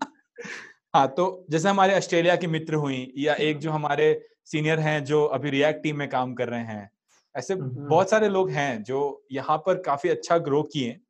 हाँ 0.95 1.09
तो 1.09 1.47
जैसे 1.51 1.69
हमारे 1.69 1.97
ऑस्ट्रेलिया 1.97 2.37
की 2.37 2.47
मित्र 2.47 2.75
हुई 2.75 3.13
या 3.17 3.35
एक 3.35 3.59
जो 3.59 3.71
हमारे 3.71 4.29
सीनियर 4.45 4.79
हैं 4.79 5.05
जो 5.05 5.25
अभी 5.25 5.51
रिएक्ट 5.51 5.83
टीम 5.83 5.97
में 5.97 6.09
काम 6.09 6.35
कर 6.35 6.49
रहे 6.49 6.65
हैं 6.65 6.91
ऐसे 7.37 7.55
बहुत 7.55 8.11
सारे 8.11 8.29
लोग 8.29 8.51
हैं 8.51 8.83
जो 8.83 9.27
यहाँ 9.33 9.59
पर 9.59 9.83
काफ़ी 9.83 10.09
अच्छा 10.09 10.39
ग्रो 10.39 10.63
किए 10.63 11.01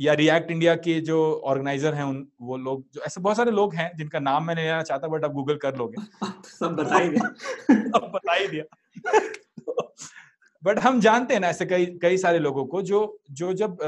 या 0.00 0.12
रिएक्ट 0.12 0.50
इंडिया 0.50 0.74
के 0.74 1.00
जो 1.00 1.18
ऑर्गेनाइजर 1.44 1.94
हैं 1.94 2.04
उन 2.04 2.26
वो 2.40 2.56
लोग 2.56 2.84
जो 2.92 3.00
ऐसे 3.00 3.20
बहुत 3.20 3.36
सारे 3.36 3.50
लोग 3.50 3.74
हैं 3.74 3.96
जिनका 3.96 4.18
नाम 4.18 4.44
मैंने 4.44 4.62
लेना 4.62 4.82
चाहता 4.82 5.08
बट 5.08 5.24
आप 5.24 5.32
गूगल 5.32 5.56
कर 5.56 5.76
लोगे। 5.76 6.02
सब 6.48 6.76
बता 6.76 6.98
ही 6.98 7.08
दिया। 7.08 7.28
अब 7.98 8.10
बता 8.14 8.34
ही 8.34 8.48
दिया। 8.48 8.64
बट 10.64 10.78
हम 10.78 11.00
जानते 11.00 11.34
हैं 11.34 11.40
ना 11.40 11.48
ऐसे 11.48 11.66
कई 11.66 11.86
कई 12.02 12.16
सारे 12.18 12.38
लोगों 12.38 12.64
को 12.66 12.82
जो 12.82 13.00
जो 13.30 13.52
जब 13.52 13.78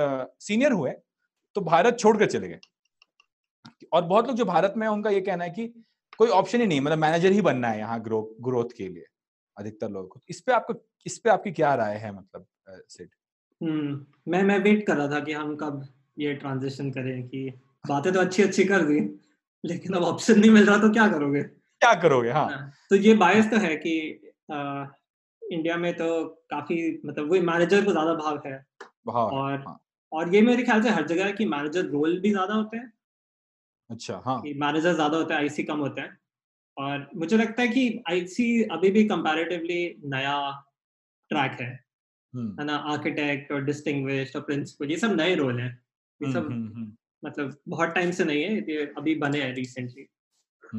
सीनियर 0.41 0.73
हुए 0.73 0.91
तो 1.55 1.61
भारत 1.61 1.99
छोड़कर 1.99 2.27
चले 2.27 2.49
गए। 2.49 2.61
और 3.93 4.03
बहुत 4.03 4.27
लोग 4.27 4.37
जो 4.37 4.45
भारत 4.45 4.75
में 4.77 4.87
है 4.87 4.93
उनका 4.93 5.11
ये 5.11 5.21
कहना 5.21 5.45
है 5.45 5.51
कि 5.51 5.67
कोई 6.19 6.29
ऑप्शन 6.29 6.61
ही 6.61 6.67
नहीं 6.67 6.81
मतलब 6.81 6.99
मैनेजर 6.99 7.33
ही 7.33 7.41
बनना 7.41 7.69
है 7.69 7.79
यहाँ 7.79 8.01
ग्रो 8.01 8.37
ग्रोथ 8.41 8.77
के 8.77 8.89
लिए 8.89 9.07
अधिकतर 9.57 9.89
लोगों 9.89 10.09
को। 10.09 10.21
इस 10.29 10.41
पे 10.41 10.53
आपको 10.53 10.75
इस 11.07 11.19
पे 11.19 11.31
आपकी 11.31 11.53
क्या 11.53 11.75
राय 11.75 11.97
है 11.97 12.13
मतलब 12.13 12.47
सेठ 12.69 13.09
हम्म 13.61 14.07
मैं 14.29 14.43
मैं 14.43 14.59
वेट 14.59 14.87
कर 14.87 14.97
रहा 14.97 15.09
था 15.09 15.21
कि 15.21 15.33
हम 15.33 15.57
कब 15.57 15.89
ये 16.17 16.35
ट्रांजिशन 16.35 16.91
करें 16.91 17.23
कि 17.29 17.49
बातें 17.85 18.13
तो 18.13 18.21
अच्छी 18.21 18.43
अच्छी 18.43 18.65
कर 18.65 18.83
दी 18.85 19.01
लेकिन 19.65 19.95
अब 19.95 20.03
ऑप्शन 20.03 20.39
नहीं 20.41 20.51
मिल 20.51 20.65
रहा 20.67 20.77
तो 20.79 20.91
क्या 20.93 21.07
करोगे? 21.09 21.43
क्या 21.43 21.95
करोगे? 21.95 22.31
हाँ, 22.31 22.47
हाँ 22.49 22.73
तो 22.91 22.97
ये 22.97 23.15
बायस 23.15 23.51
तो 23.51 23.57
है 23.59 23.75
कि 23.77 23.95
आ, 24.53 24.85
इंडिया 25.43 25.77
में 25.77 25.93
तो 25.95 26.25
काफ़ी 26.51 26.77
मतलब 27.07 27.31
वही 27.31 27.41
मैनेजर 27.41 27.85
को 27.85 27.91
ज़्यादा 27.93 28.15
भाव 28.15 28.41
है। 28.47 28.57
भाव 29.07 29.29
और 29.31 29.59
हाँ. 29.59 29.79
और 30.13 30.35
ये 30.35 30.41
मेरे 30.43 30.63
ख्याल 30.63 30.83
से 30.83 30.91
हर 30.91 31.07
जगह 31.07 31.27
है 31.27 31.33
कि 31.33 31.45
मैनेजर 31.45 31.85
रोल 31.87 32.19
भी 32.21 32.31
ज़्यादा 32.31 32.55
होते 32.55 32.77
हैं। 32.77 32.93
अच्छा 33.91 34.23
हाँ। 34.27 34.41
मैनेजर 34.57 34.95
ज़्यादा 34.95 35.17
होता 35.19 35.35
है 35.35 35.41
आईसी 35.41 35.63
कम 35.63 35.79
होता 35.79 36.03
है। 36.03 36.17
और 36.77 37.09
मुझे 37.17 37.37
लगता 37.37 37.63
है 37.63 37.69
कि 37.69 38.03
आईसी 38.11 38.63
अभी 38.73 38.91
भी 38.91 39.05
कंपैरेटिवली 39.05 39.85
नया 40.07 40.37
ट्रैक 41.31 41.61
है। 41.61 41.71
हम्म। 42.35 42.57
है 42.61 42.67
ना? 42.67 42.77
आर्किटेक्ट 42.77 43.53
और 43.53 43.65
डिस्टिंग्विश्ड 43.65 44.37
और 44.37 44.43
प्रिंसिपल 44.43 44.91
ये 44.91 44.97
सब 44.97 45.17
नए 45.17 45.35
रोल 45.35 45.61
हैं। 45.61 45.79
ये 46.23 46.29
हम्म, 46.29 46.41
सब 46.41 46.47
हम्म, 46.47 46.93
मतलब 47.25 47.57
बहुत 47.69 47.89
टाइम 47.89 48.11
से 48.11 48.25
नहीं 48.25 48.43
है 48.43 48.55
ये 48.55 48.95
अभी 48.99 49.15
बने 49.15 49.43
हैं 49.43 49.55
रिसेंटली 49.55 50.07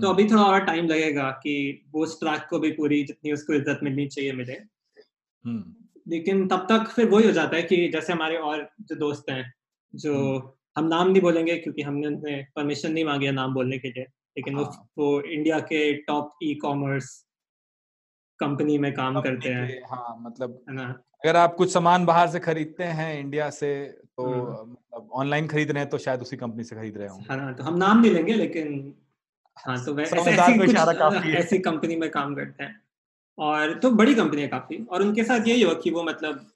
तो 0.02 0.10
अभी 0.10 0.24
थोड़ा 0.24 0.44
और 0.44 0.66
टाइम 0.66 0.88
लगेगा 0.88 1.32
कि 1.32 1.86
वो 1.92 2.06
ट्रैक 2.06 2.48
को 2.50 2.60
भी 2.60 2.72
पूरी 2.72 3.04
जितनी 3.04 3.32
उसको 3.32 3.54
इज़्ज़त 3.54 3.80
मिलनी 3.84 4.08
चाहिए 4.08 4.32
मिले। 4.34 4.54
लेकिन 6.08 6.48
तब 6.48 6.68
तक 6.70 6.90
फिर 6.90 7.10
वही 7.10 7.26
हो 7.26 7.32
जाता 7.32 7.56
है 7.56 7.64
कि 7.64 7.90
जैसे 7.90 8.14
हमारे 8.14 8.38
और 8.38 8.70
जो 8.82 8.96
दोस्त 8.96 9.26
हैं 9.30 9.54
जो 9.96 10.38
हम 10.78 10.88
नाम 10.88 11.12
नहीं 11.12 11.22
बोलेंगे 11.22 11.58
क्योंकि 11.58 11.82
हमने 11.82 12.08
उन्हें 12.08 12.48
परमिशन 12.56 12.92
नहीं 12.92 13.06
मांगी 13.06 13.26
है 13.26 13.32
नाम 13.32 13.54
बोलने 13.54 13.78
के 13.78 13.88
लिए 13.88 14.04
लेकिन 14.38 14.56
हाँ. 14.56 14.64
वो 14.64 14.90
वो 14.98 15.22
इंडिया 15.22 15.60
के 15.60 15.94
टॉप 15.94 16.34
ई 16.44 16.56
कॉमर्स 16.56 17.28
कंपनी 18.40 18.78
में 18.78 18.94
काम 18.94 19.22
करते 19.22 19.50
हैं। 19.50 19.82
हाँ 19.82 20.18
मतलब 20.22 20.66
है 20.70 20.76
ना? 20.76 21.04
अगर 21.24 21.36
आप 21.36 21.56
कुछ 21.56 21.74
सामान 21.74 22.06
बाहर 22.06 22.30
से 22.30 22.40
खरीदते 22.40 22.84
हैं 22.84 23.20
इंडिया 23.20 23.50
से 23.50 24.01
तो 24.22 24.66
मतलब 24.66 25.10
ऑनलाइन 25.14 25.48
खरीद 25.48 25.72
रहे 25.72 25.82
हैं 25.82 25.90
तो 25.90 25.98
शायद 25.98 26.22
उसी 26.22 26.38
कंपनी 26.38 26.64
से 26.64 26.76
खरीद 26.76 26.98
रहे 26.98 27.08
होंगे। 27.08 27.34
हाँ 27.34 27.54
तो 27.54 27.64
हम 27.64 27.78
नाम 27.78 28.02
नहीं 28.02 28.12
लेंगे 28.12 28.34
लेकिन 28.34 28.94
हाँ 29.68 29.86
तो 29.86 29.94
वैसे 29.94 30.18
ऐसी 30.18 31.32
ऐसी 31.32 31.60
कंपनी 31.60 31.96
में 31.96 32.12
काम 32.12 32.36
करते 32.36 32.64
हैं। 32.64 32.82
और 33.38 33.74
तो 33.80 33.92
बड़ी 33.92 34.16
कंपनी 34.16 34.42
है 34.42 34.48
काफ़ी। 34.48 34.86
और 34.92 35.02
उनके 35.02 35.24
साथ 35.24 35.48
यही 35.48 35.62
हुआ 35.62 35.74
कि 35.74 35.92
वो 35.92 36.04
मतलब 36.04 36.48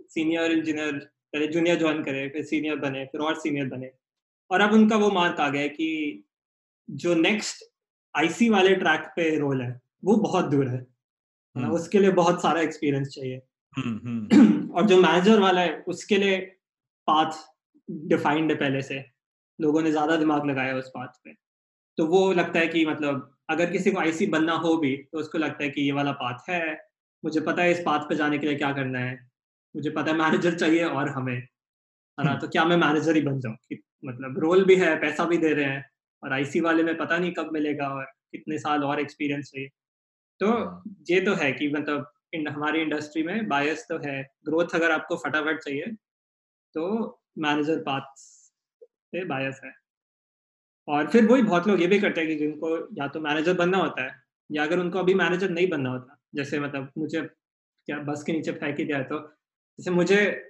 सीनियर 0.00 0.52
इंजीनियर 0.52 0.92
पहले 1.32 1.46
जूनियर 1.46 1.78
ज्वाइन 1.78 2.02
करे 2.02 2.28
फिर 2.28 2.44
सीनियर 2.44 2.76
बने 2.76 3.04
फिर 3.04 3.20
और 3.20 3.34
सीनियर 3.34 3.66
बने। 3.66 3.90
और 4.50 4.60
अब 4.60 4.72
उनका 4.72 4.96
वो 4.96 5.10
मार्क 5.10 5.40
आ 5.40 5.48
गया 5.48 5.66
कि 5.66 6.24
जो 6.90 7.14
नेक्स्ट 7.14 7.64
आईसी 8.16 8.50
वाले 8.50 8.74
ट्रैक 8.74 9.00
पे 9.00 9.38
रोल 9.38 9.62
है 9.62 9.80
वो 10.04 10.16
बहुत 10.16 10.44
दूर 10.44 10.68
है। 10.68 10.86
हम्म। 11.56 11.70
उसके 11.70 11.98
लिए 11.98 12.10
बहुत 12.10 12.42
सारा 12.42 12.60
एक्सपीरियंस 12.60 13.08
चाहिए। 13.08 13.42
हम्म, 13.76 14.28
हम्म। 14.32 14.70
और 14.74 14.86
जो 14.86 15.02
मैनेजर 15.02 15.40
वाला 15.40 15.60
है 15.60 15.84
उसके 15.88 16.16
लिए 16.16 16.56
पाथ 17.12 17.40
डिफाइंड 18.08 18.50
है 18.50 18.56
पहले 18.58 18.82
से। 18.82 19.04
लोगों 19.58 19.82
ने 19.82 19.90
ज़्यादा 19.90 20.16
दिमाग 20.16 20.46
लगाया 20.46 20.76
उस 20.76 20.88
पाथ 20.88 21.08
पे। 21.24 21.34
तो 21.98 22.06
वो 22.06 22.32
लगता 22.32 22.58
है 22.58 22.68
कि 22.68 22.84
मतलब 22.86 23.28
अगर 23.50 23.70
किसी 23.72 23.90
को 23.90 23.98
आईसी 24.00 24.26
बनना 24.28 24.54
हो 24.58 24.76
भी 24.76 24.96
तो 25.12 25.18
उसको 25.18 25.38
लगता 25.38 25.64
है 25.64 25.70
कि 25.70 25.82
ये 25.82 25.92
वाला 25.92 26.12
पाथ 26.20 26.48
है। 26.50 26.62
मुझे 27.24 27.40
पता 27.40 27.62
है 27.62 27.72
इस 27.72 27.80
पाथ 27.86 28.08
पे 28.08 28.14
जाने 28.16 28.38
के 28.38 28.46
लिए 28.46 28.56
क्या 28.56 28.72
करना 28.72 28.98
है। 28.98 29.14
मुझे 29.74 29.90
पता 29.90 30.10
है 30.10 30.16
मैनेजर 30.18 30.58
चाहिए 30.58 30.84
और 30.86 31.08
हमें। 31.08 31.34
है 31.34 32.24
ना? 32.24 32.34
तो 32.36 32.48
क्या 32.48 32.64
मैं 32.64 32.76
मैनेजर 32.76 33.16
ही 33.16 33.22
बन 33.22 33.40
जाऊँ? 33.40 33.56
मतलब 34.04 34.38
रोल 34.38 34.64
भी 34.64 34.76
है 34.76 34.94
पैसा 35.00 35.24
भी 35.24 35.38
दे 35.38 35.52
रहे 35.54 35.64
हैं 35.64 35.84
और 36.22 36.32
आईसी 36.32 36.60
वाले 36.60 36.82
में 36.82 36.96
पता 36.98 37.18
नहीं 37.18 37.32
कब 37.32 37.50
मिलेगा 37.52 37.88
और 37.88 38.04
कितने 38.32 38.58
साल 38.58 38.84
और 38.84 39.00
एक्सपीरियंस 39.00 39.50
चाहिए। 39.50 39.68
तो 40.40 40.48
हाँ। 40.48 40.82
ये 41.10 41.20
तो 41.20 41.34
है 41.34 41.52
कि 41.52 41.68
मतलब 41.68 42.12
हमारी 42.48 42.80
इंडस्ट्री 42.82 43.22
में 43.22 43.48
बायस 43.48 43.86
तो 43.88 43.98
है। 44.06 44.22
ग्रोथ 44.46 44.74
अगर 44.74 44.90
आपको 44.90 45.16
फटाफट 45.16 45.60
चाहिए 45.60 45.86
तो 46.74 47.20
मैनेजर 47.38 47.78
पाथ 47.78 48.00
पे 49.12 49.24
बायस 49.24 49.60
है। 49.64 49.72
और 50.88 51.10
फिर 51.10 51.26
वही 51.26 51.42
बहुत 51.42 51.66
लोग 51.66 51.80
ये 51.80 51.86
भी 51.86 52.00
करते 52.00 52.20
हैं 52.20 52.30
कि 52.30 52.36
जिनको 52.36 52.94
या 52.98 53.08
तो 53.08 53.20
मैनेजर 53.20 53.54
बनना 53.54 53.78
होता 53.78 54.04
है 54.04 54.22
या 54.50 54.62
अगर 54.62 54.78
उनको 54.78 54.98
अभी 54.98 55.14
मैनेजर 55.14 55.50
नहीं 55.50 55.68
बनना 55.68 55.90
होता 55.90 56.18
जैसे 56.34 56.60
मतलब 56.60 56.90
मुझे 56.98 57.20
क्या 57.86 57.98
बस 57.98 58.22
के 58.22 58.32
नीचे 58.32 58.52
फेंक 58.52 58.78
ही 58.78 58.84
दिया 58.84 59.02
तो 59.02 59.18
जैसे 59.78 59.90
मुझे 59.90 60.48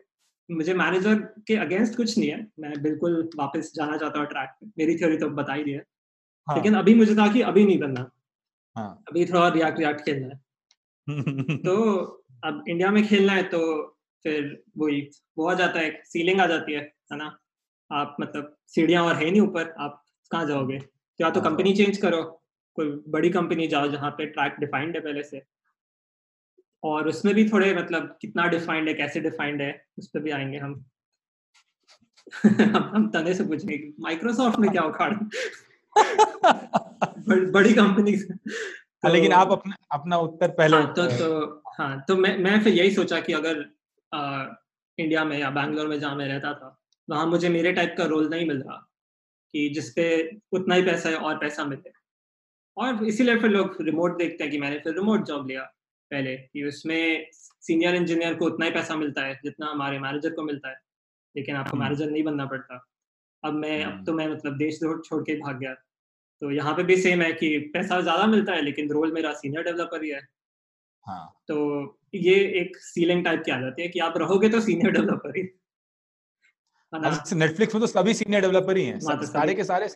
मुझे 0.51 0.75
मैनेजर 0.75 1.15
के 1.17 1.57
अगेंस्ट 1.57 1.97
कुछ 1.97 2.19
नहीं 2.19 2.31
है 2.31 2.47
मैं 2.61 2.83
बिल्कुल 2.83 3.31
वापस 3.37 3.73
जाना 3.75 3.97
चाहता 3.97 4.19
हूँ 4.19 4.27
ट्रैक 4.27 4.51
पे। 4.51 4.67
मेरी 4.79 4.99
थ्योरी 4.99 5.17
तो 5.17 5.29
बता 5.29 5.55
ही 5.55 5.65
दी 5.65 5.71
है। 5.71 5.85
हाँ. 6.47 6.57
लेकिन 6.57 6.75
अभी 6.75 6.95
मुझे 6.95 7.15
था 7.15 7.33
कि 7.33 7.41
अभी 7.41 7.67
नहीं 7.67 7.79
बनना। 7.79 8.11
हाँ. 8.77 9.05
अभी 9.09 9.25
थोड़ा 9.25 9.49
रिएक्ट 9.49 9.79
रिएक्ट 9.79 10.01
खेलना 10.01 10.27
है। 10.27 10.41
तो 11.57 12.03
अब 12.45 12.65
इंडिया 12.69 12.91
में 12.91 13.07
खेलना 13.07 13.33
है 13.33 13.43
तो 13.43 13.83
फिर 14.25 14.63
वही 14.79 15.11
वो 15.39 15.49
आ 15.49 15.55
जाता 15.55 15.81
है 15.81 16.03
सीलिंग 16.05 16.41
आ 16.41 16.47
जाती 16.47 16.73
है 16.73 16.93
है 17.13 17.19
ना? 17.19 17.39
आप 17.93 18.17
मतलब 18.21 18.57
सीढ़ियाँ 18.67 19.05
और 19.05 19.17
है 19.17 19.31
नहीं 19.31 19.41
ऊपर 19.41 19.75
आप 19.79 20.05
कहाँ 20.31 20.47
जाओगे? 20.47 20.81
या 21.21 21.31
तो 21.31 21.41
कंपनी 21.41 21.71
हाँ। 21.71 21.77
चेंज 21.77 21.99
करो 21.99 22.43
कोई 22.75 23.03
बड़ी 23.09 23.31
कंपनी 23.31 23.67
जाओ 23.67 23.89
जहाँ 23.89 24.11
पे 24.11 24.27
ट्रैक 24.27 24.57
डिफाइंड 24.61 24.97
है 24.97 25.03
पहले 25.03 25.23
से। 25.23 25.43
और 26.85 27.09
उसमें 27.09 27.35
भी 27.35 27.49
थोड़े 27.49 27.75
मतलब 27.75 28.19
कितना 28.21 28.47
डिफाइंड 28.47 28.89
है 28.89 28.95
कैसे 28.95 29.21
डिफाइंड 29.21 29.63
है 29.63 29.85
उस 29.99 30.09
पर 30.09 30.21
भी 30.21 30.31
आएँगे 30.31 30.59
हम। 30.59 30.85
हम 32.95 33.11
तने 33.11 33.35
से 33.35 33.45
पूछेंगे 33.45 33.93
माइक्रोसॉफ्ट 34.01 34.59
में 34.59 34.71
क्या 34.71 34.83
उखाड़? 34.83 35.15
बड़ी 37.51 37.75
कंपनी 37.75 38.13
हाँ, 38.13 38.39
तो, 39.03 39.09
लेकिन 39.09 39.33
आप 39.33 39.53
अपना 39.53 39.77
अपना 39.93 40.17
उत्तर 40.17 40.49
पहले 40.49 40.77
हाँ, 40.77 40.95
तो 40.95 41.07
तो 41.07 41.63
हाँ 41.79 42.05
तो 42.09 42.17
मैं 42.17 42.39
मैं 42.39 42.65
फिर 42.65 42.73
यही 42.73 42.91
सोचा 42.91 43.21
कि 43.21 43.33
अगर 43.33 43.71
इंडिया 44.15 45.25
में 45.25 45.39
या 45.39 45.51
बैंगलोर 45.51 45.89
में 45.89 46.01
जहाँ 46.01 46.17
मैं 46.17 46.29
रहता 46.29 46.55
था 46.55 46.79
वहाँ 47.11 47.27
मुझे 47.27 47.49
मेरे 47.49 47.73
टाइप 47.73 47.95
का 47.99 48.05
रोल 48.05 48.29
नहीं 48.29 48.47
मिल 48.47 48.63
रहा 48.63 48.77
कि 49.53 49.69
जिसपे 49.69 50.07
उतना 50.53 50.75
ही 50.75 50.83
पैसा 50.83 51.09
है 51.09 51.17
और 51.17 51.39
पैसा 51.39 51.65
मिले 51.65 51.91
और 52.77 53.05
इसीलिए 53.05 53.39
फिर 53.39 53.51
लोग 53.51 53.77
रिमोट 53.81 54.19
देखते 54.19 54.45
हैं 54.45 54.51
कि 54.51 54.59
मैंने 54.59 54.79
फिर 54.79 54.95
रिमोट 54.95 55.25
जॉब 55.25 55.49
लिया 55.49 55.63
पहले 56.11 56.37
कि 56.37 56.65
उसमें 56.65 57.27
सीनियर 57.33 57.95
इंजीनियर 57.95 58.35
को 58.35 58.45
उतना 58.45 58.67
ही 58.67 58.73
पैसा 58.73 58.97
मिलता 58.97 59.23
है 59.23 59.41
जितना 59.45 59.67
हमारे 59.67 59.99
मैनेजर 59.99 60.31
को 60.31 60.43
मिलता 60.43 60.69
है 60.69 60.77
लेकिन 61.37 61.57
आपको 61.57 61.77
मैनेजर 61.77 62.05
हम्म। 62.05 62.13
नहीं 62.13 62.25
बनना 62.25 62.47
पड़ता 62.47 62.89
अब 63.45 63.55
मैं 63.55 63.85
अब 63.85 63.93
हम्म। 63.93 64.05
तो 64.05 64.13
मैं 64.13 64.29
मतलब 64.29 64.57
देश 64.57 64.79
छोड़ 64.79 65.23
के 65.23 65.35
भाग 65.35 65.59
गया 65.59 65.75
तो 66.41 66.51
यहाँ 66.51 66.75
पे 66.75 66.83
भी 66.83 66.97
सेम 66.97 67.23
है 67.23 67.33
कि 67.33 67.59
पैसा 67.59 68.01
ज़्यादा 68.01 68.27
मिलता 68.27 68.53
है 68.53 68.63
लेकिन 68.63 68.91
रोल 68.91 69.13
मेरा 69.13 69.33
सीनियर 69.33 69.65
डेवलपर 69.65 70.05
ही 70.05 70.11
है 70.11 70.21
हाँ. 71.07 71.43
तो 71.49 71.99
ये 72.15 72.35
एक 72.35 72.77
सीलिंग 72.77 73.25
टाइप 73.25 73.43
की 73.47 73.51
आ 73.51 73.61
जाती 73.61 73.83
है 73.83 73.89
कि 73.89 73.99
आप 73.99 74.15
रहोगे 74.17 74.49
तो 74.49 74.61
सीनियर 74.61 74.91
डेवलपर 74.91 75.37
ही। 75.37 75.43
नेटफ्लिक्स 77.37 77.75
में 77.75 77.81
तो 77.81 77.87
सभी 77.87 78.15
सीनियर 78.15 78.43
डेवलपर 78.43 78.77
ही 78.77 78.85
हैं। 78.85 78.99
हाँ, 79.07 79.21
तो 79.21 79.27
सारे 79.27 79.55
के 79.55 79.65
सारे 79.65 79.89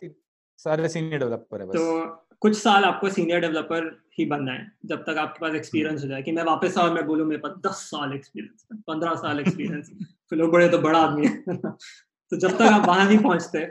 सारे 0.57 0.89
सीनियर 0.89 1.19
डेवलपर 1.19 1.61
है 1.61 1.67
बस। 1.67 1.73
तो 1.73 2.05
कुछ 2.39 2.57
साल 2.57 2.83
आपको 2.83 3.09
सीनियर 3.09 3.39
डेवलपर 3.39 4.05
ही 4.19 4.25
बनना 4.25 4.51
है 4.51 4.71
जब 4.85 5.01
तक 5.01 5.17
आपके 5.17 5.39
पास 5.39 5.55
एक्सपीरियंस 5.55 6.03
हो 6.03 6.07
जाए 6.07 6.21
कि 6.21 6.31
मैं 6.31 6.43
वापस 6.43 6.77
आऊँ 6.77 6.93
मैं 6.93 7.05
बोलूँ 7.05 7.27
मेरे 7.27 7.41
पास 7.41 7.51
दस 7.51 7.75
साल 7.75 8.13
एक्सपीरियंस 8.13 8.67
पंद्रह 8.87 9.15
साल 9.15 9.39
एक्सपीरियंस 9.39 9.89
फिर 10.29 10.39
लोग 10.39 10.51
बड़े 10.51 10.69
तो 10.69 10.77
बड़ा 10.77 10.99
आदमी 10.99 11.27
है। 11.27 11.57
तो 12.29 12.37
जब 12.37 12.51
तक 12.51 12.61
आप 12.61 12.87
वहाँ 12.87 13.05
नहीं 13.05 13.17
पहुँचते 13.17 13.65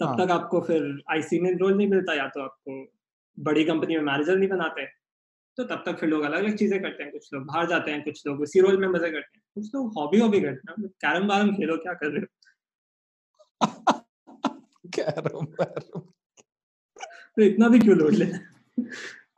तब 0.00 0.06
हाँ. 0.06 0.16
तक 0.16 0.30
आपको 0.30 0.60
फिर 0.60 1.02
आईसी 1.10 1.40
में 1.40 1.56
रोल 1.56 1.76
नहीं 1.76 1.88
मिलता 1.88 2.14
या 2.14 2.28
तो 2.28 2.42
आपको 2.42 2.92
बड़ी 3.38 3.64
कंपनी 3.64 3.96
में 3.96 4.02
मैनेजर 4.02 4.36
नहीं 4.36 4.48
बनाते। 4.48 5.01
तो 5.56 5.64
तब 5.64 5.82
तक 5.86 5.96
फिर 5.96 6.08
लोग 6.08 6.22
अलग 6.22 6.44
अलग 6.44 6.56
चीज़ें 6.56 6.82
करते 6.82 7.02
हैं 7.02 7.12
कुछ 7.12 7.34
लोग 7.34 7.46
बाहर 7.46 7.66
जाते 7.66 7.90
हैं 7.90 8.04
कुछ 8.04 8.26
लोग 8.26 8.40
उसी 8.40 8.60
रोल 8.60 8.80
में 8.80 8.88
मज़े 8.88 9.10
करते 9.10 9.38
हैं। 9.38 9.42
कुछ 9.54 9.74
लोग 9.74 9.92
हॉबी 9.98 10.18
हॉबी 10.18 10.40
करते 10.40 10.72
हैं 10.72 10.88
कैरम 10.88 11.26
वारम 11.26 11.52
खेलो 11.52 11.76
क्या 11.76 11.92
कर 11.94 12.06
रहे 12.06 12.20
हो? 12.20 12.26
कैरम 14.94 15.46
बारम 15.46 16.00
तो 17.36 17.42
इतना 17.42 17.68
भी 17.68 17.78
क्यों 17.78 17.96
लोड 17.96 18.12
लेना 18.12 18.38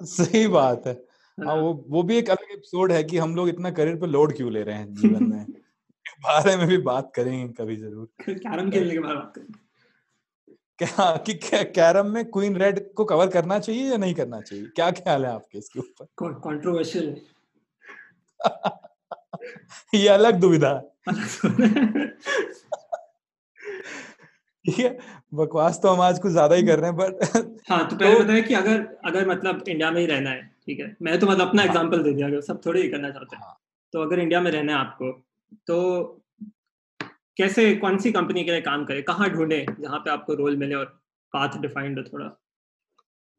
सही 0.05 0.47
बात 0.49 0.87
है। 0.87 0.93
हाँ, 0.93 1.47
हाँ 1.47 1.55
वो 1.57 1.87
वो 1.89 2.03
भी 2.03 2.17
एक 2.17 2.31
अलग 2.31 2.53
एपिसोड 2.53 2.93
है 2.93 3.05
कि 3.05 3.19
हम 3.19 3.37
लोग 3.37 3.49
इतना 3.49 3.71
करियर 3.71 3.97
पे 3.97 4.07
लोड 4.07 4.37
क्यों 4.37 4.53
ले 4.53 4.63
रहे 4.63 4.77
हैं 4.77 4.95
जीवन 4.95 5.25
में? 5.25 5.47
बारे 6.21 6.57
में 6.57 6.67
भी 6.67 6.79
बात 6.79 7.13
करेंगे 7.15 7.53
कभी 7.53 7.77
ज़रूर। 7.77 8.09
कैरम 8.21 8.71
खेलने 8.71 8.93
के 8.93 8.99
बारे 8.99 9.15
में 9.15 9.25
बात 9.25 9.33
करेंगे। 9.35 9.64
क्या 10.79 11.17
कि 11.17 11.35
कैरम 11.65 12.07
में 12.07 12.25
क्वीन 12.25 12.57
रेड 12.57 12.93
को 12.95 13.05
कवर 13.05 13.27
करना 13.27 13.59
चाहिए 13.59 13.91
या 13.91 13.97
नहीं 13.97 14.15
करना 14.15 14.41
चाहिए? 14.41 14.65
क्या 14.67 14.91
ख्याल 14.91 15.25
है 15.27 15.33
आपके 15.33 15.59
इसके 15.59 15.81
ऊपर? 15.81 16.07
कंट्रोवर्शियल 16.23 17.21
ये 19.95 20.09
अलग 20.09 20.35
दुविधा 20.35 20.83
ठीक 24.65 24.79
है 24.79 24.99
बकवास 25.35 25.81
तो 25.83 25.89
हम 25.89 26.01
आज 26.01 26.19
कुछ 26.19 26.33
ज़्यादा 26.33 26.55
ही 26.55 26.63
कर 26.63 26.79
रहे 26.79 26.91
हैं 26.91 26.97
बट 26.97 27.15
हाँ 27.71 27.89
तो 27.89 27.97
पहले 27.97 28.15
तो, 28.15 28.25
बताया 28.25 28.41
कि 28.41 28.55
अगर 28.55 28.99
अगर 29.05 29.29
मतलब 29.29 29.65
इंडिया 29.69 29.91
में 29.91 30.01
ही 30.01 30.07
रहना 30.07 30.31
है 30.31 30.51
ठीक 30.67 30.81
है? 30.81 30.97
मैं 31.03 31.19
तो 31.19 31.27
मतलब 31.27 31.49
अपना 31.49 31.63
एग्जांपल 31.63 31.97
हाँ, 31.97 32.05
दे 32.05 32.13
दिया 32.13 32.41
सब 32.41 32.61
थोड़ी 32.67 32.83
ही 32.83 32.89
करना 32.89 33.11
चाहते 33.11 33.37
हैं। 33.37 33.43
हाँ, 33.43 33.61
तो 33.93 34.03
अगर 34.03 34.19
इंडिया 34.19 34.41
में 34.41 34.51
रहना 34.51 34.73
है 34.73 34.79
आपको 34.79 35.13
तो 35.67 36.21
कैसे 37.37 37.75
कौन 37.75 37.99
सी 37.99 38.13
कंपनी 38.13 38.45
के 38.45 38.51
लिए 38.51 38.61
काम 38.61 38.85
करे 38.85 39.03
कहाँ 39.03 39.29
ढूंढे 39.31 39.65
जहाँ 39.81 39.99
पे 39.99 40.11
आपको 40.11 40.35
रोल 40.35 40.57
मिले 40.57 40.75
और 40.75 40.85
पाथ 41.33 41.59
डिफाइंड 41.59 41.99
हो 41.99 42.05
थोड़ा? 42.05 42.27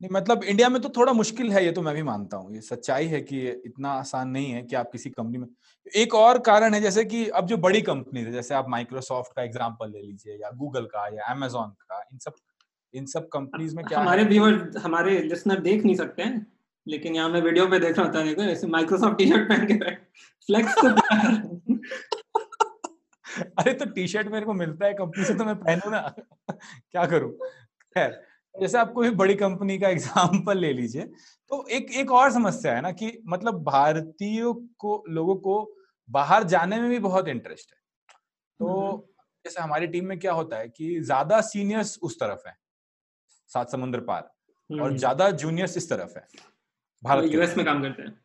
नहीं 0.01 0.09
मतलब 0.11 0.43
इंडिया 0.43 0.69
में 0.69 0.81
तो 0.81 0.89
थोड़ा 0.89 1.13
मुश्किल 1.13 1.51
है 1.51 1.63
ये 1.65 1.71
तो 1.71 1.81
मैं 1.81 1.93
भी 1.95 2.01
मानता 2.03 2.37
हूँ 2.37 2.53
ये 2.55 2.61
सच्चाई 2.61 3.05
है 3.05 3.21
कि 3.21 3.39
इतना 3.65 3.89
आसान 3.89 4.29
नहीं 4.29 4.51
है 4.51 4.63
कि 4.63 4.75
आप 4.75 4.89
किसी 4.91 5.09
कंपनी 5.09 5.37
में 5.37 5.47
एक 5.95 6.15
और 6.15 6.39
कारण 6.39 6.73
है 6.73 6.81
जैसे 6.81 7.05
कि 7.05 7.27
अब 7.31 7.47
जो 7.47 7.57
बड़ी 7.57 7.81
कंपनी 7.81 8.19
है 8.19 8.31
जैसे 8.31 8.55
आप 8.55 8.69
माइक्रोसॉफ्ट 8.69 9.35
का 9.35 9.43
एग्जांपल 9.43 9.91
ले 9.91 10.01
लीजिए 10.01 10.33
या 10.33 10.49
गूगल 10.55 10.85
का 10.85 11.07
या 11.07 11.31
अमेजोन 11.33 11.69
का 11.81 12.03
इन 12.11 12.17
सब 12.17 12.33
इन 12.93 13.05
सब 13.05 13.27
कंपनीज़ 13.27 13.75
में 13.75 13.85
क्या 13.85 13.99
हमारे 13.99 14.23
व्यूअर 14.23 14.77
हमारे 14.77 15.17
लिसनर 15.23 15.59
देख 15.61 15.85
नहीं 15.85 15.95
सकते 15.95 16.23
हैं 16.23 16.45
लेकिन 16.87 17.15
यहाँ 17.15 17.29
मैं 17.29 17.41
वीडियो 17.41 17.67
पे 17.67 17.79
देख 17.79 17.97
रहा 17.97 18.11
था 18.13 18.23
देखो 18.23 18.41
ऐसे 18.41 18.67
माइक्रोसॉफ्ट 18.67 19.17
टी 19.17 19.27
शर्ट 19.27 19.49
पहन 19.49 19.65
के 19.67 19.95
फ्लेक्स 20.49 20.75
तो 20.77 22.14
अरे 23.39 23.73
तो 23.73 23.85
टी 23.85 24.07
शर्ट 24.07 24.27
मेरे 24.27 24.45
को 24.45 24.53
मिलता 24.53 24.85
है 24.85 24.93
कंपनी 24.93 25.25
से 25.25 25.33
तो 25.33 25.45
मैं 25.45 25.55
पहनू 25.55 25.89
ना। 25.91 25.99
क्या 26.51 27.05
करूँ? 27.05 27.31
खैर 27.95 28.21
जैसे 28.55 28.77
आप 28.77 28.91
कोई 28.93 29.09
बड़ी 29.11 29.35
कंपनी 29.35 29.77
का 29.79 29.89
एग्ज़ाम्पल 29.89 30.57
ले 30.57 30.71
लीजिए 30.73 31.03
तो 31.51 31.65
एक 31.67 31.91
एक 31.91 32.11
और 32.11 32.31
समस्या 32.31 32.75
है 32.75 32.81
ना 32.81 32.91
कि 32.91 33.11
मतलब 33.27 33.63
भारतीयों 33.63 34.53
को 34.79 35.03
लोगों 35.09 35.35
को 35.37 35.55
बाहर 36.09 36.43
जाने 36.43 36.79
में 36.81 36.89
भी 36.89 36.99
बहुत 36.99 37.27
इंटरेस्ट 37.27 37.71
है। 37.71 37.77
तो 38.59 39.07
जैसे 39.45 39.61
हमारी 39.61 39.87
टीम 39.87 40.05
में 40.05 40.17
क्या 40.19 40.33
होता 40.33 40.57
है 40.57 40.67
कि 40.69 40.99
ज़्यादा 41.01 41.41
सीनियर्स 41.41 41.97
उस 42.03 42.19
तरफ़ 42.19 42.47
है 42.47 42.55
सात 43.49 43.71
समुद्र 43.71 43.99
पार 44.01 44.29
और 44.69 44.97
ज़्यादा 44.97 45.29
जूनियर्स 45.31 45.77
इस 45.77 45.89
तरफ़ 45.89 46.17
है 46.17 46.25
भारत 47.03 47.31
यूएस 47.31 47.57
में 47.57 47.65
काम 47.65 47.81
करते 47.81 48.03
हैं। 48.03 48.17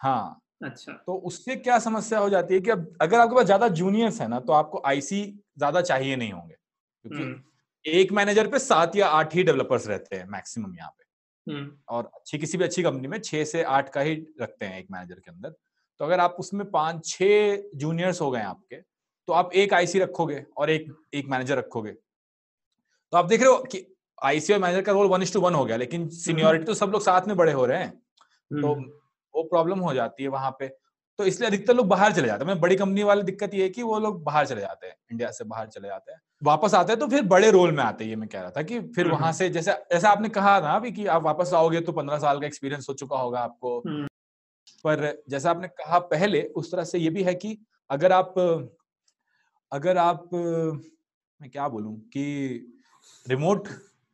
हाँ 0.00 0.40
अच्छा। 0.60 0.92
तो 1.06 1.14
उससे 1.26 1.56
क्या 1.56 1.78
समस्या 1.78 2.18
हो 2.18 2.28
जाती 2.30 2.54
है 2.54 2.60
कि 2.60 2.70
अब 2.70 2.92
अगर 3.00 3.18
आपके 3.18 3.34
पास 3.36 3.44
ज़्यादा 3.44 3.68
जूनियर्स 3.74 4.20
है 4.20 4.28
ना 4.28 4.40
तो 4.40 4.52
आपको 4.52 4.82
आईसी 4.86 5.22
ज़्यादा 5.58 5.80
चाहिए 5.82 6.16
नहीं 6.16 6.32
होंगे। 6.32 6.54
क्योंकि 6.54 7.90
एक 7.90 8.12
मैनेजर 8.12 8.48
पे 8.48 8.58
सात 8.58 8.96
या 8.96 9.06
आठ 9.08 9.34
ही 9.34 9.42
डेवलपर्स 9.42 9.86
रहते 9.88 10.16
हैं 10.16 10.26
मैक्सिमम 10.28 10.74
यहाँ 10.76 10.90
पे। 10.90 11.52
हम्म। 11.52 11.70
और 11.88 12.10
अच्छी 12.14 12.38
किसी 12.38 12.58
भी 12.58 12.64
अच्छी 12.64 12.82
कंपनी 12.82 13.08
में 13.08 13.18
छह 13.20 13.44
से 13.44 13.62
आठ 13.64 13.88
का 13.92 14.00
ही 14.00 14.14
रखते 14.40 14.66
हैं 14.66 14.78
एक 14.78 14.86
मैनेजर 14.90 15.14
के 15.14 15.30
अंदर। 15.30 15.54
तो 16.00 16.04
अगर 16.04 16.20
आप 16.20 16.36
उसमें 16.38 16.70
पाँच 16.70 17.06
छह 17.06 17.56
जूनियर्स 17.76 18.20
हो 18.20 18.30
गए 18.30 18.42
आपके 18.42 18.76
तो 19.28 19.32
आप 19.32 19.52
एक 19.54 19.74
आईसी 19.74 19.98
रखोगे 19.98 20.44
और 20.56 20.70
एक 20.70 20.92
एक 21.14 21.28
मैनेजर 21.28 21.58
रखोगे। 21.58 21.92
तो 23.12 23.16
आप 23.16 23.24
देख 23.24 23.40
रहे 23.40 23.50
हो 23.50 23.58
कि 23.64 23.86
आईसी 24.18 24.52
और 24.52 24.58
मैनेजर 24.58 24.82
का 24.82 24.92
role 24.92 25.06
one 25.06 25.22
is 25.22 25.32
to 25.32 25.40
one 25.40 25.54
हो 25.54 25.64
गया 25.64 25.76
लेकिन 25.76 26.08
सीनियोरिटी 26.08 26.64
तो 26.64 26.74
सब 26.74 26.90
लोग 26.90 27.02
साथ 27.02 27.28
में 27.28 27.36
बड़े 27.36 27.52
हो 27.52 27.66
रहे 27.66 27.78
हैं। 27.78 27.90
तो 27.90 28.74
हम्म। 28.74 28.90
वो 29.34 29.42
प्रॉब्लम 29.44 29.78
हो 29.78 29.94
जाती 29.94 30.22
है 30.22 30.28
वहाँ 30.28 30.50
पे 30.58 30.68
तो 31.18 31.24
इसलिए 31.24 31.48
अधिकतर 31.48 31.74
लोग 31.74 31.86
बाहर 31.86 32.12
चले 32.12 32.26
जाते 32.26 32.44
हैं 32.44 32.58
बड़ी 32.60 32.76
कंपनी 32.76 33.02
वाली 33.02 33.22
दिक्कत 33.22 33.54
ये 33.54 33.62
है 33.62 33.68
कि 33.68 33.82
वो 33.82 33.98
लोग 33.98 34.22
बाहर 34.24 34.46
चले 34.46 34.60
जाते 34.60 34.86
हैं 34.86 34.94
इंडिया 35.10 35.30
से 35.30 35.44
बाहर 35.44 35.66
चले 35.68 35.88
जाते 35.88 36.12
हैं 36.12 36.20
वापस 36.42 36.74
आते 36.74 36.92
हैं 36.92 37.00
तो 37.00 37.06
फिर 37.06 37.22
बड़े 37.28 37.50
रोल 37.50 37.72
में 37.72 37.82
आते 37.84 38.04
हैं 38.04 38.10
ये 38.10 38.16
मैं 38.16 38.28
कह 38.28 38.40
रहा 38.40 38.50
था 38.50 38.62
कि 38.62 38.78
फिर 38.80 39.04
हम्म, 39.04 39.14
वहाँ 39.14 39.22
हम्म। 39.22 39.36
से 39.38 39.48
जैसे 39.50 39.72
जैसे 39.92 40.08
आपने 40.08 40.28
कहा 40.28 40.58
ना 40.60 40.72
अभी 40.72 40.92
कि 40.92 41.06
आप 41.08 41.22
वापस 41.22 41.52
आओगे 41.54 41.80
तो 41.80 41.92
पंद्रह 41.92 42.18
साल 42.18 42.40
का 42.40 42.46
एक्सपीरियंस 42.46 42.88
हो 42.88 42.94
चुका 42.94 43.18
होगा 43.18 43.40
आपको 43.40 43.78
हम्म। 43.78 44.06
पर 44.84 45.22
जैसा 45.28 45.50
आपने 45.50 45.68
कहा 45.76 45.98
पहले 46.08 46.42
उस 46.56 46.72
तरह 46.72 46.84
से 46.84 46.98
ये 46.98 47.10
भी 47.10 47.22
है 47.22 47.34
कि 47.34 47.56
अगर 47.90 48.12
आप 48.12 48.34
अगर 49.72 49.98
आप 49.98 50.28
मैं 50.32 51.50
क्या 51.50 51.68
बोलूँ 51.68 51.96
कि 52.08 52.24
रिमोट 53.26 53.68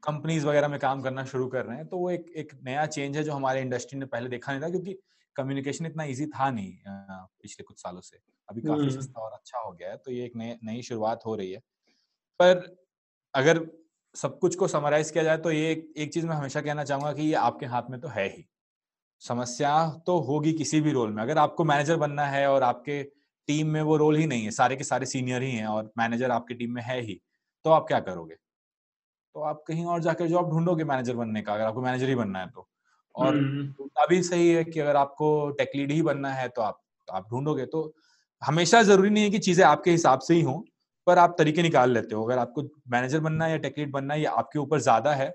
कंपनीज़ 0.06 0.46
वगैरह 0.46 0.68
में 0.68 0.78
काम 0.80 1.02
करना 1.02 1.24
शुरू 1.24 1.46
कर 1.48 1.64
रहे 1.64 1.76
हैं 1.76 1.86
तो 1.86 1.98
वो 1.98 2.10
एक 2.10 2.32
एक 2.36 2.52
नया 2.64 2.86
चेंज 2.88 3.16
है 3.16 3.22
जो 3.24 3.32
हमारे 3.32 3.60
इंडस्ट्री 3.60 3.98
ने 3.98 4.06
पहले 4.06 4.28
देखा 4.28 4.52
नहीं 4.52 4.62
था 4.62 4.68
क्योंकि 4.70 4.92
कम्युनिकेशन 5.36 5.86
इतना 5.86 6.04
इजी 6.04 6.26
था 6.28 6.50
नहीं 6.50 6.72
पिछले 6.88 7.64
कुछ 7.64 7.82
सालों 7.82 8.00
से। 8.00 8.18
अभी 8.48 8.60
काफ़ी 8.62 8.80
हम्म। 8.80 9.00
सस्ता 9.00 9.20
और 9.20 9.32
अच्छा 9.32 9.58
हो 9.58 9.72
गया 9.72 9.90
है 9.90 9.96
तो 9.96 10.12
ये 10.12 10.24
एक 10.24 10.36
नई 10.36 10.54
नई 10.64 10.82
शुरुआत 10.82 11.26
हो 11.26 11.34
रही 11.36 11.52
है। 11.52 11.58
पर 12.40 12.62
अगर 13.34 13.60
सब 14.14 14.38
कुछ 14.38 14.54
को 14.56 14.68
समराइज 14.68 15.10
किया 15.10 15.24
जाए 15.24 15.38
तो 15.38 15.50
ये 15.52 15.70
एक, 15.72 15.92
एक 15.96 16.12
चीज़ 16.14 16.26
मैं 16.26 16.36
हमेशा 16.36 16.60
कहना 16.60 16.84
चाहूँगा 16.84 17.12
कि 17.12 17.22
ये 17.22 17.34
आपके 17.34 17.66
हाथ 17.66 17.90
में 17.90 18.00
तो 18.00 18.08
है 18.08 18.28
ही। 18.28 18.46
समस्या 19.22 19.72
तो 20.06 20.18
होगी 20.20 20.52
किसी 20.52 20.80
भी 20.80 20.92
रोल 20.92 21.12
में। 21.12 21.22
अगर 21.22 21.38
आपको 21.38 21.64
मैनेजर 21.64 21.96
बनना 21.96 22.26
है 22.26 22.46
और 22.50 22.62
आपके 22.62 23.02
टीम 23.48 23.68
में 23.70 23.80
वो 23.82 23.96
रोल 23.96 24.16
ही 24.16 24.26
नहीं 24.26 24.44
है 24.44 24.50
सारे 24.52 24.76
के 24.76 24.84
सारे 24.84 25.06
सीनियर 25.06 25.42
ही 25.42 25.52
हैं 25.52 25.66
और 25.66 25.92
मैनेजर 25.98 26.30
आपकी 26.30 26.54
टीम 26.54 26.74
में 26.74 26.82
है 26.82 27.00
ही 27.02 27.20
तो 27.64 27.70
आप 27.70 27.86
क्या 27.88 28.00
करोगे? 28.00 28.36
तो 29.36 29.40
आप 29.42 29.62
कहीं 29.66 29.84
और 29.86 30.00
जाकर 30.02 30.26
जॉब 30.28 30.50
ढूंढोगे 30.50 30.84
मैनेजर 30.84 31.14
बनने 31.16 31.40
का 31.42 31.54
अगर 31.54 31.64
आपको 31.64 31.82
मैनेजर 31.82 32.08
ही 32.08 32.14
बनना 32.14 32.38
है 32.38 32.48
तो। 32.50 32.66
और 33.14 33.36
अभी 33.96 34.22
सही 34.22 34.48
है 34.50 34.62
कि 34.64 34.80
अगर 34.80 34.96
आपको 34.96 35.28
टेक 35.58 35.70
लीड 35.76 35.90
ही 35.92 36.00
बनना 36.02 36.30
है 36.34 36.48
तो 36.48 36.62
आप 36.62 36.80
तो 37.08 37.12
आप 37.14 37.28
ढूंढोगे। 37.30 37.66
तो 37.66 37.82
हमेशा 38.42 38.82
ज़रूरी 38.82 39.10
नहीं 39.10 39.24
है 39.24 39.30
कि 39.30 39.38
चीज़ें 39.40 39.64
आपके 39.66 39.90
हिसाब 39.90 40.20
से 40.20 40.34
ही 40.34 40.42
हों 40.42 40.60
पर 41.06 41.18
आप 41.18 41.34
तरीके 41.38 41.62
निकाल 41.62 41.90
लेते 41.92 42.14
हो। 42.14 42.24
अगर 42.24 42.38
आपको 42.38 42.62
मैनेजर 42.90 43.20
बनना 43.20 43.44
है 43.44 43.50
या 43.50 43.56
टेक 43.58 43.78
लीड 43.78 43.92
बनना 43.92 44.14
है 44.14 44.20
या 44.22 44.30
आपके 44.34 44.58
ऊपर 44.58 44.80
ज़्यादा 44.80 45.14
है 45.14 45.28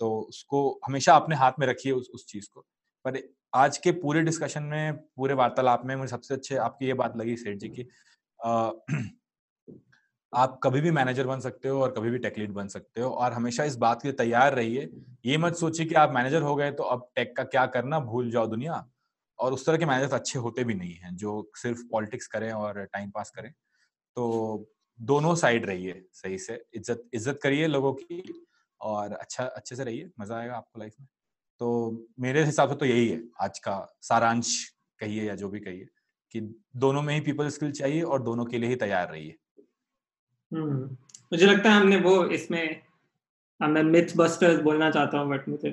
तो 0.00 0.10
उसको 0.20 0.62
हमेशा 0.86 1.14
अपने 1.16 1.36
हाथ 1.36 1.52
में 1.60 1.66
रखिए 1.66 1.92
उस 1.94 2.10
उस 2.14 2.26
चीज़ 2.28 2.48
को। 2.54 2.60
पर 3.04 3.20
आज 3.56 3.78
के 3.78 3.92
पूरे 3.94 4.22
डिस्कशन 4.22 4.62
में 4.64 4.94
पूरे 5.16 5.34
वार्तालाप 5.36 5.82
में 5.86 5.94
मुझे 5.96 6.10
सबसे 6.10 6.34
अच्छे 6.34 6.56
आपकी 6.58 6.86
ये 6.86 6.94
बात 6.96 7.16
लगी 7.16 7.36
सेठ 7.38 7.58
जी 7.58 7.68
की 7.70 7.88
आप 10.32 10.58
कभी 10.62 10.80
भी 10.80 10.90
मैनेजर 10.90 11.26
बन 11.26 11.40
सकते 11.40 11.68
हो 11.68 11.80
और 11.82 11.92
कभी 11.92 12.10
भी 12.10 12.18
टेक 12.18 12.38
लीड 12.38 12.52
बन 12.52 12.68
सकते 12.68 13.00
हो 13.00 13.10
और 13.10 13.32
हमेशा 13.32 13.64
इस 13.64 13.76
बात 13.76 14.02
के 14.02 14.08
लिए 14.08 14.16
तैयार 14.16 14.54
रहिए। 14.54 14.90
ये 15.24 15.36
मत 15.38 15.54
सोचिए 15.56 15.86
कि 15.86 15.94
आप 15.94 16.12
मैनेजर 16.14 16.42
हो 16.42 16.54
गए 16.56 16.70
तो 16.72 16.82
अब 16.84 17.08
टेक 17.16 17.36
का 17.36 17.44
क्या 17.44 17.64
करना, 17.68 18.00
भूल 18.00 18.30
जाओ 18.30 18.46
दुनिया। 18.46 18.84
और 19.38 19.52
उस 19.52 19.66
तरह 19.66 19.76
के 19.76 19.86
मैनेजर 19.86 20.14
अच्छे 20.14 20.38
होते 20.38 20.64
भी 20.64 20.74
नहीं 20.74 20.94
हैं, 20.94 21.14
जो 21.16 21.50
सिर्फ़ 21.56 21.82
पॉलिटिक्स 21.92 22.26
करें 22.26 22.50
और 22.52 22.84
टाइम 22.84 23.10
पास 23.10 23.30
करें। 23.30 23.50
तो 24.16 24.68
दोनों 24.98 25.34
साइड 25.36 25.66
रहिए 25.66 26.02
सही 26.14 26.38
से। 26.38 26.62
इज़्ज़त 26.74 27.04
इज़्ज़त 27.14 27.38
करिए 27.42 27.66
लोगों 27.66 27.92
की 27.94 28.22
और 28.80 29.12
अच्छा 29.14 29.44
अच्छे 29.46 29.76
से 29.76 29.84
रहिए, 29.84 30.10
मज़ा 30.20 30.38
आएगा 30.38 30.56
आपको 30.56 30.80
लाइफ 30.80 30.94
में। 31.00 31.08
तो 31.60 32.08
मेरे 32.20 32.44
हिसाब 32.44 32.70
से 32.70 32.76
तो 32.76 32.86
यही 32.86 33.08
है 33.08 33.22
आज 33.42 33.58
का 33.60 33.78
सारांश, 34.02 34.54
कहिए 35.00 35.24
या 35.24 35.34
जो 35.36 35.48
भी 35.48 35.60
कहिए, 35.60 35.86
कि 36.34 36.40
दोनों 36.76 37.02
में 37.02 37.14
ही 37.14 37.20
पीपल 37.22 37.48
स्किल 37.50 37.72
चाहिए 37.72 38.02
और 38.02 38.22
दोनों 38.22 38.44
के 38.46 38.58
लिए 38.58 38.70
ही 38.70 38.76
तैयार 38.76 39.10
रहिए। 39.12 39.36
मुझे 40.52 41.46
लगता 41.46 41.70
है 41.70 41.80
हमने 41.80 41.96
वो 42.00 42.24
इसमें 42.26 42.80
मैं 43.60 43.82
मिथ 43.82 44.16
बस्टर्स 44.16 44.60
बोलना 44.62 44.90
चाहता 44.90 45.18
हूँ 45.18 45.28
बट 45.30 45.48
मुझे 45.48 45.70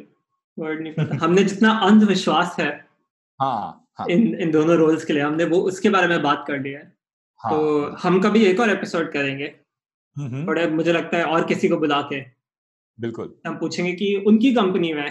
वर्ड 0.57 0.81
नहीं 0.81 0.93
पता। 0.93 1.17
हमने 1.25 1.43
जितना 1.43 1.71
अंधविश्वास 1.79 2.55
है 2.59 2.69
हाँ, 3.39 3.87
हाँ. 3.97 4.07
इन 4.09 4.35
इन 4.35 4.51
दोनों 4.51 4.75
रोल्स 4.77 5.05
के 5.05 5.13
लिए 5.13 5.23
हमने 5.23 5.45
वो 5.45 5.59
उसके 5.63 5.89
बारे 5.89 6.07
में 6.07 6.21
बात 6.23 6.43
कर 6.47 6.59
लिया 6.59 6.79
है। 6.79 6.91
हाँ. 7.39 7.51
तो 7.51 7.89
हम 8.03 8.21
कभी 8.21 8.43
एक 8.45 8.59
और 8.59 8.69
एपिसोड 8.69 9.11
करेंगे। 9.11 9.47
थोड़े 10.47 10.67
मुझे 10.69 10.93
लगता 10.93 11.17
है 11.17 11.25
और 11.25 11.45
किसी 11.45 11.69
को 11.69 11.77
बुला 11.77 12.01
के 12.01 12.19
बिल्कुल। 12.97 13.33
हम 13.47 13.57
पूछेंगे 13.57 13.91
कि 13.93 14.15
उनकी 14.27 14.53
कंपनी 14.53 14.93
में 14.93 15.09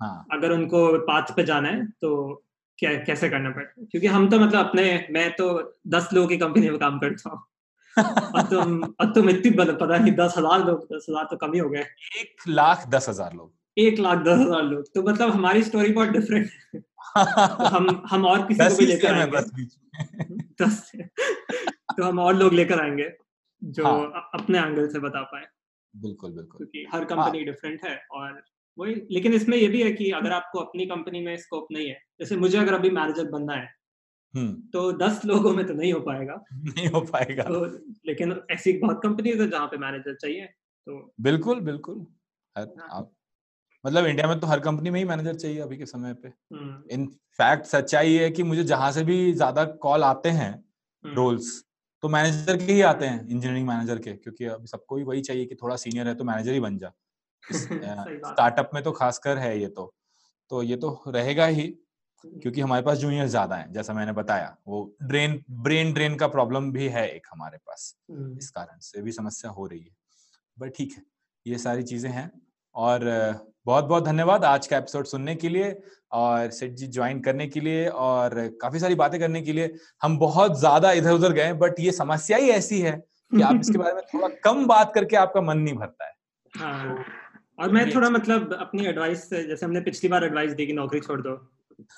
हाँ. 0.00 0.26
अगर 0.32 0.52
उनको 0.52 0.98
पाथ 1.06 1.34
पे 1.36 1.44
जाना 1.44 1.68
है 1.68 1.86
तो 2.00 2.42
क्या 2.78 2.92
कैसे 3.04 3.28
करना 3.30 3.50
पड़ता 3.50 3.80
है? 3.80 3.86
क्योंकि 3.86 4.06
हम 4.08 4.28
तो 4.30 4.38
मतलब 4.38 4.66
अपने 4.66 4.84
मैं 5.10 5.30
तो 5.36 5.48
दस 5.88 6.08
लोगों 6.14 6.28
की 6.28 6.36
कंपनी 6.38 6.70
में 6.70 6.78
काम 6.78 6.98
करता 6.98 7.30
हूँ। 7.30 7.42
अब 7.96 8.46
तुम 8.50 8.82
अब 8.82 9.12
तुम 9.14 9.30
इतनी 9.30 9.50
पता 9.52 9.96
नहीं 9.96 10.12
दस 10.14 10.34
हज़ार 10.38 10.64
लोग 10.66 10.84
दस 10.92 11.06
हज़ार 11.10 11.24
तो 11.30 11.36
कम 11.36 11.52
ही 11.52 11.58
हो 11.58 11.68
गए। 11.68 11.80
एक 12.20 12.48
लाख 12.48 12.86
दस 12.90 13.08
हज़ार 13.08 13.34
लोग। 13.34 13.52
एक 13.76 13.98
लाख 13.98 14.18
दस 14.18 14.38
हज़ार 14.38 14.62
लोग। 14.64 14.84
तो 14.94 15.02
मतलब 15.02 15.30
हमारी 15.30 15.62
स्टोरी 15.62 15.92
बहुत 15.92 16.08
डिफरेंट 16.10 16.50
है। 16.74 16.80
तो 16.80 17.64
हम 17.66 18.02
हम 18.10 18.24
और 18.26 18.46
किसी 18.46 18.68
को 18.68 18.76
भी 18.76 18.86
लेकर 18.86 19.14
आएँगे। 19.14 19.30
बस 19.32 19.50
दस 20.62 20.90
तो 21.96 22.04
हम 22.04 22.18
और 22.18 22.34
लोग 22.34 22.52
लेकर 22.52 22.80
आएँगे 22.80 23.10
जो 23.62 23.84
हाँ. 23.84 24.30
अपने 24.34 24.58
एंगल 24.58 24.88
से 24.88 24.98
बता 24.98 25.22
पाए। 25.24 25.44
बिल्कुल 25.94 26.32
बिल्कुल। 26.32 26.58
क्योंकि 26.58 26.86
हर 26.92 27.04
कंपनी 27.04 27.38
हाँ. 27.38 27.44
डिफरेंट 27.46 27.84
है 27.84 27.96
और 28.12 28.42
वही 28.78 28.94
लेकिन 29.10 29.34
इसमें 29.34 29.56
ये 29.56 29.68
भी 29.68 29.82
है 29.82 29.90
कि 29.92 30.10
अगर 30.12 30.32
आपको 30.32 30.58
अपनी 30.58 30.84
कंपनी 30.86 31.20
में 31.20 31.36
स्कोप 31.38 31.66
नहीं 31.72 31.88
है 31.88 31.98
जैसे 32.20 32.36
मुझे 32.36 32.58
अगर 32.58 32.74
अभी 32.74 32.90
मैनेजर 32.92 33.30
बनना 33.30 33.54
है। 33.54 33.68
तो 34.36 34.92
दस 34.92 35.24
लोगों 35.24 35.52
में 35.54 35.66
तो 35.66 35.74
नहीं 35.74 35.92
हो 35.92 36.00
पाएगा। 36.00 36.44
नहीं 36.54 36.88
हो 36.88 37.00
पाएगा। 37.00 37.42
तो 37.42 37.64
लेकिन 38.06 38.40
ऐसी 38.50 38.78
बहुत 38.78 39.00
कंपनीज़ 39.02 39.42
है 39.42 39.50
जहाँ 39.50 39.66
पे 39.66 39.76
मैनेजर 39.76 40.14
चाहिए 40.14 40.46
तो 40.86 41.14
बिल्कुल 41.20 41.60
बिल्कुल। 41.60 42.06
हाँ। 42.56 42.66
आप 42.90 43.12
मतलब 43.86 44.06
इंडिया 44.06 44.28
में 44.28 44.40
तो 44.40 44.46
हर 44.46 44.60
कंपनी 44.60 44.90
में 44.90 44.98
ही 45.00 45.04
मैनेजर 45.06 45.34
चाहिए 45.34 45.60
अभी 45.60 45.76
के 45.76 45.86
समय 45.86 46.14
पे। 46.14 46.28
इन 46.28 47.00
हम्म। 47.00 47.06
फैक्ट 47.06 47.66
सच्चाई 47.66 48.14
है 48.14 48.30
कि 48.30 48.42
मुझे 48.42 48.64
जहाँ 48.64 48.92
से 48.92 49.04
भी 49.04 49.32
ज़्यादा 49.32 49.64
कॉल 49.64 50.04
आते 50.04 50.28
हैं 50.28 50.64
रोल्स 51.04 51.54
हम्म। 51.54 51.62
तो 52.02 52.08
मैनेजर 52.08 52.56
के 52.56 52.72
ही 52.72 52.80
आते 52.80 53.06
हैं 53.06 53.20
इंजीनियरिंग 53.28 53.68
मैनेजर 53.68 53.98
के 53.98 54.12
क्योंकि 54.12 54.44
अभी 54.44 54.66
सबको 54.66 54.96
भी 54.96 55.02
वही 55.02 55.20
चाहिए 55.20 55.44
कि 55.46 55.54
थोड़ा 55.54 55.76
सीनियर 55.76 56.08
है 56.08 56.14
तो 56.14 56.24
मैनेजर 56.24 56.52
ही 56.52 56.60
बन 56.60 56.78
जा। 56.78 56.92
स्टार्टअप 57.44 58.70
में 58.74 58.82
तो 58.82 58.92
खासकर 58.92 59.38
है 59.38 59.60
ये 59.60 59.68
तो। 59.68 59.94
तो 60.50 60.62
ये 60.62 60.76
तो 60.76 61.02
रहेगा 61.08 61.46
ही। 61.46 61.78
क्योंकि 62.24 62.60
हमारे 62.60 62.82
पास 62.82 62.98
जूनियर 62.98 63.26
ज़्यादा 63.26 63.56
है 63.56 63.72
जैसा 63.72 63.92
मैंने 63.92 64.12
बताया 64.12 64.56
वो 64.66 64.82
ड्रेन 65.04 65.42
ब्रेन 65.62 65.92
ड्रेन 65.92 66.14
का 66.16 66.26
प्रॉब्लम 66.28 66.70
भी 66.72 66.88
है 66.88 67.08
एक 67.08 67.26
हमारे 67.32 67.58
पास 67.58 67.94
हम्म। 68.10 68.36
इस 68.38 68.50
कारण 68.50 68.78
से 68.80 69.02
भी 69.02 69.12
समस्या 69.12 69.50
हो 69.50 69.66
रही 69.66 69.80
है 69.80 69.90
बट 70.56 70.72
ठीक 70.76 70.94
है 70.96 71.02
ये 71.46 71.58
सारी 71.58 71.82
चीज़ें 71.84 72.10
हैं 72.10 72.30
और 72.74 73.04
बहुत 73.66 73.84
बहुत 73.84 74.04
धन्यवाद 74.04 74.44
आज 74.44 74.66
का 74.66 74.76
एपिसोड 74.76 75.06
सुनने 75.06 75.34
के 75.34 75.48
लिए 75.48 75.74
और 76.12 76.50
सेठ 76.50 76.72
जी 76.72 76.86
ज्वाइन 76.88 77.20
करने 77.20 77.46
के 77.46 77.60
लिए 77.60 77.86
और 78.04 78.34
काफ़ी 78.62 78.78
सारी 78.78 78.94
बातें 78.94 79.18
करने 79.20 79.42
के 79.42 79.52
लिए 79.52 79.74
हम 80.02 80.18
बहुत 80.18 80.58
ज़्यादा 80.58 80.92
इधर 80.92 81.12
उधर 81.12 81.32
गए 81.32 81.52
बट 81.58 81.80
ये 81.80 81.92
समस्या 81.92 82.36
ही 82.36 82.50
ऐसी 82.50 82.80
है 82.80 82.92
कि 83.32 83.42
आप 83.42 83.60
इसके 83.60 83.78
बारे 83.78 83.94
में 83.94 84.02
थोड़ा 84.14 84.28
कम 84.44 84.66
बात 84.66 84.92
करके 84.94 85.16
आपका 85.16 85.40
मन 85.40 85.58
नहीं 85.58 85.74
भरता 85.74 86.06
है 86.06 86.12
हाँ। 86.54 87.04
और 87.58 87.70
मैं 87.70 87.88
थोड़ा 87.94 88.08
मतलब 88.10 88.52
अपनी 88.52 88.86
एडवाइस 88.86 89.28
जैसे 89.30 89.64
हमने 89.66 89.80
पिछली 89.80 90.08
बार 90.10 90.24
एडवाइस 90.24 90.52
दी 90.52 90.66
कि 90.66 90.72
नौकरी 90.72 91.00
छोड़ 91.00 91.20
दो 91.20 91.34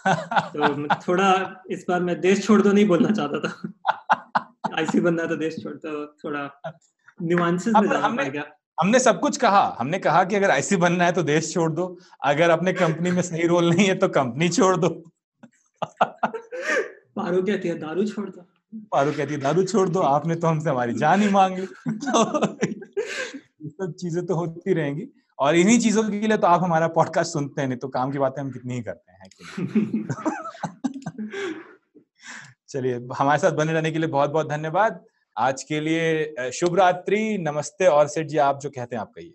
तो 0.09 0.87
थोड़ा 0.95 1.63
इस 1.71 1.85
बार 1.89 2.01
मैं 2.01 2.21
देश 2.21 2.47
छोड़ 2.47 2.63
दो 2.63 2.73
नहीं 2.73 2.87
बोलना 2.87 3.11
चाहता 3.11 3.49
था। 3.49 3.73
आईसी 4.79 5.01
बनना 5.01 5.27
तो 5.27 5.37
देश 5.37 5.63
छोड़ 5.63 5.75
दो 5.75 6.07
थोड़ा 6.07 6.61
न्यूआंसेस 7.23 7.75
में 7.75 7.89
जाना 7.89 8.09
पड़ेगा 8.09 8.45
हमने 8.81 8.99
सब 8.99 9.21
कुछ 9.21 9.37
कहा। 9.37 9.77
हमने 9.79 9.99
कहा 9.99 10.25
कि 10.25 10.37
अगर 10.37 10.49
ऐसी 10.49 10.77
बनना 10.77 11.05
है 11.05 11.13
तो 11.13 11.23
देश 11.23 11.55
छोड़ 11.55 11.73
दो। 11.73 11.99
अगर 12.25 12.51
अपने 12.51 12.73
कंपनी 12.73 13.11
में 13.11 13.23
सही 13.23 13.47
रोल 13.47 13.71
नहीं 13.71 13.87
है 13.87 13.95
तो 13.95 14.09
कंपनी 14.09 14.49
छोड़ 14.49 14.77
दो। 14.77 14.89
पारू 17.17 17.43
कहती 17.43 17.69
है 17.69 17.79
दारू 17.79 18.07
छोड़ 18.07 18.31
दो। 18.31 18.47
पारू 18.93 19.13
कहती 19.13 19.35
है 19.35 19.41
दारू 19.41 19.65
छोड़ 19.65 19.89
दो। 19.89 20.01
आपने 20.01 20.35
तो 20.35 20.47
हमसे 20.47 20.71
हमारी 20.71 20.95
जान 20.95 21.23
ही 21.23 21.29
मांग 21.29 21.59
ली। 21.59 21.67
सब 23.69 23.95
चीज़ें 23.99 24.27
तो 24.27 24.35
होती 24.35 24.73
रहेंगी। 24.73 25.24
और 25.39 25.57
इन्हीं 25.57 25.81
चीज़ों 25.81 26.11
के 26.11 26.29
लिए 26.29 26.37
तो 26.37 26.47
आप 26.47 26.63
हमारा 26.63 26.89
पॉडकास्ट 26.89 27.33
सुनते 27.33 27.61
हैं 27.61 27.69
नहीं 27.69 27.79
तो 27.79 27.89
काम 27.89 28.13
की 28.13 28.19
बातें 28.19 28.43
हम 28.43 28.51
कितनी 28.51 28.75
ही 28.75 28.83
करते 28.83 29.13
हैं 29.13 29.29
चलिए 32.69 33.01
हमारे 33.19 33.39
साथ 33.39 33.51
बने 33.51 33.73
रहने 33.73 33.91
के 33.91 33.99
लिए 33.99 34.09
बहुत 34.09 34.31
बहुत 34.31 34.49
धन्यवाद। 34.49 35.05
आज 35.39 35.63
के 35.63 35.81
लिए 35.81 36.51
शुभ 36.51 36.77
रात्रि 36.77 37.39
नमस्ते 37.41 37.87
और 37.87 38.09
सेठ 38.09 38.27
जी 38.27 38.39
आप 38.39 38.61
जो 38.61 38.71
कहते 38.71 38.97
हैं 38.97 39.01
आप 39.01 39.13
कहिए। 39.17 39.35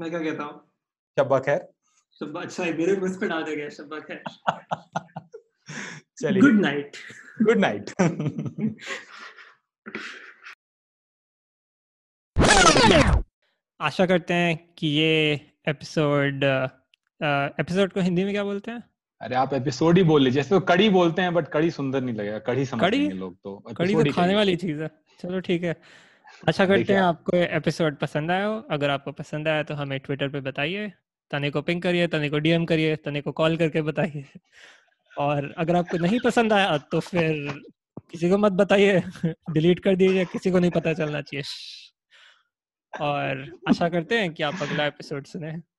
मैं 0.00 0.10
क्या 0.10 0.20
कहता 0.20 0.44
हूँ? 0.44 0.72
शब्बा 1.18 1.38
खैर। 1.38 1.68
शब्बा 2.20 2.40
अच्छा 2.40 2.64
मेरे 2.64 2.96
मुझ 2.96 3.20
पे 3.20 3.28
डाल 3.28 3.44
देगा 3.44 3.68
शब्बा 3.68 4.00
खैर। 4.00 4.22
चलिए। 6.20 6.40
गुड 6.40 6.60
नाइट 6.60 6.96
गुड 7.42 7.58
नाइट 7.58 7.90
आशा 13.80 14.06
करते 14.06 14.34
हैं 14.34 14.56
कि 14.78 14.86
ये 14.88 15.40
एपिसोड 15.68 16.44
एपिसोड 17.60 17.92
को 17.92 18.00
हिंदी 18.00 18.24
में 18.24 18.32
क्या 18.32 18.44
बोलते 18.44 18.70
हैं? 18.70 18.82
अरे 19.20 19.36
आप 19.36 19.52
एपिसोड 19.54 19.98
ही 19.98 20.02
बोल 20.04 20.22
लीजिए 20.22 20.42
जैसे 20.42 20.50
तो 20.50 20.60
कड़ी 20.60 20.88
बोलते 20.88 21.22
हैं 21.22 21.34
बट 21.34 21.48
कड़ी 21.48 21.70
सुंदर 21.70 22.00
नहीं 22.00 22.14
लगेगा 22.14 22.38
कड़ी 22.38 22.64
समझेंगे 22.66 23.10
लोग 23.10 23.36
तो 23.44 23.56
कड़ी 23.76 23.94
तो 23.94 24.12
खाने 24.12 24.34
वाली 24.34 24.56
चीज़ 24.56 24.82
है। 24.82 24.90
चलो 25.20 25.40
ठीक 25.40 25.62
है। 25.62 25.76
अच्छा 26.48 26.66
करते 26.66 26.92
हैं 26.92 27.00
आपको 27.00 27.36
एपिसोड 27.36 27.96
पसंद 27.96 28.30
आया 28.30 28.46
हो। 28.46 28.58
अगर 28.70 28.90
आपको 28.90 29.12
पसंद 29.12 29.48
आया 29.48 29.62
तो 29.62 29.74
हमें 29.74 29.98
ट्विटर 30.00 30.28
पे 30.28 30.40
बताइए 30.40 30.92
तने 31.30 31.50
को 31.50 31.62
पिंक 31.62 31.82
करिए 31.82 32.06
तने 32.06 32.28
को 32.30 32.38
डीएम 32.38 32.64
करिए 32.64 32.96
तने 32.96 33.20
को 33.20 33.32
कॉल 33.32 33.56
करके 33.56 33.82
बताइए। 33.82 34.24
और 35.18 35.52
अगर 35.58 35.76
आपको 35.76 35.98
नहीं 35.98 36.20
पसंद 36.24 36.52
आया 36.52 36.76
तो 36.78 37.00
फिर 37.00 37.62
किसी 38.10 38.30
को 38.30 38.38
मत 38.38 38.52
बताइए। 38.52 39.00
डिलीट 39.50 39.78
कर 39.78 39.96
दीजिए 39.96 40.24
किसी 40.24 40.50
को 40.50 40.58
नहीं 40.58 40.70
पता 40.70 40.92
चलना 40.92 41.20
चाहिए। 41.22 41.42
और 43.00 43.58
आशा 43.68 43.88
करते 43.88 44.18
हैं 44.20 44.34
कि 44.34 44.42
आप 44.42 44.62
अगला 44.62 44.86
एपिसोड 44.86 45.26
सुने। 45.26 45.75